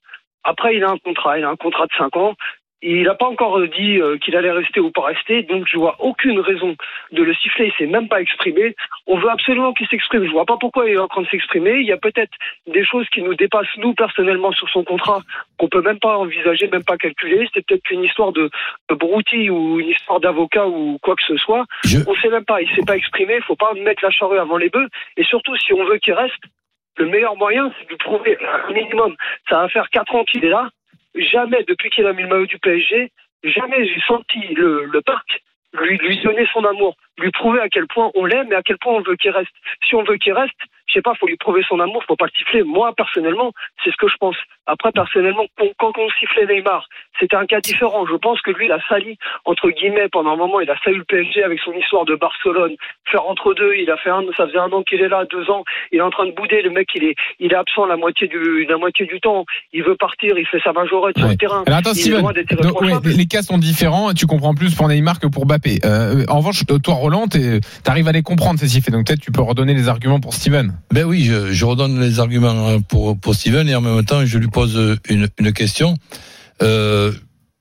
Après, 0.46 0.76
il 0.76 0.84
a 0.84 0.90
un 0.92 0.98
contrat, 0.98 1.38
il 1.38 1.44
a 1.44 1.50
un 1.50 1.56
contrat 1.58 1.86
de 1.88 1.94
5 1.98 2.16
ans. 2.18 2.36
Il 2.88 3.04
n'a 3.04 3.16
pas 3.16 3.26
encore 3.26 3.60
dit 3.70 4.00
euh, 4.00 4.18
qu'il 4.20 4.36
allait 4.36 4.52
rester 4.52 4.80
ou 4.80 4.92
pas 4.92 5.06
rester, 5.06 5.42
donc 5.42 5.66
je 5.68 5.76
vois 5.76 5.96
aucune 5.98 6.40
raison 6.40 6.76
de 7.14 7.24
le 7.24 7.34
siffler. 7.34 7.68
Il 7.68 7.74
s'est 7.80 7.92
même 7.92 8.08
pas 8.08 8.22
exprimé. 8.22 8.76
On 9.08 9.18
veut 9.18 9.30
absolument 9.32 9.74
qu'il 9.74 9.88
s'exprime. 9.88 10.24
Je 10.26 10.30
vois 10.30 10.46
pas 10.46 10.58
pourquoi 10.60 10.88
il 10.88 10.94
est 10.94 11.00
en 11.00 11.08
train 11.08 11.24
de 11.24 11.28
s'exprimer. 11.28 11.80
Il 11.80 11.88
y 11.88 11.92
a 11.94 11.98
peut-être 11.98 12.34
des 12.68 12.86
choses 12.86 13.08
qui 13.10 13.24
nous 13.24 13.34
dépassent 13.34 13.76
nous 13.78 13.96
personnellement 13.96 14.52
sur 14.52 14.70
son 14.70 14.84
contrat 14.84 15.22
qu'on 15.58 15.68
peut 15.70 15.82
même 15.82 16.00
pas 16.00 16.18
envisager, 16.18 16.68
même 16.68 16.84
pas 16.84 16.98
calculer. 16.98 17.48
C'est 17.56 17.66
peut-être 17.66 17.90
une 17.90 18.04
histoire 18.04 18.34
de, 18.34 18.52
de 18.90 18.96
broutilles 18.96 19.50
ou 19.50 19.80
une 19.80 19.90
histoire 19.90 20.20
d'avocat 20.20 20.68
ou 20.68 21.00
quoi 21.02 21.16
que 21.16 21.24
ce 21.24 21.38
soit. 21.38 21.66
Je- 21.86 22.00
On 22.08 22.14
sait 22.18 22.30
même 22.30 22.46
pas. 22.46 22.62
Il 22.62 22.70
s'est 22.76 22.86
pas 22.86 22.98
exprimé. 22.98 23.36
Il 23.38 23.44
faut 23.44 23.56
pas 23.56 23.74
mettre 23.74 24.04
la 24.04 24.12
charrue 24.12 24.38
avant 24.38 24.58
les 24.58 24.70
bœufs. 24.70 24.90
Et 25.18 25.24
surtout, 25.24 25.56
si 25.58 25.74
on 25.74 25.86
veut 25.86 25.98
qu'il 25.98 26.14
reste, 26.14 26.44
le 26.98 27.06
meilleur 27.08 27.36
moyen, 27.36 27.72
c'est 27.78 27.90
de 27.90 27.96
prouver 27.96 28.38
un 28.42 28.74
minimum. 28.74 29.16
Ça 29.50 29.62
va 29.62 29.70
faire 29.70 29.90
quatre 29.90 30.14
ans 30.16 30.24
qu'il 30.24 30.46
est 30.46 30.50
là. 30.50 30.70
Jamais, 31.16 31.64
depuis 31.68 31.90
qu'il 31.90 32.06
a 32.06 32.14
mis 32.14 32.24
le 32.24 32.30
maillot 32.30 32.46
du 32.46 32.60
PSG, 32.60 33.12
jamais 33.44 33.88
j'ai 33.88 34.02
senti 34.08 34.40
le, 34.54 34.86
le 34.86 35.02
parc 35.02 35.42
lui, 35.82 35.98
lui 35.98 36.18
donner 36.22 36.48
son 36.54 36.64
amour, 36.64 36.96
lui 37.18 37.32
prouver 37.32 37.60
à 37.60 37.70
quel 37.70 37.88
point 37.88 38.12
on 38.16 38.26
l'aime 38.26 38.52
et 38.52 38.56
à 38.56 38.62
quel 38.62 38.78
point 38.78 38.94
on 38.94 39.02
veut 39.02 39.16
qu'il 39.16 39.32
reste. 39.32 39.52
Si 39.88 39.96
on 39.96 40.04
veut 40.04 40.18
qu'il 40.18 40.34
reste, 40.34 40.60
je 40.88 40.94
sais 40.94 41.02
pas, 41.02 41.14
faut 41.20 41.28
lui 41.28 41.38
prouver 41.38 41.62
son 41.68 41.80
amour, 41.80 42.04
faut 42.08 42.16
pas 42.16 42.26
le 42.26 42.32
siffler. 42.38 42.64
Moi, 42.64 42.94
personnellement, 42.96 43.52
c'est 43.84 43.92
ce 43.92 43.98
que 43.98 44.08
je 44.08 44.16
pense. 44.20 44.36
Après, 44.68 44.92
personnellement, 44.92 45.46
quand- 45.80 45.94
on 45.98 46.10
sifflait 46.20 46.46
Neymar, 46.48 46.88
c'était 47.20 47.36
un 47.36 47.46
cas 47.46 47.60
différent. 47.62 48.06
Je 48.06 48.16
pense 48.16 48.42
que 48.42 48.52
lui, 48.52 48.66
il 48.66 48.72
a 48.72 48.80
sali, 48.90 49.18
entre 49.46 49.70
guillemets, 49.70 50.10
pendant 50.12 50.32
un 50.32 50.36
moment, 50.36 50.60
il 50.60 50.70
a 50.70 50.76
sali 50.84 50.98
le 50.98 51.04
PSG 51.06 51.44
avec 51.44 51.60
son 51.60 51.72
histoire 51.74 52.06
de 52.06 52.16
Barcelone. 52.16 52.76
Faire 53.12 53.26
entre 53.28 53.54
deux, 53.54 53.76
il 53.76 53.90
a 53.92 53.98
fait 53.98 54.10
un, 54.10 54.22
ça 54.36 54.48
faisait 54.48 54.58
un 54.58 54.72
an 54.72 54.84
qu'il 54.84 55.02
est 55.02 55.08
là, 55.08 55.24
deux 55.30 55.50
ans, 55.50 55.64
il 55.92 56.00
est 56.00 56.02
en 56.02 56.10
train 56.10 56.26
de 56.26 56.32
bouder, 56.32 56.62
le 56.62 56.70
mec, 56.72 56.88
il 56.96 57.04
est, 57.06 57.16
il 57.40 57.52
est 57.54 57.56
absent 57.56 57.86
la 57.86 57.96
moitié 57.98 58.28
du, 58.28 58.66
la 58.66 58.78
moitié 58.78 59.06
du 59.06 59.20
temps. 59.22 59.46
Il 59.74 59.84
veut 59.84 59.96
partir, 59.96 60.38
il 60.38 60.46
fait 60.48 60.60
sa 60.64 60.74
majorette 60.74 61.18
sur 61.18 61.26
Ouais. 61.28 61.34
le 61.34 61.38
terrain. 61.38 61.64
Alors 61.66 61.80
attends, 61.80 61.94
Steven, 61.94 62.22
donc, 62.22 62.82
ouais, 62.82 62.94
les 63.06 63.26
cas 63.26 63.42
sont 63.42 63.58
différents. 63.58 64.14
Tu 64.14 64.26
comprends 64.26 64.54
plus 64.56 64.76
pour 64.76 64.88
Neymar 64.88 65.20
que 65.20 65.28
pour 65.28 65.46
Mbappé. 65.46 65.80
Euh, 65.86 66.26
en 66.30 66.38
revanche, 66.40 66.64
toi, 66.84 66.94
Roland, 66.96 67.28
tu 67.28 67.40
arrives 67.88 68.08
à 68.08 68.12
les 68.12 68.22
comprendre 68.24 68.60
ces 68.60 68.68
sifflets. 68.68 68.92
Donc 68.92 69.08
peut-être 69.08 69.22
tu 69.22 69.32
peux 69.32 69.42
redonner 69.42 69.74
les 69.74 69.88
arguments 69.90 70.20
pour 70.20 70.34
Steven. 70.34 70.75
Ben 70.92 71.04
oui, 71.04 71.24
je, 71.24 71.66
redonne 71.66 72.00
les 72.00 72.20
arguments 72.20 72.68
hein, 72.68 72.82
pour, 72.82 73.20
pour 73.20 73.36
Steven 73.36 73.68
et 73.68 73.76
en 73.76 73.82
même 73.82 74.04
temps, 74.06 74.26
je 74.26 74.38
lui 74.38 74.48
pose 74.48 74.98
une, 75.10 75.28
une 75.40 75.54
question. 75.54 75.96
Euh, 76.62 77.12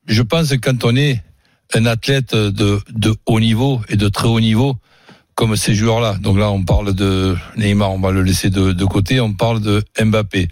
je 0.07 0.23
pense 0.23 0.51
que 0.51 0.57
quand 0.57 0.85
on 0.85 0.95
est 0.97 1.23
un 1.75 1.87
athlète 1.87 2.35
de, 2.35 2.81
de 2.91 3.15
haut 3.27 3.41
niveau 3.41 3.81
et 3.89 3.97
de 3.97 4.09
très 4.09 4.29
haut 4.29 4.41
niveau, 4.41 4.77
comme 5.35 5.57
ces 5.57 5.75
joueurs-là, 5.75 6.17
donc 6.21 6.39
là 6.39 6.51
on 6.51 6.63
parle 6.63 6.95
de 6.95 7.37
Neymar, 7.57 7.93
on 7.93 7.99
va 7.99 8.13
le 8.13 8.23
laisser 8.23 8.51
de, 8.51 8.73
de 8.73 8.85
côté, 8.85 9.21
on 9.21 9.33
parle 9.33 9.61
de 9.61 9.83
Mbappé. 10.01 10.49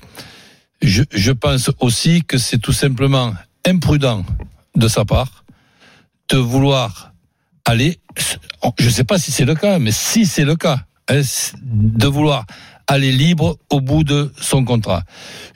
Je, 0.80 1.04
je 1.12 1.32
pense 1.32 1.70
aussi 1.78 2.22
que 2.22 2.38
c'est 2.38 2.58
tout 2.58 2.72
simplement 2.72 3.32
imprudent 3.64 4.24
de 4.74 4.88
sa 4.88 5.04
part 5.04 5.44
de 6.30 6.38
vouloir 6.38 7.12
aller, 7.64 8.00
je 8.78 8.86
ne 8.86 8.90
sais 8.90 9.04
pas 9.04 9.18
si 9.18 9.30
c'est 9.30 9.44
le 9.44 9.54
cas, 9.54 9.78
mais 9.78 9.92
si 9.92 10.26
c'est 10.26 10.44
le 10.44 10.56
cas, 10.56 10.84
de 11.08 12.06
vouloir 12.06 12.46
aller 12.88 13.12
libre 13.12 13.58
au 13.70 13.80
bout 13.80 14.04
de 14.04 14.32
son 14.40 14.64
contrat. 14.64 15.02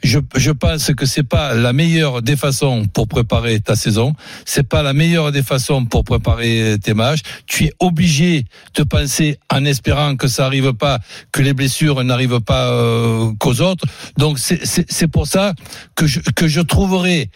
Je, 0.03 0.19
je 0.37 0.51
pense 0.53 0.93
que 0.95 1.07
c'est 1.07 1.23
pas 1.25 1.55
la 1.55 1.73
meilleure 1.73 2.23
des 2.23 2.37
façons 2.37 2.87
pour 2.87 3.09
préparer 3.09 3.61
ta 3.61 3.75
saison. 3.77 4.15
C'est 4.45 4.67
pas 4.67 4.83
la 4.83 4.93
meilleure 4.93 5.33
des 5.33 5.43
façons 5.43 5.85
pour 5.85 6.05
préparer 6.05 6.77
tes 6.83 6.95
matchs. 6.95 7.21
Tu 7.47 7.65
es 7.65 7.73
obligé 7.81 8.45
de 8.75 8.85
penser 8.85 9.39
en 9.53 9.65
espérant 9.65 10.17
que 10.17 10.29
ça 10.29 10.47
arrive 10.47 10.73
pas, 10.73 11.01
que 11.33 11.43
les 11.43 11.53
blessures 11.53 12.03
n'arrivent 12.05 12.41
pas 12.41 12.71
euh, 12.71 13.33
qu'aux 13.39 13.61
autres. 13.61 13.85
Donc 14.17 14.39
c'est- 14.39 15.07
pour 15.09 15.27
ça 15.27 15.53
que 15.95 16.07
je, 16.07 16.21
que 16.21 16.49
je 16.49 16.61
trouverais, 16.61 17.31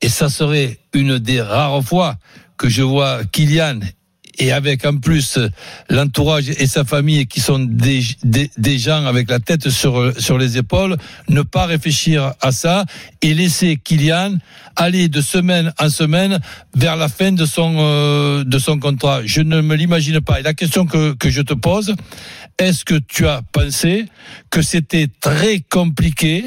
et 0.00 0.08
ça 0.08 0.28
serait 0.28 0.78
une 0.94 1.18
des 1.18 1.40
rares 1.40 1.82
fois 1.82 2.16
que 2.56 2.68
je 2.68 2.82
vois 2.82 3.24
Kylian 3.32 3.80
et 4.38 4.52
avec 4.52 4.84
en 4.84 4.96
plus 4.96 5.38
l'entourage 5.88 6.48
et 6.50 6.66
sa 6.66 6.84
famille 6.84 7.26
qui 7.26 7.40
sont 7.40 7.58
des, 7.58 8.02
des, 8.22 8.50
des 8.56 8.78
gens 8.78 9.04
avec 9.06 9.30
la 9.30 9.40
tête 9.40 9.68
sur, 9.68 10.12
sur 10.20 10.38
les 10.38 10.58
épaules, 10.58 10.96
ne 11.28 11.42
pas 11.42 11.66
réfléchir 11.66 12.32
à 12.40 12.52
ça 12.52 12.84
et 13.20 13.34
laisser 13.34 13.76
Kylian 13.76 14.38
aller 14.76 15.08
de 15.08 15.20
semaine 15.20 15.72
en 15.78 15.88
semaine 15.88 16.40
vers 16.74 16.96
la 16.96 17.08
fin 17.08 17.32
de 17.32 17.44
son, 17.44 17.76
euh, 17.78 18.44
de 18.44 18.58
son 18.58 18.78
contrat. 18.78 19.20
Je 19.24 19.42
ne 19.42 19.60
me 19.60 19.74
l'imagine 19.74 20.20
pas. 20.20 20.40
Et 20.40 20.42
la 20.42 20.54
question 20.54 20.86
que, 20.86 21.12
que 21.14 21.30
je 21.30 21.42
te 21.42 21.54
pose, 21.54 21.94
est-ce 22.58 22.84
que 22.84 22.94
tu 22.94 23.26
as 23.26 23.42
pensé 23.52 24.06
que 24.50 24.62
c'était 24.62 25.08
très 25.20 25.60
compliqué 25.60 26.44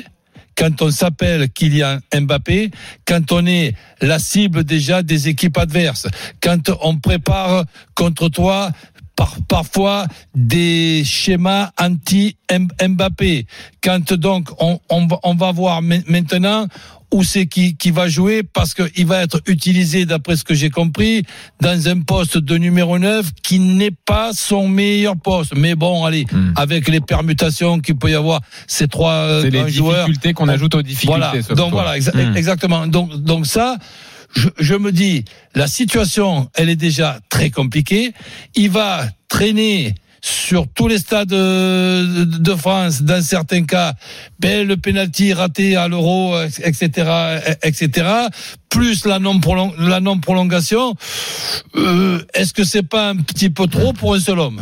quand 0.57 0.81
on 0.81 0.91
s'appelle 0.91 1.49
Kylian 1.49 1.99
Mbappé, 2.13 2.71
quand 3.05 3.31
on 3.31 3.45
est 3.45 3.73
la 4.01 4.19
cible 4.19 4.63
déjà 4.63 5.03
des 5.03 5.27
équipes 5.27 5.57
adverses, 5.57 6.07
quand 6.41 6.69
on 6.81 6.97
prépare 6.97 7.65
contre 7.93 8.29
toi 8.29 8.71
par, 9.15 9.37
parfois 9.47 10.07
des 10.33 11.03
schémas 11.05 11.71
anti-Mbappé, 11.79 13.47
quand 13.81 14.13
donc 14.13 14.49
on, 14.59 14.79
va- 15.07 15.19
voir 15.51 15.81
ma- 15.81 15.99
maintenant 16.07 16.67
où 17.13 17.23
c'est 17.23 17.45
qui, 17.45 17.75
qui 17.77 17.91
va 17.91 18.07
jouer 18.09 18.43
parce 18.43 18.73
qu'il 18.73 19.05
va 19.05 19.21
être 19.21 19.41
utilisé, 19.47 20.05
d'après 20.05 20.35
ce 20.35 20.43
que 20.43 20.53
j'ai 20.53 20.69
compris, 20.69 21.23
dans 21.61 21.87
un 21.87 22.01
poste 22.01 22.37
de 22.37 22.57
numéro 22.57 22.99
9 22.99 23.31
qui 23.43 23.59
n'est 23.59 23.91
pas 23.91 24.31
son 24.33 24.67
meilleur 24.67 25.15
poste. 25.15 25.53
Mais 25.55 25.75
bon, 25.75 26.03
allez, 26.05 26.25
Hmm. 26.31 26.53
avec 26.55 26.87
les 26.89 26.99
permutations 27.01 27.79
qu'il 27.79 27.95
peut 27.97 28.09
y 28.11 28.15
avoir, 28.15 28.41
ces 28.67 28.87
trois 28.87 29.11
euh, 29.13 29.41
C'est 29.43 29.49
les 29.51 29.69
joueurs. 29.69 30.05
difficultés 30.07 30.33
qu'on 30.33 30.47
ajoute 30.49 30.75
aux 30.75 30.81
difficultés. 30.81 31.19
Voilà. 31.19 31.31
Donc 31.49 31.71
toi. 31.71 31.83
voilà, 31.83 31.97
exa- 31.97 32.15
Hmm. 32.15 32.35
exactement. 32.35 32.87
Donc, 32.87 33.13
donc 33.23 33.45
ça, 33.45 33.77
je, 34.35 34.49
je 34.59 34.73
me 34.75 34.91
dis, 34.91 35.23
la 35.53 35.67
situation, 35.67 36.49
elle 36.55 36.69
est 36.69 36.75
déjà 36.75 37.19
très 37.29 37.49
compliquée. 37.51 38.13
Il 38.55 38.69
va 38.71 39.05
traîner 39.29 39.95
sur 40.25 40.65
tous 40.73 40.87
les 40.87 40.97
stades 40.97 41.33
euh, 41.33 42.25
de 42.25 42.55
France, 42.55 43.03
dans 43.03 43.21
certains 43.21 43.63
cas, 43.63 43.93
ben, 44.39 44.67
le 44.67 44.75
penalty 44.75 45.33
raté 45.33 45.75
à 45.75 45.87
l'euro, 45.87 46.33
etc., 46.63 46.89
etc., 47.61 48.07
plus 48.69 49.05
la 49.05 49.19
non 49.19 49.39
la 49.77 49.99
non 49.99 50.19
prolongation. 50.19 50.95
Euh, 51.75 52.19
Est-ce 52.33 52.53
que 52.53 52.63
c'est 52.63 52.87
pas 52.89 53.09
un 53.09 53.17
petit 53.17 53.51
peu 53.51 53.67
trop 53.67 53.93
pour 53.93 54.15
un 54.15 54.19
seul 54.19 54.39
homme? 54.39 54.61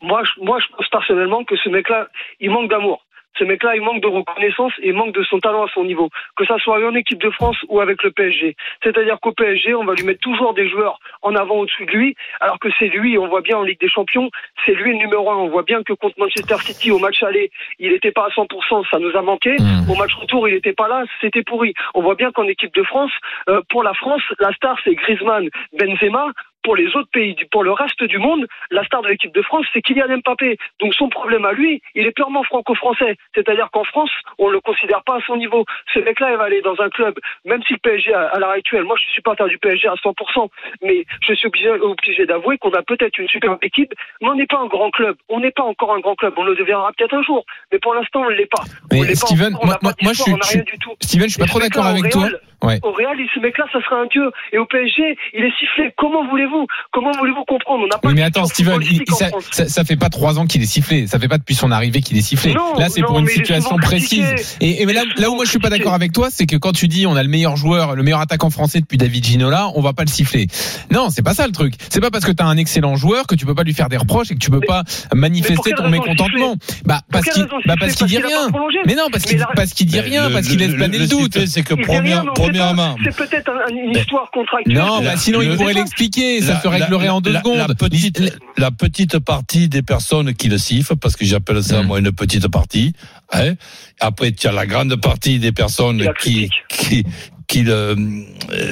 Moi, 0.00 0.22
je, 0.24 0.42
moi, 0.42 0.58
je 0.58 0.74
pense 0.74 0.88
personnellement 0.90 1.44
que 1.44 1.56
ce 1.62 1.68
mec-là, 1.68 2.08
il 2.40 2.50
manque 2.50 2.70
d'amour. 2.70 3.04
Ce 3.38 3.44
mec-là, 3.44 3.76
il 3.76 3.82
manque 3.82 4.02
de 4.02 4.08
reconnaissance 4.08 4.72
et 4.82 4.88
il 4.88 4.94
manque 4.94 5.14
de 5.14 5.22
son 5.22 5.38
talent 5.38 5.64
à 5.64 5.70
son 5.72 5.84
niveau. 5.84 6.10
Que 6.36 6.44
ça 6.44 6.58
soit 6.58 6.84
en 6.84 6.94
équipe 6.94 7.22
de 7.22 7.30
France 7.30 7.56
ou 7.68 7.80
avec 7.80 8.02
le 8.02 8.10
PSG. 8.10 8.56
C'est-à-dire 8.82 9.18
qu'au 9.20 9.32
PSG, 9.32 9.74
on 9.74 9.84
va 9.84 9.94
lui 9.94 10.04
mettre 10.04 10.20
toujours 10.20 10.54
des 10.54 10.68
joueurs 10.68 10.98
en 11.22 11.34
avant 11.34 11.56
au-dessus 11.56 11.86
de 11.86 11.92
lui, 11.92 12.16
alors 12.40 12.58
que 12.58 12.68
c'est 12.78 12.88
lui, 12.88 13.18
on 13.18 13.28
voit 13.28 13.40
bien 13.40 13.58
en 13.58 13.62
Ligue 13.62 13.80
des 13.80 13.88
Champions, 13.88 14.30
c'est 14.64 14.74
lui 14.74 14.92
le 14.92 14.98
numéro 14.98 15.30
un. 15.30 15.36
On 15.36 15.48
voit 15.48 15.62
bien 15.62 15.82
que 15.82 15.92
contre 15.92 16.18
Manchester 16.18 16.56
City, 16.58 16.90
au 16.90 16.98
match 16.98 17.22
aller, 17.22 17.50
il 17.78 17.92
n'était 17.92 18.12
pas 18.12 18.26
à 18.26 18.28
100%, 18.28 18.88
ça 18.90 18.98
nous 18.98 19.14
a 19.16 19.22
manqué. 19.22 19.56
Mmh. 19.58 19.90
Au 19.90 19.94
match 19.96 20.14
retour, 20.14 20.48
il 20.48 20.54
n'était 20.54 20.72
pas 20.72 20.88
là, 20.88 21.04
c'était 21.20 21.42
pourri. 21.42 21.74
On 21.94 22.02
voit 22.02 22.14
bien 22.14 22.32
qu'en 22.32 22.46
équipe 22.48 22.74
de 22.74 22.82
France, 22.82 23.12
euh, 23.48 23.60
pour 23.68 23.82
la 23.82 23.94
France, 23.94 24.22
la 24.38 24.52
star, 24.52 24.76
c'est 24.84 24.94
Griezmann, 24.94 25.48
Benzema. 25.78 26.32
Pour 26.62 26.76
les 26.76 26.86
autres 26.96 27.10
pays, 27.12 27.36
pour 27.50 27.62
le 27.62 27.72
reste 27.72 28.02
du 28.04 28.18
monde, 28.18 28.46
la 28.70 28.84
star 28.84 29.02
de 29.02 29.08
l'équipe 29.08 29.32
de 29.34 29.42
France, 29.42 29.66
c'est 29.72 29.80
Kylian 29.80 30.18
Mbappé. 30.24 30.58
Donc 30.80 30.94
son 30.94 31.08
problème 31.08 31.44
à 31.44 31.52
lui, 31.52 31.80
il 31.94 32.06
est 32.06 32.12
purement 32.12 32.42
franco-français. 32.42 33.16
C'est-à-dire 33.34 33.68
qu'en 33.72 33.84
France, 33.84 34.10
on 34.38 34.48
le 34.48 34.60
considère 34.60 35.02
pas 35.04 35.16
à 35.16 35.20
son 35.26 35.36
niveau. 35.36 35.64
Ce 35.94 36.00
mec-là, 36.00 36.32
il 36.32 36.36
va 36.36 36.44
aller 36.44 36.60
dans 36.62 36.80
un 36.80 36.88
club, 36.90 37.14
même 37.44 37.62
si 37.62 37.74
le 37.74 37.78
PSG, 37.78 38.12
à, 38.12 38.38
l'heure 38.38 38.50
actuelle, 38.50 38.84
moi 38.84 38.96
je 38.98 39.04
suis 39.04 39.12
supporter 39.12 39.46
du 39.48 39.58
PSG 39.58 39.88
à 39.88 39.94
100%, 39.94 40.48
mais 40.82 41.04
je 41.26 41.34
suis 41.34 41.46
obligé, 41.46 41.70
obligé 41.70 42.26
d'avouer 42.26 42.58
qu'on 42.58 42.72
a 42.72 42.82
peut-être 42.82 43.18
une 43.18 43.28
super 43.28 43.56
équipe, 43.62 43.92
mais 44.20 44.28
on 44.28 44.34
n'est 44.34 44.46
pas 44.46 44.58
un 44.58 44.66
grand 44.66 44.90
club. 44.90 45.16
On 45.28 45.40
n'est 45.40 45.50
pas 45.50 45.62
encore 45.62 45.94
un 45.94 46.00
grand 46.00 46.14
club. 46.14 46.34
On 46.36 46.44
le 46.44 46.54
deviendra 46.56 46.92
peut-être 46.92 47.14
un 47.14 47.22
jour, 47.22 47.44
mais 47.72 47.78
pour 47.78 47.94
l'instant, 47.94 48.22
on 48.22 48.30
ne 48.30 48.34
l'est 48.34 48.46
pas. 48.50 48.62
Mais 48.90 49.00
on 49.00 49.02
l'est 49.02 49.20
pas 49.20 49.26
Steven, 49.26 49.56
on 49.60 49.66
moi- 49.66 49.78
pas 49.80 49.92
moi, 50.02 50.12
je 50.12 50.22
suis- 50.22 50.32
on 50.32 50.34
rien 50.34 50.42
suis- 50.42 50.62
du 50.62 50.78
tout. 50.78 50.92
Steven, 51.00 51.28
je 51.28 51.32
suis 51.34 51.40
pas 51.40 51.46
trop 51.46 51.60
d'accord 51.60 51.86
au 51.86 51.88
avec 51.88 52.10
toi. 52.10 52.28
Ouais. 52.62 52.78
Au 52.82 52.90
Real, 52.90 53.16
ce 53.32 53.38
mec-là, 53.40 53.66
ça 53.72 53.80
serait 53.82 53.96
un 53.96 54.06
dieu. 54.06 54.30
Et 54.52 54.58
au 54.58 54.66
PSG, 54.66 55.16
il 55.32 55.44
est 55.44 55.56
sifflé. 55.58 55.92
Comment 55.96 56.24
voulez-vous 56.48 56.66
Comment 56.92 57.10
voulez-vous 57.18 57.44
comprendre 57.46 57.84
On 57.84 57.88
n'a 57.88 57.98
pas 57.98 58.08
Oui, 58.08 58.14
mais 58.14 58.22
attends, 58.22 58.46
Steven, 58.46 58.78
il- 58.82 59.02
ça, 59.14 59.28
ça, 59.50 59.68
ça 59.68 59.84
fait 59.84 59.96
pas 59.96 60.08
trois 60.08 60.38
ans 60.38 60.46
qu'il 60.46 60.62
est 60.62 60.66
sifflé. 60.66 61.06
Ça 61.06 61.18
fait 61.18 61.28
pas 61.28 61.38
depuis 61.38 61.54
son 61.54 61.70
arrivée 61.70 62.00
qu'il 62.00 62.16
est 62.16 62.22
sifflé. 62.22 62.54
Non, 62.54 62.74
là, 62.78 62.88
c'est 62.88 63.02
pour 63.02 63.18
une 63.18 63.26
situation 63.28 63.76
précise. 63.76 64.24
Et, 64.60 64.82
et 64.82 64.86
mais 64.86 64.92
là, 64.92 65.02
là 65.16 65.30
où 65.30 65.34
moi 65.34 65.44
je 65.44 65.50
suis 65.50 65.58
pas 65.58 65.70
d'accord 65.70 65.94
avec 65.94 66.12
toi, 66.12 66.28
c'est 66.30 66.46
que 66.46 66.56
quand 66.56 66.72
tu 66.72 66.88
dis 66.88 67.06
on 67.06 67.16
a 67.16 67.22
le 67.22 67.28
meilleur 67.28 67.56
joueur, 67.56 67.94
le 67.94 68.02
meilleur 68.02 68.20
attaquant 68.20 68.50
français 68.50 68.80
depuis 68.80 68.98
David 68.98 69.24
Ginola, 69.24 69.68
on 69.74 69.80
va 69.80 69.92
pas 69.92 70.02
le 70.04 70.08
siffler. 70.10 70.46
Non, 70.90 71.10
c'est 71.10 71.22
pas 71.22 71.34
ça 71.34 71.46
le 71.46 71.52
truc. 71.52 71.74
C'est 71.90 72.00
pas 72.00 72.10
parce 72.10 72.24
que 72.24 72.32
t'as 72.32 72.44
un 72.46 72.56
excellent 72.56 72.96
joueur 72.96 73.26
que 73.26 73.34
tu 73.34 73.46
peux 73.46 73.54
pas 73.54 73.62
lui 73.64 73.74
faire 73.74 73.88
des 73.88 73.96
reproches 73.96 74.30
et 74.30 74.34
que 74.34 74.40
tu 74.40 74.50
peux 74.50 74.60
Mais- 74.60 74.66
pas 74.66 74.82
manifester 75.14 75.72
ton 75.72 75.88
mécontentement. 75.88 76.56
Bah 76.84 77.00
parce 77.10 77.26
qu'il 77.28 77.46
bah 77.66 77.74
parce 77.78 77.94
qu'il 77.94 78.06
dit 78.06 78.16
Parce 78.18 78.26
qu'il 78.28 78.34
a 78.34 78.40
rien. 78.48 78.82
Mais 78.86 78.94
non, 78.94 79.08
parce 79.10 79.24
qu'il 79.24 79.44
parce 79.54 79.72
qu'il 79.72 79.86
dit 79.86 80.00
rien, 80.00 80.30
parce 80.30 80.46
qu'il 80.48 80.58
laisse 80.58 80.74
planer 80.74 80.98
le 80.98 81.06
doute. 81.06 81.38
C'est 81.46 81.62
que 81.62 81.74
dit 81.74 81.82
première- 81.82 82.24
pas. 82.24 82.32
premièrement, 82.34 82.96
C'est 83.04 83.16
peut-être 83.16 83.50
un- 83.50 83.74
une 83.74 83.90
histoire 83.96 84.30
contractuelle. 84.30 84.76
Non, 84.76 85.00
bah 85.02 85.16
sinon 85.16 85.42
il 85.42 85.56
pourrait 85.56 85.74
l'expliquer, 85.74 86.37
ça 86.40 86.54
La- 86.54 86.60
se 86.62 86.68
réglerait 86.68 87.06
la- 87.06 87.14
en 87.14 87.20
deux 87.20 87.32
la- 87.32 87.40
secondes. 87.40 87.58
La 87.58 87.74
petite, 87.74 88.22
la 88.56 88.70
petite 88.70 89.18
partie 89.18 89.68
des 89.68 89.82
personnes 89.82 90.34
qui 90.34 90.48
le 90.48 90.58
sifflent, 90.58 90.96
parce 90.96 91.16
que 91.16 91.24
j'appelle 91.24 91.62
ça 91.62 91.82
Mm. 91.82 91.86
moi 91.86 91.98
une 91.98 92.12
petite 92.12 92.48
partie. 92.48 92.92
Hein. 93.32 93.54
Après, 94.00 94.32
tu 94.32 94.46
as 94.48 94.52
la 94.52 94.66
grande 94.66 94.96
partie 94.96 95.38
des 95.38 95.52
personnes 95.52 95.98
Qui 95.98 96.04
la 96.04 96.12
qui, 96.14 96.48
critiquent. 96.68 97.04
qui 97.04 97.04
qu'il 97.48 97.68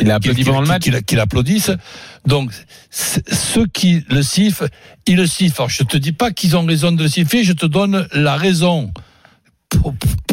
Il 0.03 0.11
a 0.11 0.17
applaudi 0.17 0.37
qu'il- 0.43 0.47
pendant 0.47 0.61
le 0.61 0.67
qu'il- 0.67 0.73
match 0.75 0.83
qu'il 0.83 1.03
qu'il 1.05 1.21
applaudisse. 1.21 1.71
Donc 2.27 2.51
ceux 2.91 3.67
qui 3.67 4.05
le 4.11 4.23
sifflent, 4.23 4.69
ils 5.07 5.17
le 5.17 5.27
sifflent. 5.27 5.61
Alors 5.63 5.71
je 5.71 5.83
te 5.83 5.97
dis 5.97 6.13
pas 6.13 6.31
qu'ils 6.31 6.57
ont 6.57 6.65
raison 6.67 6.93
de 6.93 7.03
le 7.03 7.09
siffler, 7.09 7.43
je 7.43 7.53
te 7.55 7.65
donne 7.65 8.07
la 8.13 8.37
raison. 8.37 8.93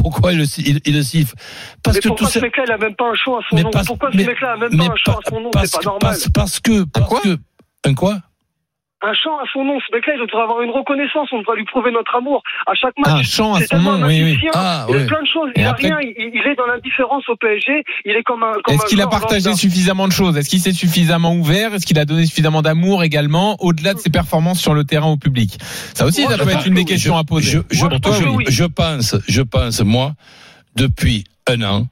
Pour- 0.03 0.11
Pourquoi 0.11 0.33
ils 0.33 0.39
le, 0.39 0.45
ils 0.85 0.93
le 0.95 1.01
sifflent 1.01 1.35
Parce 1.81 1.95
Mais 1.97 2.01
que 2.01 2.07
pourquoi 2.09 2.27
tout 2.27 2.33
ce 2.33 2.39
ça. 2.39 2.45
mec-là, 2.45 2.63
il 2.67 2.71
a 2.73 2.77
même 2.77 2.95
pas 2.95 3.09
un 3.09 3.15
show 3.15 3.35
à 3.37 3.39
son 3.49 3.55
Mais 3.55 3.63
nom 3.63 3.71
parce- 3.71 3.87
Pourquoi 3.87 4.11
ce 4.11 4.17
mec-là 4.17 4.51
a 4.53 4.57
même 4.57 4.77
pas 4.77 4.83
un 4.83 4.95
chant 4.97 5.13
à 5.17 5.29
son 5.29 5.39
nom 5.39 5.49
parce 5.51 5.65
C'est 5.67 5.71
pas 5.73 5.79
que- 5.79 5.85
normal. 5.85 5.99
Parce, 6.01 6.29
parce 6.29 6.59
que, 6.59 6.83
parce 6.83 7.07
quoi 7.07 7.21
que, 7.21 7.37
un 7.85 7.93
quoi? 7.93 8.19
Un 9.05 9.13
chant 9.13 9.37
à 9.37 9.43
son 9.51 9.65
nom, 9.65 9.77
ce 9.85 9.93
mec-là, 9.93 10.13
il 10.15 10.25
devrait 10.25 10.43
avoir 10.43 10.61
une 10.61 10.69
reconnaissance. 10.71 11.27
On 11.33 11.39
devrait 11.39 11.57
lui 11.57 11.65
prouver 11.65 11.91
notre 11.91 12.15
amour 12.15 12.41
à 12.65 12.73
chaque 12.73 12.97
match. 12.97 13.11
Un 13.11 13.23
chant 13.23 13.53
à 13.53 13.61
son 13.65 13.77
nom, 13.79 14.01
oui, 14.07 14.23
oui. 14.23 14.49
Ah, 14.53 14.85
il 14.87 14.95
a 14.95 14.97
ouais. 14.99 15.05
plein 15.07 15.21
de 15.21 15.27
choses. 15.27 15.49
Il 15.57 15.63
a 15.65 15.71
après- 15.71 15.87
rien. 15.87 15.97
Il, 16.01 16.31
il 16.33 16.41
est 16.49 16.55
dans 16.55 16.65
l'indifférence 16.67 17.27
au 17.27 17.35
PSG. 17.35 17.83
Il 18.05 18.11
est 18.15 18.23
comme 18.23 18.43
un. 18.43 18.53
comme 18.63 18.73
Est-ce 18.75 18.83
un 18.83 18.87
qu'il 18.87 19.01
a 19.01 19.07
partagé 19.07 19.53
suffisamment 19.55 20.07
de 20.07 20.13
choses? 20.13 20.37
Est-ce 20.37 20.47
qu'il 20.49 20.59
s'est 20.61 20.71
suffisamment 20.71 21.33
ouvert? 21.35 21.73
Est-ce 21.73 21.85
qu'il 21.85 21.99
a 21.99 22.05
donné 22.05 22.25
suffisamment 22.25 22.61
d'amour 22.61 23.03
également, 23.03 23.57
au-delà 23.59 23.93
de 23.93 23.99
ses 23.99 24.09
performances 24.09 24.61
sur 24.61 24.73
le 24.73 24.85
terrain 24.85 25.07
au 25.11 25.17
public? 25.17 25.57
Ça 25.93 26.05
aussi, 26.05 26.21
Moi, 26.21 26.37
ça 26.37 26.43
peut 26.43 26.51
être 26.51 26.65
une 26.67 26.75
des 26.75 26.85
questions 26.85 27.17
à 27.17 27.25
poser. 27.25 27.51
Je, 27.51 27.59
je, 27.75 27.81
Moi, 27.83 27.89
je 27.91 27.97
pour 27.97 28.01
pense 28.01 28.17
toi, 28.19 28.25
que 28.25 28.29
oui. 28.29 28.43
oui. 28.47 28.53
je 28.53 28.63
pense, 28.63 29.15
je 29.27 29.41
pense, 29.41 29.81
moi, 29.81 30.13
depuis 30.77 31.25
un 31.47 31.61
an, 31.63 31.87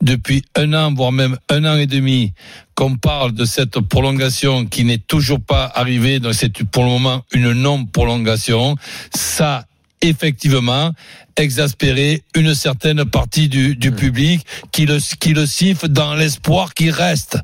depuis 0.00 0.44
un 0.54 0.72
an, 0.74 0.92
voire 0.92 1.12
même 1.12 1.36
un 1.48 1.64
an 1.64 1.76
et 1.76 1.86
demi, 1.86 2.32
qu'on 2.74 2.96
parle 2.96 3.32
de 3.32 3.44
cette 3.44 3.80
prolongation 3.80 4.66
qui 4.66 4.84
n'est 4.84 4.98
toujours 4.98 5.40
pas 5.40 5.70
arrivée, 5.74 6.20
donc 6.20 6.34
c'est 6.34 6.52
pour 6.64 6.84
le 6.84 6.90
moment 6.90 7.22
une 7.32 7.52
non-prolongation, 7.52 8.76
ça, 9.14 9.64
effectivement, 10.02 10.92
exaspéré 11.38 12.22
une 12.34 12.54
certaine 12.54 13.04
partie 13.04 13.48
du, 13.48 13.76
du 13.76 13.92
public 13.92 14.46
qui 14.72 14.86
le, 14.86 14.98
qui 15.20 15.34
le 15.34 15.46
siffle 15.46 15.88
dans 15.88 16.14
l'espoir 16.14 16.72
qu'il 16.74 16.90
reste. 16.90 17.38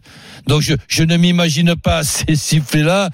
Donc 0.46 0.62
je, 0.62 0.74
je 0.88 1.02
ne 1.04 1.16
m'imagine 1.16 1.76
pas 1.76 2.02
ces 2.04 2.36
sifflets-là 2.36 3.10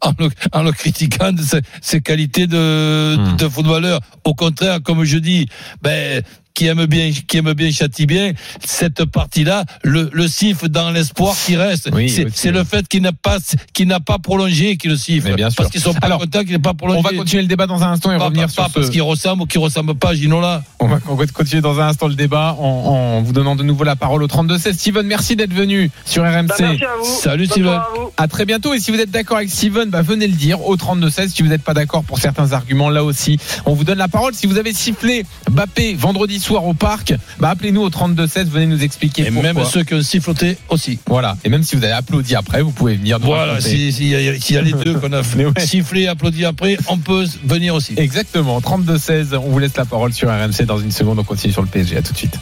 en, 0.00 0.12
le, 0.18 0.28
en 0.52 0.62
le 0.62 0.72
critiquant 0.72 1.32
de 1.32 1.42
ses, 1.42 1.60
ses 1.80 2.00
qualités 2.00 2.46
de, 2.46 3.16
Hmm. 3.16 3.36
de 3.36 3.48
footballeur. 3.48 4.00
Au 4.24 4.34
contraire, 4.34 4.82
comme 4.82 5.04
je 5.04 5.18
dis, 5.18 5.46
ben 5.80 6.22
qui 6.56 6.66
aime 6.66 6.86
bien, 6.86 7.12
qui 7.12 7.36
aime 7.36 7.52
bien 7.52 7.70
châtie 7.70 8.06
bien, 8.06 8.32
cette 8.64 9.04
partie-là, 9.04 9.64
le, 9.84 10.08
le 10.10 10.26
siffle 10.26 10.70
dans 10.70 10.90
l'espoir 10.90 11.36
qu'il 11.44 11.58
reste. 11.58 11.90
Oui, 11.92 12.08
c'est, 12.08 12.50
le 12.50 12.64
fait 12.64 12.88
qu'il 12.88 13.02
n'a 13.02 13.12
pas, 13.12 13.36
qu'il 13.74 13.86
n'a 13.88 14.00
pas 14.00 14.18
prolongé 14.18 14.78
qui 14.78 14.88
le 14.88 14.96
siffle. 14.96 15.28
Mais 15.28 15.34
bien 15.34 15.50
sûr. 15.50 15.56
Parce 15.58 15.70
qu'ils 15.70 15.82
sont 15.82 15.92
pas 15.92 16.06
Alors, 16.06 16.20
contents 16.20 16.40
qu'il 16.40 16.52
n'ait 16.52 16.58
pas 16.58 16.72
prolongé. 16.72 16.98
On 16.98 17.02
va 17.02 17.12
continuer 17.12 17.42
le 17.42 17.48
débat 17.48 17.66
dans 17.66 17.82
un 17.84 17.92
instant 17.92 18.10
et 18.10 18.16
pas, 18.16 18.24
revenir 18.24 18.46
pas- 18.46 18.52
sur 18.52 18.62
pas 18.62 18.68
ce... 18.70 18.74
parce 18.74 18.88
qu'il 18.90 19.02
ressemble 19.02 19.42
ou 19.42 19.46
qu'il 19.46 19.60
ressemble 19.60 19.94
pas 19.96 20.10
à 20.10 20.14
Ginola. 20.14 20.64
On 20.80 20.86
va, 20.86 20.98
on 21.08 21.14
va 21.14 21.26
continuer 21.26 21.60
dans 21.60 21.78
un 21.78 21.88
instant 21.88 22.08
le 22.08 22.14
débat 22.14 22.56
en, 22.58 22.64
en 22.64 23.22
vous 23.22 23.34
donnant 23.34 23.54
de 23.54 23.62
nouveau 23.62 23.84
la 23.84 23.94
parole 23.96 24.22
au 24.22 24.26
32-16. 24.26 24.72
Steven, 24.72 25.06
merci 25.06 25.36
d'être 25.36 25.52
venu 25.52 25.90
sur 26.06 26.22
RMC. 26.22 26.46
Bah, 26.48 26.54
merci 26.58 26.84
à 26.84 26.96
vous. 26.98 27.20
Salut, 27.20 27.46
Steven. 27.46 27.68
à 27.68 27.88
vous. 27.94 28.10
À 28.16 28.28
très 28.28 28.46
bientôt. 28.46 28.72
Et 28.72 28.80
si 28.80 28.90
vous 28.92 28.98
êtes 28.98 29.10
d'accord 29.10 29.36
avec 29.36 29.50
Steven, 29.50 29.90
bah, 29.90 30.00
venez 30.00 30.26
le 30.26 30.32
dire 30.34 30.66
au 30.66 30.74
32-16. 30.74 31.28
Si 31.28 31.42
vous 31.42 31.50
n'êtes 31.50 31.62
pas 31.64 31.74
d'accord 31.74 32.02
pour 32.02 32.18
certains 32.18 32.52
arguments, 32.54 32.88
là 32.88 33.04
aussi, 33.04 33.38
on 33.66 33.74
vous 33.74 33.84
donne 33.84 33.98
la 33.98 34.08
parole. 34.08 34.32
Si 34.32 34.46
vous 34.46 34.56
avez 34.56 34.72
sifflé 34.72 35.26
Bappé 35.50 35.94
vendredi 35.94 36.38
soir 36.40 36.45
au 36.54 36.74
parc, 36.74 37.14
bah, 37.38 37.50
appelez-nous 37.50 37.82
au 37.82 37.90
32-16. 37.90 38.44
Venez 38.48 38.66
nous 38.66 38.82
expliquer 38.82 39.22
Et 39.22 39.30
pourquoi. 39.30 39.52
même 39.52 39.64
ceux 39.64 39.82
qui 39.84 39.94
ont 39.94 40.02
siffloté 40.02 40.56
aussi. 40.68 40.98
Voilà. 41.08 41.36
Et 41.44 41.48
même 41.48 41.62
si 41.62 41.76
vous 41.76 41.84
avez 41.84 41.92
applaudi 41.92 42.34
après, 42.34 42.62
vous 42.62 42.70
pouvez 42.70 42.96
venir 42.96 43.18
nous 43.20 43.26
Voilà, 43.26 43.60
si- 43.60 43.92
s'il 43.92 44.06
y, 44.08 44.14
a- 44.14 44.38
s'il 44.40 44.54
y 44.56 44.58
a 44.58 44.62
les 44.62 44.72
deux 44.72 44.94
qu'on 44.94 45.12
a 45.12 45.20
ouais. 45.36 45.66
sifflé, 45.66 46.06
applaudi 46.06 46.44
après, 46.44 46.78
on 46.88 46.98
peut 46.98 47.24
venir 47.44 47.74
aussi. 47.74 47.94
Exactement. 47.96 48.60
32-16. 48.60 49.34
On 49.36 49.50
vous 49.50 49.58
laisse 49.58 49.76
la 49.76 49.84
parole 49.84 50.12
sur 50.12 50.28
RMC 50.28 50.64
dans 50.66 50.78
une 50.78 50.92
seconde. 50.92 51.18
On 51.18 51.24
continue 51.24 51.52
sur 51.52 51.62
le 51.62 51.68
PSG. 51.68 51.96
À 51.96 52.02
tout 52.02 52.12
de 52.12 52.18
suite. 52.18 52.38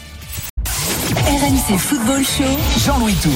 RMC 1.17 1.79
Football 1.79 2.25
Show. 2.25 2.45
Jean-Louis 2.85 3.15
Tour. 3.15 3.33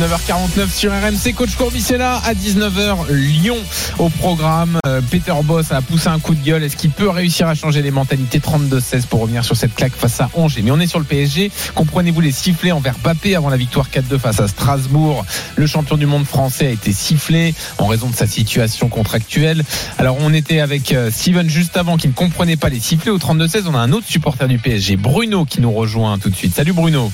19h49 0.00 0.70
sur 0.70 0.90
RMC. 0.92 1.34
Coach 1.34 1.54
Courbis 1.54 1.84
est 1.90 1.98
là 1.98 2.20
à 2.24 2.32
19h. 2.34 3.10
Lyon 3.10 3.56
au 3.98 4.08
programme. 4.08 4.78
Euh, 4.86 5.00
Peter 5.10 5.34
Boss 5.44 5.70
a 5.70 5.82
poussé 5.82 6.08
un 6.08 6.18
coup 6.18 6.34
de 6.34 6.42
gueule. 6.42 6.62
Est-ce 6.62 6.76
qu'il 6.76 6.90
peut 6.90 7.10
réussir 7.10 7.46
à 7.46 7.54
changer 7.54 7.82
les 7.82 7.90
mentalités? 7.90 8.38
32-16 8.38 9.06
pour 9.06 9.20
revenir 9.20 9.44
sur 9.44 9.56
cette 9.56 9.74
claque 9.74 9.92
face 9.94 10.20
à 10.20 10.30
Angers 10.34 10.62
Mais 10.62 10.70
on 10.70 10.80
est 10.80 10.86
sur 10.86 10.98
le 10.98 11.04
PSG. 11.04 11.50
Comprenez-vous 11.74 12.20
les 12.20 12.32
sifflets 12.32 12.72
envers 12.72 12.98
Bappé 12.98 13.36
avant 13.36 13.50
la 13.50 13.56
victoire 13.56 13.88
4-2 13.90 14.18
face 14.18 14.40
à 14.40 14.48
Strasbourg? 14.48 15.24
Le 15.56 15.66
champion 15.66 15.96
du 15.96 16.06
monde 16.06 16.24
français 16.24 16.68
a 16.68 16.70
été 16.70 16.92
sifflé 16.92 17.54
en 17.78 17.86
raison 17.86 18.08
de 18.08 18.14
sa 18.14 18.26
situation 18.26 18.88
contractuelle. 18.88 19.62
Alors 19.98 20.16
on 20.20 20.32
était 20.32 20.60
avec 20.60 20.92
euh, 20.92 21.10
Steven 21.10 21.48
juste 21.50 21.76
avant 21.76 21.96
qui 21.96 22.08
ne 22.08 22.12
comprenait 22.12 22.56
pas 22.56 22.70
les 22.70 22.80
sifflets. 22.80 23.10
Au 23.10 23.18
32-16, 23.18 23.64
on 23.66 23.74
a 23.74 23.78
un 23.78 23.92
autre 23.92 24.06
supporter 24.06 24.48
du 24.48 24.58
PSG, 24.58 24.96
Bruno, 24.96 25.44
qui 25.44 25.60
nous 25.60 25.72
rejoint 25.72 26.18
tout 26.18 26.30
de 26.30 26.36
suite. 26.36 26.54
Salut 26.54 26.72
Bruno. 26.72 27.09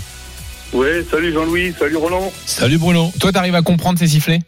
Ouais, 0.73 1.03
salut 1.03 1.33
Jean-Louis, 1.33 1.73
salut 1.73 1.97
Roland. 1.97 2.29
Salut 2.45 2.79
Bruno. 2.79 3.07
Toi, 3.21 3.33
t'arrives 3.33 3.55
à 3.55 3.63
comprendre 3.63 3.99
ces 3.99 4.09
sifflets? 4.09 4.41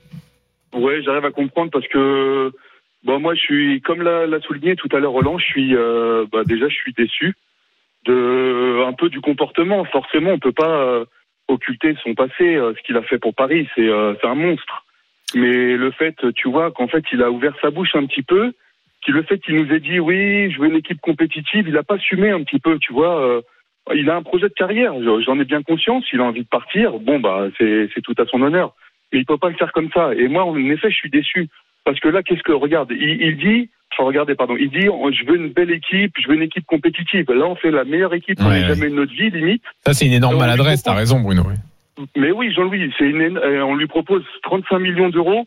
Ouais, 0.75 1.01
j'arrive 1.03 1.25
à 1.25 1.31
comprendre 1.31 1.71
parce 1.71 1.87
que 1.89 2.53
bon, 3.05 3.21
moi, 3.21 3.35
je 3.35 3.41
suis 3.41 3.81
comme 3.83 4.03
l'a, 4.03 4.27
l'a 4.27 4.41
souligné 4.41 4.75
tout 4.77 4.89
à 4.93 4.99
l'heure 4.99 5.13
Roland, 5.13 5.39
je 5.39 5.45
suis 5.45 5.75
euh, 5.77 6.27
bah, 6.31 6.43
déjà, 6.45 6.69
je 6.69 6.75
suis 6.75 6.93
déçu 6.93 7.35
de 8.05 8.85
un 8.87 8.93
peu 8.93 9.09
du 9.09 9.21
comportement. 9.21 9.85
Forcément, 9.85 10.33
on 10.33 10.39
peut 10.39 10.53
pas 10.53 10.69
euh, 10.69 11.05
occulter 11.47 11.95
son 12.03 12.15
passé, 12.15 12.57
euh, 12.57 12.75
ce 12.77 12.83
qu'il 12.83 12.97
a 12.97 13.03
fait 13.03 13.19
pour 13.19 13.35
Paris, 13.35 13.69
c'est 13.75 13.89
c'est 14.21 14.29
un 14.29 14.35
monstre. 14.35 14.85
Mais 15.35 15.77
le 15.77 15.91
fait, 15.93 16.17
tu 16.35 16.49
vois, 16.49 16.73
qu'en 16.73 16.89
fait, 16.89 17.05
il 17.13 17.23
a 17.23 17.31
ouvert 17.31 17.55
sa 17.63 17.71
bouche 17.71 17.95
un 17.95 18.07
petit 18.07 18.23
peu, 18.23 18.53
qui 19.05 19.13
le 19.13 19.23
fait 19.23 19.39
qu'il 19.39 19.55
nous 19.55 19.73
ait 19.73 19.81
dit 19.81 20.01
oui, 20.01 20.51
je 20.51 20.59
veux 20.59 20.69
une 20.69 20.77
équipe 20.77 21.01
compétitive, 21.01 21.69
il 21.69 21.77
a 21.77 21.83
pas 21.83 21.95
assumé 21.95 22.31
un 22.31 22.43
petit 22.43 22.59
peu, 22.59 22.79
tu 22.79 22.93
vois. 22.93 23.43
Il 23.95 24.09
a 24.11 24.17
un 24.17 24.23
projet 24.23 24.49
de 24.49 24.55
carrière, 24.55 24.93
j'en 25.25 25.39
ai 25.41 25.45
bien 25.45 25.63
conscience. 25.63 26.05
Il 26.13 26.21
a 26.21 26.25
envie 26.25 26.43
de 26.43 26.49
partir. 26.49 26.99
Bon, 26.99 27.19
bah, 27.21 27.47
c'est 27.59 27.89
tout 28.03 28.15
à 28.19 28.27
son 28.27 28.43
honneur. 28.43 28.75
Mais 29.13 29.21
il 29.21 29.25
peut 29.27 29.39
pas 29.39 29.49
le 29.49 29.57
faire 29.57 29.73
comme 29.73 29.89
ça. 29.95 30.15
Et 30.15 30.29
moi, 30.29 30.45
en 30.45 30.57
effet, 30.57 30.91
je 30.91 30.97
suis 30.97 31.11
déçu. 31.11 31.49
Parce 31.85 31.99
que 32.01 32.09
là, 32.09 32.23
qu'est-ce 32.23 32.43
que, 32.43 32.53
regarde, 32.53 32.91
il, 32.91 33.23
il 33.23 33.37
dit, 33.39 33.71
enfin, 33.93 34.05
regardez, 34.05 34.35
pardon, 34.35 34.57
il 34.59 34.69
dit, 34.71 34.81
je 34.87 35.25
veux 35.27 35.37
une 35.37 35.49
belle 35.49 35.71
équipe, 35.71 36.13
je 36.21 36.29
veux 36.29 36.35
une 36.35 36.43
équipe 36.43 36.67
compétitive. 36.67 37.31
Là, 37.33 37.47
on 37.47 37.55
fait 37.55 37.71
la 37.71 37.85
meilleure 37.85 38.13
équipe 38.13 38.39
qu'on 38.39 38.51
Ouais, 38.51 38.59
ait 38.61 38.63
ouais. 38.63 38.69
jamais 38.75 38.87
eu 38.87 38.91
de 38.91 38.97
notre 38.97 39.13
vie, 39.13 39.31
limite. 39.31 39.63
Ça, 39.87 39.95
c'est 39.95 40.05
une 40.07 40.13
énorme 40.13 40.35
Donc, 40.35 40.43
maladresse. 40.43 40.83
T'as 40.83 40.95
raison, 40.95 41.21
Bruno. 41.21 41.45
oui. 41.47 41.55
Mais 42.17 42.31
oui, 42.31 42.53
Jean-Louis, 42.53 42.93
c'est 42.99 43.07
une, 43.09 43.21
éno- 43.23 43.41
euh, 43.41 43.63
on 43.63 43.75
lui 43.75 43.87
propose 43.87 44.23
35 44.43 44.79
millions 44.79 45.09
d'euros 45.09 45.47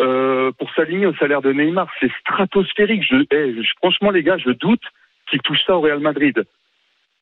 euh, 0.00 0.52
pour 0.58 0.70
s'aligner 0.74 1.06
au 1.06 1.14
salaire 1.14 1.40
de 1.42 1.52
Neymar. 1.52 1.88
C'est 2.00 2.10
stratosphérique. 2.20 3.02
Je, 3.02 3.16
eh, 3.34 3.54
je- 3.62 3.72
franchement, 3.78 4.10
les 4.10 4.22
gars, 4.22 4.36
je 4.38 4.50
doute 4.50 4.82
qu'il 5.30 5.40
touche 5.40 5.58
ça 5.66 5.76
au 5.76 5.80
Real 5.80 5.98
Madrid. 6.00 6.44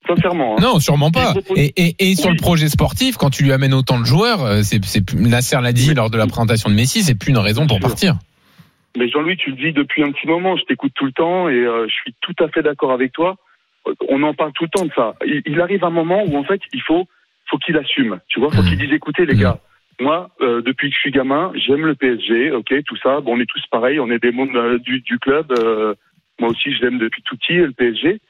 Sincèrement. 0.06 0.56
hein. 0.56 0.60
Non, 0.62 0.78
sûrement 0.80 1.10
pas. 1.10 1.34
Et, 1.56 2.14
sur 2.14 2.30
le 2.30 2.36
projet 2.36 2.68
sportif, 2.68 3.16
quand 3.16 3.30
tu 3.30 3.42
lui 3.44 3.52
amènes 3.52 3.74
autant 3.74 3.98
de 3.98 4.04
joueurs, 4.04 4.42
euh, 4.44 4.62
c'est, 4.62 4.80
Nasser 5.14 5.58
l'a 5.60 5.72
dit 5.72 5.88
Oui. 5.90 5.94
lors 5.94 6.10
de 6.10 6.16
la 6.18 6.26
présentation 6.26 6.70
de 6.70 6.74
Messi, 6.74 7.02
c'est 7.02 7.14
plus 7.18 7.30
une 7.30 7.38
raison 7.38 7.66
pour 7.66 7.80
partir. 7.80 8.14
Mais 8.96 9.08
Jean-Louis, 9.08 9.36
tu 9.36 9.50
le 9.50 9.56
dis 9.56 9.72
depuis 9.72 10.02
un 10.02 10.10
petit 10.12 10.26
moment, 10.26 10.56
je 10.56 10.62
t'écoute 10.64 10.92
tout 10.94 11.04
le 11.04 11.12
temps 11.12 11.48
et 11.48 11.54
euh, 11.54 11.86
je 11.88 11.92
suis 11.92 12.14
tout 12.20 12.34
à 12.42 12.48
fait 12.48 12.62
d'accord 12.62 12.92
avec 12.92 13.12
toi. 13.12 13.36
Euh, 13.88 13.92
On 14.08 14.22
en 14.22 14.32
parle 14.32 14.52
tout 14.54 14.64
le 14.64 14.70
temps 14.70 14.86
de 14.86 14.92
ça. 14.94 15.14
Il, 15.26 15.42
il 15.46 15.60
arrive 15.60 15.84
un 15.84 15.90
moment 15.90 16.22
où 16.26 16.36
en 16.38 16.44
fait, 16.44 16.60
il 16.72 16.80
faut, 16.82 17.06
faut 17.50 17.58
qu'il 17.58 17.76
assume. 17.76 18.20
Tu 18.28 18.40
vois, 18.40 18.50
faut 18.50 18.62
Mhm. 18.62 18.68
qu'il 18.70 18.78
dise 18.78 18.92
écoutez 18.92 19.26
les 19.26 19.34
Mhm. 19.34 19.40
gars, 19.40 19.58
moi, 20.00 20.30
euh, 20.40 20.62
depuis 20.62 20.88
que 20.90 20.94
je 20.94 21.00
suis 21.00 21.10
gamin, 21.10 21.52
j'aime 21.56 21.84
le 21.84 21.94
PSG, 21.94 22.52
ok, 22.52 22.72
tout 22.84 22.96
ça. 23.02 23.20
Bon, 23.20 23.36
on 23.36 23.40
est 23.40 23.46
tous 23.46 23.62
pareils, 23.70 23.98
on 24.00 24.10
est 24.10 24.22
des 24.22 24.30
mondes 24.32 24.54
euh, 24.56 24.78
du, 24.78 25.00
du 25.00 25.18
club. 25.18 25.52
moi 26.40 26.50
aussi, 26.50 26.72
je 26.74 26.82
l'aime 26.82 26.98
depuis 26.98 27.22
tout 27.22 27.36
petit, 27.36 27.54
le 27.54 27.72
PSG. 27.72 28.20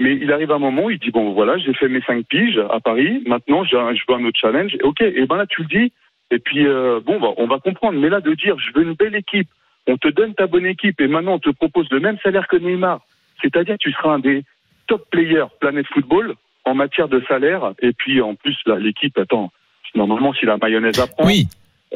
Mais 0.00 0.16
il 0.16 0.32
arrive 0.32 0.50
un 0.50 0.58
moment 0.58 0.90
il 0.90 0.98
dit 0.98 1.10
bon, 1.10 1.32
voilà, 1.32 1.56
j'ai 1.58 1.72
fait 1.74 1.88
mes 1.88 2.02
cinq 2.02 2.26
piges 2.26 2.60
à 2.70 2.80
Paris. 2.80 3.22
Maintenant, 3.26 3.64
je 3.64 3.76
veux 3.76 3.82
un 3.82 4.24
autre 4.24 4.40
challenge. 4.40 4.76
Ok, 4.82 5.00
et 5.00 5.26
ben 5.26 5.36
là, 5.36 5.46
tu 5.46 5.62
le 5.62 5.68
dis. 5.68 5.92
Et 6.30 6.38
puis 6.38 6.66
euh, 6.66 7.00
bon, 7.04 7.20
bah, 7.20 7.28
on 7.36 7.46
va 7.46 7.58
comprendre. 7.58 7.98
Mais 7.98 8.08
là, 8.08 8.20
de 8.20 8.34
dire 8.34 8.58
je 8.58 8.72
veux 8.74 8.84
une 8.84 8.94
belle 8.94 9.14
équipe, 9.14 9.48
on 9.86 9.96
te 9.96 10.08
donne 10.08 10.34
ta 10.34 10.46
bonne 10.46 10.66
équipe 10.66 11.00
et 11.00 11.06
maintenant 11.06 11.34
on 11.34 11.38
te 11.38 11.50
propose 11.50 11.88
le 11.90 12.00
même 12.00 12.18
salaire 12.22 12.48
que 12.48 12.56
Neymar. 12.56 13.00
C'est-à-dire 13.42 13.76
tu 13.78 13.92
seras 13.92 14.14
un 14.14 14.18
des 14.18 14.42
top 14.86 15.08
players 15.10 15.46
Planète 15.60 15.86
Football 15.92 16.34
en 16.64 16.74
matière 16.74 17.08
de 17.08 17.22
salaire. 17.28 17.74
Et 17.80 17.92
puis 17.92 18.20
en 18.20 18.34
plus, 18.34 18.56
là, 18.66 18.78
l'équipe, 18.78 19.16
attends, 19.18 19.52
normalement, 19.94 20.32
si 20.34 20.46
la 20.46 20.56
mayonnaise 20.56 20.98
apprend, 20.98 21.26
Oui, 21.26 21.46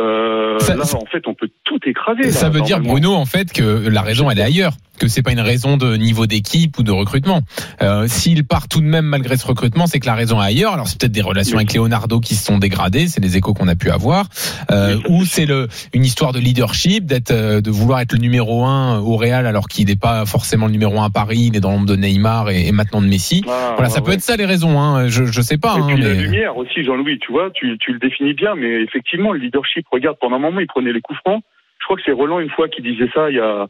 euh, 0.01 0.59
Ça- 0.61 0.75
là, 0.77 0.85
en 0.95 1.07
fait, 1.07 1.27
on 1.27 1.35
peut 1.35 1.49
tout 1.65 1.79
écraser. 1.87 2.31
ça 2.31 2.47
là, 2.47 2.51
veut 2.51 2.61
dire. 2.63 2.81
Bruno, 2.81 3.15
en 3.15 3.27
fait, 3.27 3.53
que 3.53 3.89
la 3.89 4.03
raison, 4.03 4.31
elle 4.31 4.39
est 4.39 4.43
ailleurs. 4.43 4.73
Que 4.99 5.07
c'est 5.07 5.23
pas 5.23 5.31
une 5.31 5.39
raison 5.41 5.77
de 5.77 5.95
niveau 5.97 6.27
d'équipe 6.27 6.77
ou 6.77 6.83
de 6.83 6.91
recrutement. 6.91 7.43
Euh, 7.83 8.07
S'il 8.09 8.45
part 8.45 8.67
tout 8.67 8.81
de 8.81 8.85
même 8.87 9.05
malgré 9.05 9.37
ce 9.37 9.47
recrutement, 9.47 9.87
c'est 9.87 10.01
que 10.01 10.07
la 10.07 10.17
raison 10.17 10.43
est 10.43 10.47
ailleurs. 10.47 10.73
Alors 10.73 10.89
c'est 10.89 10.99
peut-être 11.01 11.13
des 11.13 11.23
relations 11.23 11.57
Oui. 11.57 11.63
avec 11.63 11.75
Leonardo 11.75 12.19
qui 12.19 12.35
se 12.35 12.45
sont 12.45 12.59
dégradées, 12.59 13.07
c'est 13.07 13.21
les 13.21 13.37
échos 13.37 13.55
qu'on 13.55 13.69
a 13.69 13.77
pu 13.77 13.91
avoir, 13.93 14.27
euh, 14.73 14.97
Oui, 14.97 15.03
ou 15.21 15.25
c'est 15.25 15.47
le 15.47 15.69
une 15.95 16.05
histoire 16.05 16.33
de 16.33 16.41
leadership, 16.41 17.07
d'être, 17.07 17.31
euh, 17.31 17.61
de 17.61 17.71
vouloir 17.71 18.01
être 18.01 18.13
le 18.15 18.19
numéro 18.19 18.65
un 18.65 18.99
au 18.99 19.17
Real 19.17 19.47
alors 19.47 19.69
qu'il 19.69 19.87
n'est 19.87 19.95
pas 19.95 20.27
forcément 20.27 20.67
le 20.67 20.73
numéro 20.73 20.99
un 21.01 21.05
à 21.05 21.11
Paris, 21.11 21.45
il 21.53 21.57
est 21.57 21.61
dans 21.61 21.71
l'ombre 21.71 21.87
de 21.87 21.95
Neymar 21.95 22.51
et, 22.51 22.67
et 22.67 22.73
maintenant 22.73 23.01
de 23.01 23.07
Messi. 23.07 23.45
Ah, 23.47 23.75
Voilà, 23.77 23.89
ouais, 23.91 23.95
ça 23.95 24.01
peut 24.01 24.11
être 24.11 24.21
ça 24.23 24.35
les 24.35 24.47
raisons. 24.47 24.81
Hein. 24.81 25.07
Je, 25.07 25.27
je 25.27 25.41
sais 25.43 25.59
pas. 25.59 25.77
Et 25.77 25.81
hein, 25.81 25.85
puis 25.87 25.97
la 26.03 26.09
mais... 26.09 26.23
lumière 26.23 26.57
aussi, 26.57 26.83
Jean-Louis, 26.83 27.21
tu 27.21 27.31
vois, 27.31 27.51
tu, 27.55 27.77
tu 27.79 27.93
le 27.93 28.01
définis 28.01 28.35
bien, 28.35 28.57
mais 28.57 28.83
effectivement, 28.83 29.31
le 29.33 29.39
leadership, 29.39 29.87
regarde, 29.91 30.17
pendant 30.21 30.37
un 30.37 30.41
moment, 30.41 30.61
il 30.61 30.67
prenait 30.67 30.93
les 30.93 31.01
coups 31.01 31.19
francs. 31.21 31.43
Je 31.81 31.85
crois 31.85 31.97
que 31.97 32.03
c'est 32.05 32.13
Roland 32.13 32.41
une 32.41 32.51
fois 32.51 32.69
qui 32.69 32.83
disait 32.83 33.09
ça 33.15 33.31
il 33.31 33.37
y 33.37 33.41
a 33.41 33.67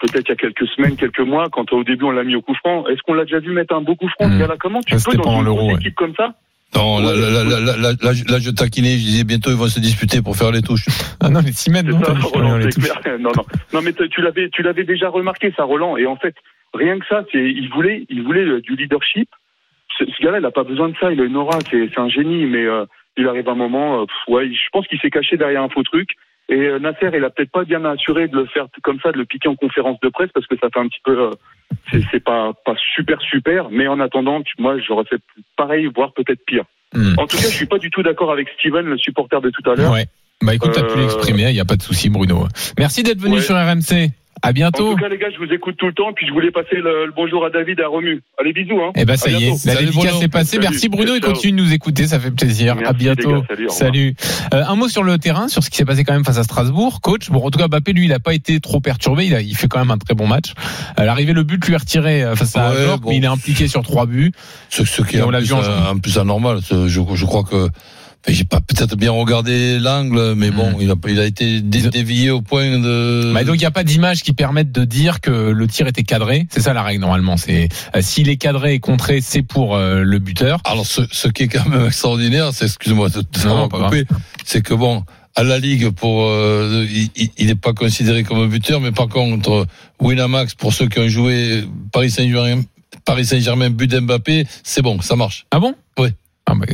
peut-être 0.00 0.26
il 0.26 0.30
y 0.30 0.32
a 0.32 0.36
quelques 0.36 0.66
semaines, 0.68 0.96
quelques 0.96 1.20
mois, 1.20 1.48
quand 1.50 1.72
au 1.72 1.84
début 1.84 2.04
on 2.04 2.10
l'a 2.10 2.24
mis 2.24 2.34
au 2.34 2.42
coup 2.42 2.54
franc. 2.54 2.86
Est-ce 2.88 3.00
qu'on 3.02 3.14
l'a 3.14 3.24
déjà 3.24 3.38
vu 3.38 3.52
mettre 3.52 3.74
un 3.74 3.82
beau 3.82 3.94
coup 3.94 4.08
franc, 4.08 4.30
ce 4.30 4.38
gars-là 4.38 4.56
Comment 4.58 4.80
tu 4.82 4.98
Ça, 4.98 5.10
peux 5.10 5.16
dans 5.16 5.40
une 5.42 5.48
ouais. 5.48 5.74
équipe 5.74 5.94
comme 5.94 6.14
ça? 6.16 6.34
Non, 6.74 6.98
là, 7.00 7.14
là, 7.14 7.30
là, 7.30 7.44
là, 7.44 7.60
là, 7.60 7.76
là, 7.76 7.92
là, 8.02 8.12
je- 8.14 8.24
là, 8.32 8.38
je 8.40 8.50
taquinais, 8.50 8.96
je 8.96 9.04
disais 9.04 9.24
bientôt 9.24 9.50
ils 9.50 9.56
vont 9.56 9.66
se 9.68 9.78
disputer 9.78 10.22
pour 10.22 10.36
faire 10.36 10.50
les 10.50 10.62
touches. 10.62 10.86
Ah 11.20 11.28
non, 11.28 11.40
les 11.40 11.52
6 11.52 11.70
mètres, 11.70 11.90
non, 11.90 12.00
ça, 12.02 12.14
Roland, 12.14 12.56
les. 12.56 12.68
Non, 13.20 13.30
non, 13.36 13.44
non, 13.74 13.80
mais 13.82 13.92
tu 13.92 14.22
l'avais, 14.22 14.48
tu 14.48 14.62
l'avais 14.62 14.84
déjà 14.84 15.08
remarqué, 15.10 15.52
ça, 15.56 15.64
Roland. 15.64 15.98
Et 15.98 16.06
en 16.06 16.16
fait, 16.16 16.34
rien 16.72 16.98
que 16.98 17.04
ça, 17.06 17.24
c'est, 17.30 17.44
il 17.44 17.68
voulait, 17.68 18.06
il 18.08 18.22
voulait 18.22 18.40
euh, 18.46 18.60
du 18.62 18.74
leadership. 18.74 19.28
Ce, 19.98 20.04
ce 20.06 20.22
gars-là, 20.24 20.38
il 20.38 20.44
a 20.46 20.50
pas 20.50 20.64
besoin 20.64 20.88
de 20.88 20.94
ça. 20.98 21.12
Il 21.12 21.20
a 21.20 21.24
une 21.24 21.36
aura, 21.36 21.58
c'est, 21.70 21.90
c'est 21.92 22.00
un 22.00 22.08
génie. 22.08 22.46
Mais 22.46 22.64
euh, 22.64 22.86
il 23.16 23.26
arrive 23.28 23.48
un 23.48 23.54
moment, 23.54 24.00
euh, 24.02 24.06
pff, 24.06 24.34
ouais, 24.34 24.48
je 24.48 24.68
pense 24.72 24.86
qu'il 24.86 24.98
s'est 25.00 25.10
caché 25.10 25.36
derrière 25.36 25.62
un 25.62 25.68
faux 25.68 25.82
truc. 25.82 26.10
Et 26.48 26.54
euh, 26.54 26.78
Nasser, 26.78 27.08
il 27.14 27.24
a 27.24 27.30
peut-être 27.30 27.50
pas 27.52 27.64
bien 27.64 27.84
assuré 27.84 28.28
de 28.28 28.36
le 28.36 28.46
faire 28.46 28.66
comme 28.82 28.98
ça, 29.00 29.12
de 29.12 29.18
le 29.18 29.24
piquer 29.24 29.48
en 29.48 29.54
conférence 29.54 29.98
de 30.00 30.08
presse, 30.08 30.30
parce 30.34 30.46
que 30.46 30.56
ça 30.60 30.68
fait 30.72 30.80
un 30.80 30.88
petit 30.88 31.00
peu, 31.04 31.18
euh, 31.18 32.00
c'est, 32.10 32.22
pas, 32.22 32.52
pas 32.64 32.74
super 32.94 33.20
super. 33.22 33.70
Mais 33.70 33.86
en 33.86 34.00
attendant, 34.00 34.42
moi, 34.58 34.76
j'aurais 34.86 35.04
fait 35.04 35.20
pareil, 35.56 35.88
voire 35.94 36.12
peut-être 36.12 36.44
pire. 36.44 36.64
Hmm. 36.94 37.14
En 37.16 37.26
tout 37.26 37.36
cas, 37.36 37.44
je 37.44 37.56
suis 37.56 37.66
pas 37.66 37.78
du 37.78 37.90
tout 37.90 38.02
d'accord 38.02 38.32
avec 38.32 38.48
Steven, 38.58 38.84
le 38.86 38.98
supporter 38.98 39.40
de 39.40 39.50
tout 39.50 39.70
à 39.70 39.74
l'heure. 39.74 39.92
Ouais. 39.92 40.06
Bah 40.42 40.54
écoute, 40.54 40.72
t'as 40.74 40.82
pu 40.82 40.98
Euh, 40.98 41.02
l'exprimer, 41.02 41.44
il 41.50 41.54
n'y 41.54 41.60
a 41.60 41.64
pas 41.64 41.76
de 41.76 41.82
souci, 41.82 42.10
Bruno. 42.10 42.48
Merci 42.78 43.02
d'être 43.04 43.20
venu 43.20 43.36
Ouais. 43.36 43.40
sur 43.40 43.54
RMC. 43.54 44.10
À 44.40 44.48
En 44.48 44.52
bientôt. 44.52 44.90
tout 44.94 44.96
cas, 44.96 45.08
les 45.08 45.18
gars, 45.18 45.28
je 45.32 45.38
vous 45.44 45.52
écoute 45.52 45.76
tout 45.78 45.86
le 45.86 45.92
temps, 45.92 46.12
puis 46.14 46.26
je 46.26 46.32
voulais 46.32 46.50
passer 46.50 46.74
le, 46.76 47.06
le 47.06 47.12
bonjour 47.14 47.44
à 47.44 47.50
David 47.50 47.78
et 47.78 47.82
à 47.82 47.88
Romu. 47.88 48.22
Allez, 48.40 48.52
bisous. 48.52 48.80
Hein. 48.82 48.90
Eh 48.96 49.04
ben 49.04 49.16
ça 49.16 49.28
À 49.28 49.32
y 49.32 49.44
est, 49.44 49.64
la 49.66 49.76
dédicace 49.76 50.20
est 50.22 50.28
passée. 50.28 50.56
Salut. 50.56 50.62
Merci 50.68 50.88
Bruno, 50.88 51.14
il 51.14 51.20
Ciao. 51.22 51.32
continue 51.32 51.58
de 51.60 51.62
nous 51.64 51.72
écouter, 51.72 52.06
ça 52.08 52.18
fait 52.18 52.30
plaisir. 52.32 52.74
Merci, 52.74 52.90
à 52.90 52.92
bientôt. 52.92 53.42
gars. 53.42 53.68
Salut. 53.68 54.14
Euh, 54.52 54.64
un 54.66 54.74
mot 54.74 54.88
sur 54.88 55.04
le 55.04 55.16
terrain, 55.18 55.46
sur 55.48 55.62
ce 55.62 55.70
qui 55.70 55.76
s'est 55.76 55.84
passé 55.84 56.02
quand 56.02 56.12
même 56.14 56.24
face 56.24 56.38
à 56.38 56.42
Strasbourg. 56.42 57.00
Coach, 57.02 57.30
bon 57.30 57.44
en 57.46 57.50
tout 57.50 57.58
cas 57.58 57.68
Mbappé 57.68 57.92
lui 57.92 58.06
il 58.06 58.12
a 58.12 58.18
pas 58.18 58.34
été 58.34 58.58
trop 58.58 58.80
perturbé, 58.80 59.26
il, 59.26 59.34
a, 59.34 59.40
il 59.42 59.54
fait 59.56 59.68
quand 59.68 59.78
même 59.78 59.90
un 59.92 59.98
très 59.98 60.14
bon 60.14 60.26
match. 60.26 60.54
À 60.96 61.04
l'arrivée 61.04 61.34
le 61.34 61.44
but 61.44 61.64
lui 61.64 61.74
est 61.74 61.76
retiré 61.76 62.24
euh, 62.24 62.34
face 62.34 62.56
à 62.56 62.72
Ouais, 62.72 62.84
York, 62.84 63.00
bon. 63.02 63.10
mais 63.10 63.16
il 63.18 63.24
est 63.24 63.28
impliqué 63.28 63.68
sur 63.68 63.82
trois 63.82 64.06
buts. 64.06 64.32
Ce, 64.70 64.84
ce 64.84 65.02
qui 65.02 65.16
Et 65.16 65.18
est 65.20 65.22
en 65.22 65.28
plus, 65.30 65.52
en 65.52 65.62
euh, 65.62 65.92
en 65.92 66.20
anormal. 66.20 66.58
Je, 66.68 67.00
je 67.14 67.24
crois 67.26 67.44
que 67.44 67.68
j'ai 68.28 68.44
pas 68.44 68.60
peut-être 68.60 68.96
bien 68.96 69.10
regardé 69.10 69.78
l'angle, 69.80 70.34
mais 70.36 70.50
bon, 70.50 70.70
Mm. 70.72 70.76
il 70.80 70.90
a, 70.90 70.94
il 71.08 71.20
a 71.20 71.26
été 71.26 71.60
dé- 71.60 71.88
dévié 71.90 72.30
au 72.30 72.40
point 72.40 72.78
de. 72.78 73.32
Bah, 73.34 73.42
donc 73.44 73.56
il 73.56 73.60
n'y 73.60 73.64
a 73.64 73.70
pas 73.72 73.82
d'image 73.84 74.22
qui 74.22 74.32
permettent 74.32 74.70
de 74.72 74.84
dire 74.84 75.20
que 75.20 75.30
le 75.30 75.66
tir 75.66 75.86
était 75.88 76.04
cadré. 76.04 76.46
C'est 76.50 76.60
ça 76.60 76.72
la 76.72 76.82
règle 76.82 77.00
normalement. 77.00 77.36
C'est 77.36 77.68
euh, 77.96 78.00
s'il 78.02 78.28
est 78.28 78.36
cadré 78.36 78.74
et 78.74 78.78
contré, 78.80 79.20
c'est 79.20 79.42
pour 79.42 79.74
euh, 79.76 80.02
le 80.02 80.18
buteur. 80.20 80.60
Alors, 80.64 80.86
ce, 80.86 81.02
ce 81.10 81.28
qui 81.28 81.44
est 81.44 81.48
quand 81.48 81.68
même 81.68 81.86
extraordinaire, 81.86 82.50
c'est, 82.52 82.66
excuse-moi 82.66 83.08
de 83.08 83.22
c'est 84.44 84.62
que 84.62 84.74
bon, 84.74 85.04
à 85.34 85.42
la 85.42 85.58
Ligue, 85.58 85.90
pour, 85.90 86.26
euh, 86.26 86.86
il 87.38 87.46
n'est 87.46 87.54
pas 87.54 87.72
considéré 87.72 88.22
comme 88.22 88.38
un 88.38 88.46
buteur, 88.46 88.80
mais 88.80 88.92
par 88.92 89.08
contre, 89.08 89.66
Winamax, 90.00 90.54
pour 90.54 90.72
ceux 90.72 90.88
qui 90.88 90.98
ont 90.98 91.08
joué 91.08 91.64
Paris 91.92 92.10
Saint-Germain, 92.10 92.62
Paris 93.04 93.24
Saint-Germain, 93.24 93.70
but 93.70 93.90
d'Mbappé, 93.90 94.46
c'est 94.62 94.82
bon, 94.82 95.00
ça 95.00 95.16
marche. 95.16 95.46
Ah 95.50 95.58
bon? 95.58 95.74
Oui. 95.98 96.08
Ah 96.46 96.54
bah, 96.54 96.66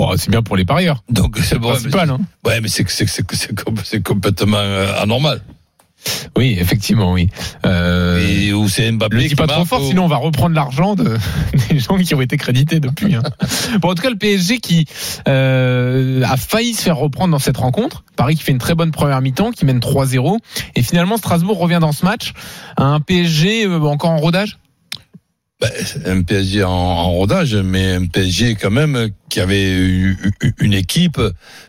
bon, 0.00 0.14
c'est 0.16 0.30
bien 0.30 0.42
pour 0.42 0.56
les 0.56 0.64
parieurs. 0.64 1.02
Donc, 1.10 1.36
c'est 1.42 1.58
bon. 1.58 1.70
Principal. 1.70 2.08
mais, 2.08 2.14
Hein. 2.14 2.20
ouais, 2.46 2.60
mais 2.60 2.68
c'est, 2.68 2.88
c'est, 2.88 3.06
c'est, 3.08 3.24
c'est, 3.34 3.54
com- 3.54 3.74
c'est 3.84 4.02
complètement 4.02 4.56
euh, 4.58 5.02
anormal. 5.02 5.40
Oui, 6.34 6.56
effectivement, 6.58 7.12
oui. 7.12 7.28
Euh, 7.66 8.26
Et 8.26 8.54
où 8.54 8.66
c'est 8.70 8.90
Mbappé 8.90 9.16
le 9.16 9.22
dis 9.28 9.34
pas 9.34 9.46
trop 9.46 9.66
fort, 9.66 9.82
sinon 9.84 10.04
on 10.04 10.08
va 10.08 10.16
reprendre 10.16 10.54
l'argent 10.54 10.94
de, 10.94 11.18
des 11.70 11.78
gens 11.78 11.98
qui 11.98 12.14
ont 12.14 12.22
été 12.22 12.38
crédités 12.38 12.80
depuis. 12.80 13.14
Hein. 13.16 13.22
Bon, 13.82 13.90
en 13.90 13.94
tout 13.94 14.02
cas, 14.02 14.08
le 14.08 14.16
PSG 14.16 14.60
qui 14.60 14.86
euh, 15.28 16.22
a 16.24 16.38
failli 16.38 16.72
se 16.72 16.80
faire 16.82 16.96
reprendre 16.96 17.32
dans 17.32 17.38
cette 17.38 17.58
rencontre. 17.58 18.04
Paris 18.16 18.36
qui 18.36 18.42
fait 18.44 18.52
une 18.52 18.58
très 18.58 18.74
bonne 18.74 18.92
première 18.92 19.20
mi-temps, 19.20 19.50
qui 19.52 19.66
mène 19.66 19.78
3-0. 19.80 20.38
Et 20.74 20.82
finalement, 20.82 21.18
Strasbourg 21.18 21.58
revient 21.58 21.78
dans 21.82 21.92
ce 21.92 22.06
match 22.06 22.32
à 22.78 22.84
un 22.84 23.00
PSG 23.00 23.66
euh, 23.66 23.80
encore 23.82 24.12
en 24.12 24.16
rodage? 24.18 24.58
Ben, 25.60 25.70
un 26.06 26.22
PSG 26.22 26.64
en, 26.64 26.70
en 26.70 27.10
rodage, 27.10 27.54
mais 27.54 27.92
un 27.92 28.06
PSG 28.06 28.54
quand 28.54 28.70
même 28.70 29.10
qui 29.28 29.40
avait 29.40 29.70
eu- 29.70 30.16
une 30.58 30.72
équipe 30.72 31.20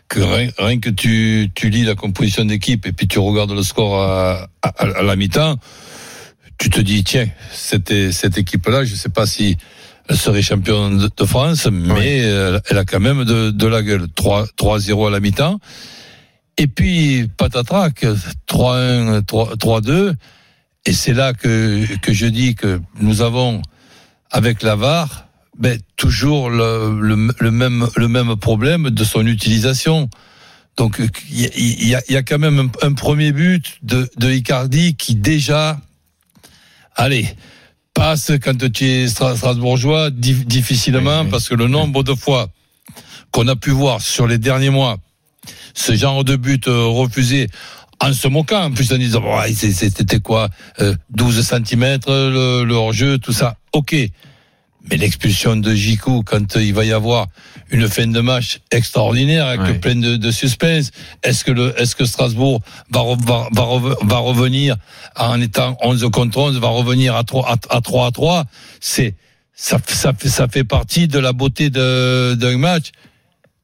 que 0.08 0.20
rien, 0.20 0.48
rien 0.56 0.80
que 0.80 0.88
tu, 0.88 1.50
tu 1.54 1.68
lis 1.68 1.84
la 1.84 1.94
composition 1.94 2.46
d'équipe 2.46 2.86
et 2.86 2.92
puis 2.92 3.06
tu 3.06 3.18
regardes 3.18 3.52
le 3.52 3.62
score 3.62 4.00
à, 4.02 4.48
à, 4.62 4.68
à 4.68 5.02
la 5.02 5.14
mi-temps, 5.14 5.56
tu 6.58 6.70
te 6.70 6.80
dis 6.80 7.04
tiens 7.04 7.26
cette, 7.52 8.12
cette 8.12 8.38
équipe-là, 8.38 8.84
je 8.84 8.94
sais 8.94 9.10
pas 9.10 9.26
si 9.26 9.58
elle 10.08 10.16
serait 10.16 10.40
championne 10.42 10.96
de, 10.96 11.10
de 11.14 11.24
France, 11.26 11.68
mais 11.70 12.18
elle, 12.18 12.62
elle 12.70 12.78
a 12.78 12.84
quand 12.86 13.00
même 13.00 13.24
de, 13.24 13.50
de 13.50 13.66
la 13.66 13.82
gueule. 13.82 14.06
3 14.14 14.46
3-0 14.58 15.08
à 15.08 15.10
la 15.10 15.20
mi-temps. 15.20 15.58
Et 16.56 16.66
puis 16.66 17.28
patatrac 17.36 18.04
3-1, 18.48 19.22
3 19.24 19.54
3-2. 19.56 20.14
Et 20.86 20.92
c'est 20.92 21.12
là 21.14 21.32
que, 21.34 21.84
que 21.98 22.12
je 22.12 22.26
dis 22.26 22.54
que 22.54 22.80
nous 23.00 23.20
avons 23.20 23.62
avec 24.32 24.62
la 24.62 24.74
VAR, 24.74 25.26
ben, 25.58 25.78
toujours 25.96 26.50
le, 26.50 26.98
le, 27.00 27.28
le 27.38 27.50
même, 27.50 27.86
le 27.96 28.08
même 28.08 28.34
problème 28.36 28.90
de 28.90 29.04
son 29.04 29.26
utilisation. 29.26 30.08
Donc 30.78 31.00
il 31.30 31.40
y, 31.40 31.44
a- 31.46 31.50
il 31.56 31.88
y 31.88 31.94
a, 31.94 32.02
il 32.08 32.14
y 32.14 32.16
a 32.16 32.22
quand 32.22 32.38
même 32.38 32.58
un, 32.82 32.86
un 32.88 32.92
premier 32.94 33.30
but 33.32 33.76
de, 33.82 34.10
de 34.16 34.30
Icardi 34.32 34.96
qui 34.96 35.14
déjà, 35.14 35.78
allez, 36.96 37.28
passe 37.92 38.32
quand 38.42 38.56
tu 38.72 38.84
es 38.86 39.06
Stra- 39.06 39.36
strasbourgeois 39.36 40.08
dif- 40.10 40.44
difficilement 40.46 41.20
Oui, 41.20 41.24
oui. 41.26 41.30
parce 41.30 41.48
que 41.50 41.54
le 41.54 41.68
nombre 41.68 42.02
de 42.02 42.14
fois 42.14 42.48
qu'on 43.30 43.46
a 43.48 43.56
pu 43.56 43.70
voir 43.70 44.00
sur 44.00 44.26
les 44.26 44.38
derniers 44.38 44.70
mois 44.70 44.96
ce 45.74 45.94
genre 45.94 46.24
de 46.24 46.36
but 46.36 46.68
euh, 46.68 46.84
refusé 46.86 47.48
en 48.02 48.12
se 48.12 48.28
moquant, 48.28 48.64
en 48.64 48.70
plus 48.72 48.92
en 48.92 48.98
disant 48.98 49.22
c'est- 49.54 49.72
c'était 49.72 50.20
quoi 50.20 50.48
euh, 50.80 50.94
12 51.10 51.40
cm 51.46 51.98
le, 52.08 52.64
le 52.64 52.74
hors-jeu, 52.74 53.18
tout 53.18 53.32
ça. 53.32 53.56
Ok. 53.72 53.94
Mais 54.90 54.96
l'expulsion 54.96 55.54
de 55.54 55.72
Jiku, 55.74 56.24
quand 56.24 56.56
euh, 56.56 56.62
il 56.62 56.74
va 56.74 56.84
y 56.84 56.92
avoir 56.92 57.28
une 57.70 57.88
fin 57.88 58.08
de 58.08 58.20
match 58.20 58.58
extraordinaire 58.72 59.46
avec 59.46 59.60
Ouais. 59.60 59.78
plein 59.78 59.94
de, 59.94 60.16
de 60.16 60.30
suspense, 60.32 60.90
est-ce 61.22 61.44
que 61.44 61.52
le, 61.52 61.72
est-ce 61.80 61.94
que 61.94 62.04
Strasbourg 62.04 62.60
va, 62.90 63.00
re- 63.00 63.24
va, 63.24 63.48
va, 63.52 63.96
va 64.02 64.18
revenir 64.18 64.76
en 65.16 65.40
étant 65.40 65.76
11 65.82 66.08
contre 66.12 66.36
11, 66.38 66.58
va 66.58 66.68
revenir 66.68 67.14
à 67.14 67.22
3 67.22 67.48
à, 67.48 67.76
à 67.76 67.80
3 67.80 68.06
à 68.08 68.10
3 68.10 68.44
C'est 68.80 69.14
ça, 69.54 69.78
ça, 69.86 70.12
fait- 70.18 70.28
ça 70.28 70.48
fait 70.48 70.64
partie 70.64 71.06
de 71.06 71.20
la 71.20 71.32
beauté 71.32 71.70
de- 71.70 72.34
d'un 72.34 72.58
match. 72.58 72.90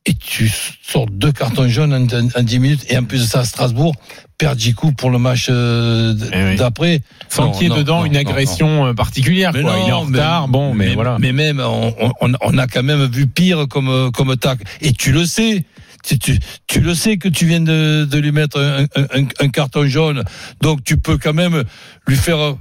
Et 0.08 0.14
tu 0.14 0.50
sors 0.82 1.06
deux 1.06 1.32
cartons 1.32 1.68
jaunes 1.68 1.92
en, 1.92 2.06
en 2.38 2.42
10 2.42 2.58
minutes 2.60 2.86
et 2.88 2.96
en 2.96 3.04
plus 3.04 3.20
de 3.20 3.26
ça, 3.26 3.44
Strasbourg 3.44 3.94
perd 4.38 4.58
Jiku 4.58 4.92
pour 4.92 5.10
le 5.10 5.18
match 5.18 5.48
euh, 5.50 6.14
Eh 6.32 6.42
oui. 6.44 6.56
d'après. 6.56 7.02
Sans 7.28 7.46
Non, 7.46 7.50
qu'il 7.52 7.68
y 7.68 7.72
ait 7.72 7.76
dedans 7.76 8.00
non, 8.00 8.06
une 8.06 8.16
agression 8.16 8.86
euh, 8.86 8.94
particulière. 8.94 9.50
mais 9.52 9.60
quoi. 9.62 9.72
non, 9.76 9.84
il 9.84 9.88
est 9.90 9.92
en 9.92 10.04
mais- 10.06 10.18
retard. 10.18 10.48
bon, 10.48 10.72
mais, 10.72 10.94
voilà. 10.94 11.18
Mais 11.20 11.32
même, 11.32 11.60
on, 11.60 11.94
on, 12.22 12.32
on 12.40 12.56
a 12.58 12.66
quand 12.66 12.82
même 12.82 13.04
vu 13.06 13.26
pire 13.26 13.66
comme, 13.68 14.10
comme 14.12 14.34
tac. 14.36 14.60
Et 14.80 14.92
tu 14.92 15.12
le 15.12 15.26
sais. 15.26 15.64
Tu, 16.04 16.18
tu, 16.18 16.38
tu 16.68 16.80
le 16.80 16.94
sais 16.94 17.18
que 17.18 17.28
tu 17.28 17.44
viens 17.44 17.60
de, 17.60 18.06
de 18.10 18.18
lui 18.18 18.32
mettre 18.32 18.58
un, 18.60 18.84
un, 18.98 19.20
un- 19.20 19.28
un 19.40 19.48
carton 19.48 19.86
jaune. 19.88 20.22
Donc 20.62 20.84
tu 20.84 20.96
peux 20.96 21.18
quand 21.18 21.34
même 21.34 21.64
lui 22.06 22.16
faire 22.16 22.38
euh, 22.38 22.52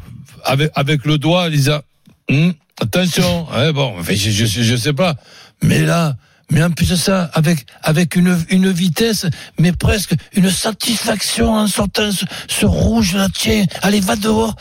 avec, 0.43 0.71
avec 0.75 1.05
le 1.05 1.17
doigt, 1.17 1.47
Lisa. 1.47 1.83
Hum, 2.29 2.53
attention. 2.81 3.47
Ouais, 3.53 3.71
bon, 3.79 3.93
je, 4.03 4.13
je 4.45 4.75
sais 4.75 4.93
pas. 4.93 5.15
Mais 5.63 5.81
là, 5.83 6.15
mais 6.51 6.63
en 6.63 6.71
plus 6.71 6.89
de 6.89 6.95
ça, 6.95 7.29
avec, 7.33 7.65
avec 7.83 8.15
une, 8.15 8.37
une 8.49 8.71
vitesse, 8.71 9.25
mais 9.59 9.71
presque 9.71 10.15
une 10.33 10.49
satisfaction 10.49 11.53
en 11.53 11.67
sortant 11.67 12.11
ce, 12.11 12.25
ce 12.47 12.65
rouge 12.65 13.15
là, 13.15 13.27
tiens, 13.33 13.65
allez, 13.81 13.99
va 13.99 14.15
dehors. 14.15 14.55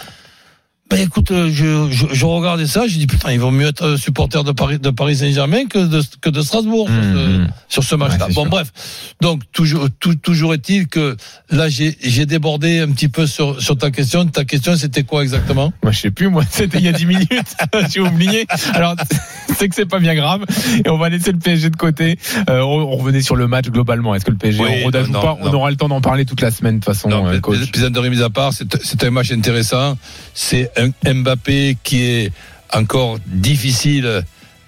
Ben 0.89 1.01
écoute, 1.01 1.33
euh, 1.33 1.51
je, 1.53 1.91
je, 1.91 2.07
je 2.15 2.25
regardais 2.27 2.69
ça, 2.69 2.87
j'ai 2.87 2.99
dit 2.99 3.09
putain, 3.09 3.33
il 3.33 3.41
vaut 3.41 3.51
mieux 3.51 3.67
être 3.67 3.97
supporter 3.97 4.45
de 4.45 4.53
Paris, 4.53 4.79
de 4.79 4.91
Paris 4.91 5.17
Saint-Germain 5.17 5.67
que 5.67 5.79
de, 5.85 6.01
que 6.21 6.31
de 6.31 6.41
Strasbourg 6.43 6.87
sur 6.89 7.03
ce, 7.03 7.17
Mmh, 7.17 7.49
sur 7.69 7.83
ce 7.83 7.95
match-là. 7.97 8.29
Ouais, 8.29 8.35
bon, 8.35 8.43
sûr. 8.43 8.51
bref. 8.51 8.73
Donc, 9.21 9.43
toujours, 9.53 9.89
tout- 9.99 10.15
toujours 10.15 10.55
est-il 10.55 10.87
que 10.87 11.17
là, 11.51 11.69
j'ai 11.69 11.97
j'ai 12.01 12.25
débordé 12.25 12.79
un 12.79 12.89
petit 12.93 13.09
peu 13.09 13.27
sur, 13.27 13.61
sur 13.61 13.77
ta 13.77 13.91
question. 13.91 14.27
Ta 14.27 14.45
question, 14.45 14.77
c'était 14.77 15.03
quoi 15.03 15.25
exactement? 15.25 15.73
Moi, 15.83 15.91
je 15.91 15.99
sais 15.99 16.11
plus, 16.13 16.29
moi, 16.29 16.45
c'était 16.51 16.79
il 16.79 16.85
y 16.85 16.89
a 16.89 16.93
10 16.93 17.07
minutes. 17.07 17.57
J'ai 17.93 18.01
oublié. 18.01 18.47
Alors, 18.73 18.95
c'est 19.59 19.69
que 19.69 19.75
c'est 19.75 19.87
pas 19.87 19.99
bien 19.99 20.15
grave. 20.15 20.45
Et 20.85 20.89
on 20.89 20.99
va 20.99 21.09
laisser 21.09 21.33
le 21.33 21.39
PSG 21.39 21.71
de 21.71 21.77
côté. 21.77 22.17
Euh, 22.49 22.61
on, 22.61 22.93
on 22.93 22.97
revenait 22.97 23.23
sur 23.23 23.35
le 23.35 23.49
match 23.49 23.67
globalement. 23.67 24.15
Est-ce 24.15 24.25
que 24.25 24.31
le 24.31 24.37
PSG 24.37 24.63
Oui, 24.63 24.71
on 24.83 24.85
rodage 24.85 25.09
non, 25.11 25.19
ou 25.19 25.23
pas? 25.23 25.37
non. 25.43 25.51
On 25.51 25.55
aura 25.55 25.71
le 25.71 25.77
temps 25.77 25.89
d'en 25.89 26.01
parler 26.01 26.25
toute 26.25 26.41
la 26.43 26.53
semaine, 26.53 26.79
de 26.79 26.85
toute 26.85 26.95
façon, 26.95 27.09
Non, 27.09 27.27
euh, 27.27 27.41
coach. 27.41 27.73
De 27.73 27.99
remise 27.99 28.23
à 28.23 28.31
part, 28.31 28.53
c'est 28.53 28.81
c'est 28.85 29.03
un 29.03 29.11
match 29.11 29.33
intéressant. 29.33 29.99
C'est 30.33 30.71
Mbappé 31.05 31.77
qui 31.83 32.03
est 32.03 32.33
encore 32.73 33.19
difficile 33.27 34.23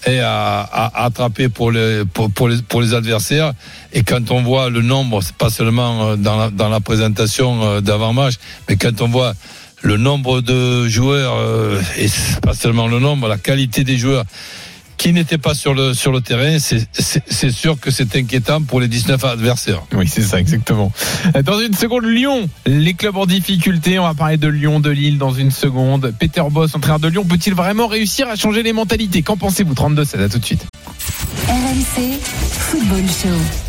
et 0.06 0.20
à, 0.20 0.60
à- 0.60 1.04
attraper 1.04 1.48
pour 1.48 1.72
les, 1.72 2.04
pour, 2.04 2.48
les, 2.48 2.62
pour 2.62 2.80
les 2.80 2.94
adversaires. 2.94 3.52
Et 3.92 4.02
quand 4.04 4.30
on 4.30 4.42
voit 4.42 4.70
le 4.70 4.80
nombre, 4.80 5.22
c'est 5.22 5.34
pas 5.36 5.50
seulement 5.50 6.10
euh, 6.10 6.16
dans 6.16 6.36
la, 6.36 6.50
dans 6.50 6.68
la 6.68 6.80
présentation 6.80 7.62
euh, 7.64 7.80
d'avant-match, 7.80 8.34
mais 8.68 8.76
quand 8.76 9.00
on 9.02 9.08
voit 9.08 9.34
le 9.82 9.96
nombre 9.96 10.40
de 10.40 10.88
joueurs, 10.88 11.34
euh, 11.36 11.80
et 11.98 12.08
pas 12.42 12.54
seulement 12.54 12.86
le 12.86 13.00
nombre, 13.00 13.28
la 13.28 13.38
qualité 13.38 13.84
des 13.84 13.98
joueurs 13.98 14.24
qui 14.98 15.12
n'étaient 15.12 15.38
pas 15.38 15.54
sur 15.54 15.72
le, 15.74 15.94
sur 15.94 16.12
le 16.12 16.20
terrain, 16.20 16.58
c'est- 16.58 17.50
sûr 17.50 17.78
que 17.80 17.90
c'est 17.90 18.14
inquiétant 18.16 18.60
pour 18.60 18.80
les 18.80 18.88
19 18.88 19.24
adversaires. 19.24 19.82
Oui, 19.94 20.06
c'est 20.06 20.22
ça, 20.22 20.38
exactement. 20.40 20.92
Dans 21.44 21.60
une 21.60 21.72
seconde, 21.74 22.04
Lyon. 22.04 22.48
Les 22.66 22.92
clubs 22.94 23.16
en 23.16 23.24
difficulté. 23.26 23.98
On 23.98 24.02
va 24.04 24.14
parler 24.14 24.36
de 24.36 24.48
Lyon, 24.48 24.80
de 24.80 24.90
Lille 24.90 25.16
dans 25.18 25.32
une 25.32 25.50
seconde. 25.50 26.12
Peter 26.18 26.42
Boss, 26.50 26.74
entraîneur 26.74 27.00
de 27.00 27.08
Lyon, 27.08 27.24
peut-il 27.24 27.54
vraiment 27.54 27.86
réussir 27.86 28.28
à 28.28 28.36
changer 28.36 28.62
les 28.62 28.72
mentalités? 28.72 29.22
Qu'en 29.22 29.36
pensez-vous? 29.36 29.74
32-16, 29.74 30.20
à 30.22 30.28
tout 30.28 30.38
de 30.38 30.44
suite. 30.44 30.66
RMC 31.48 32.18
Football 32.50 33.04
Show. 33.06 33.67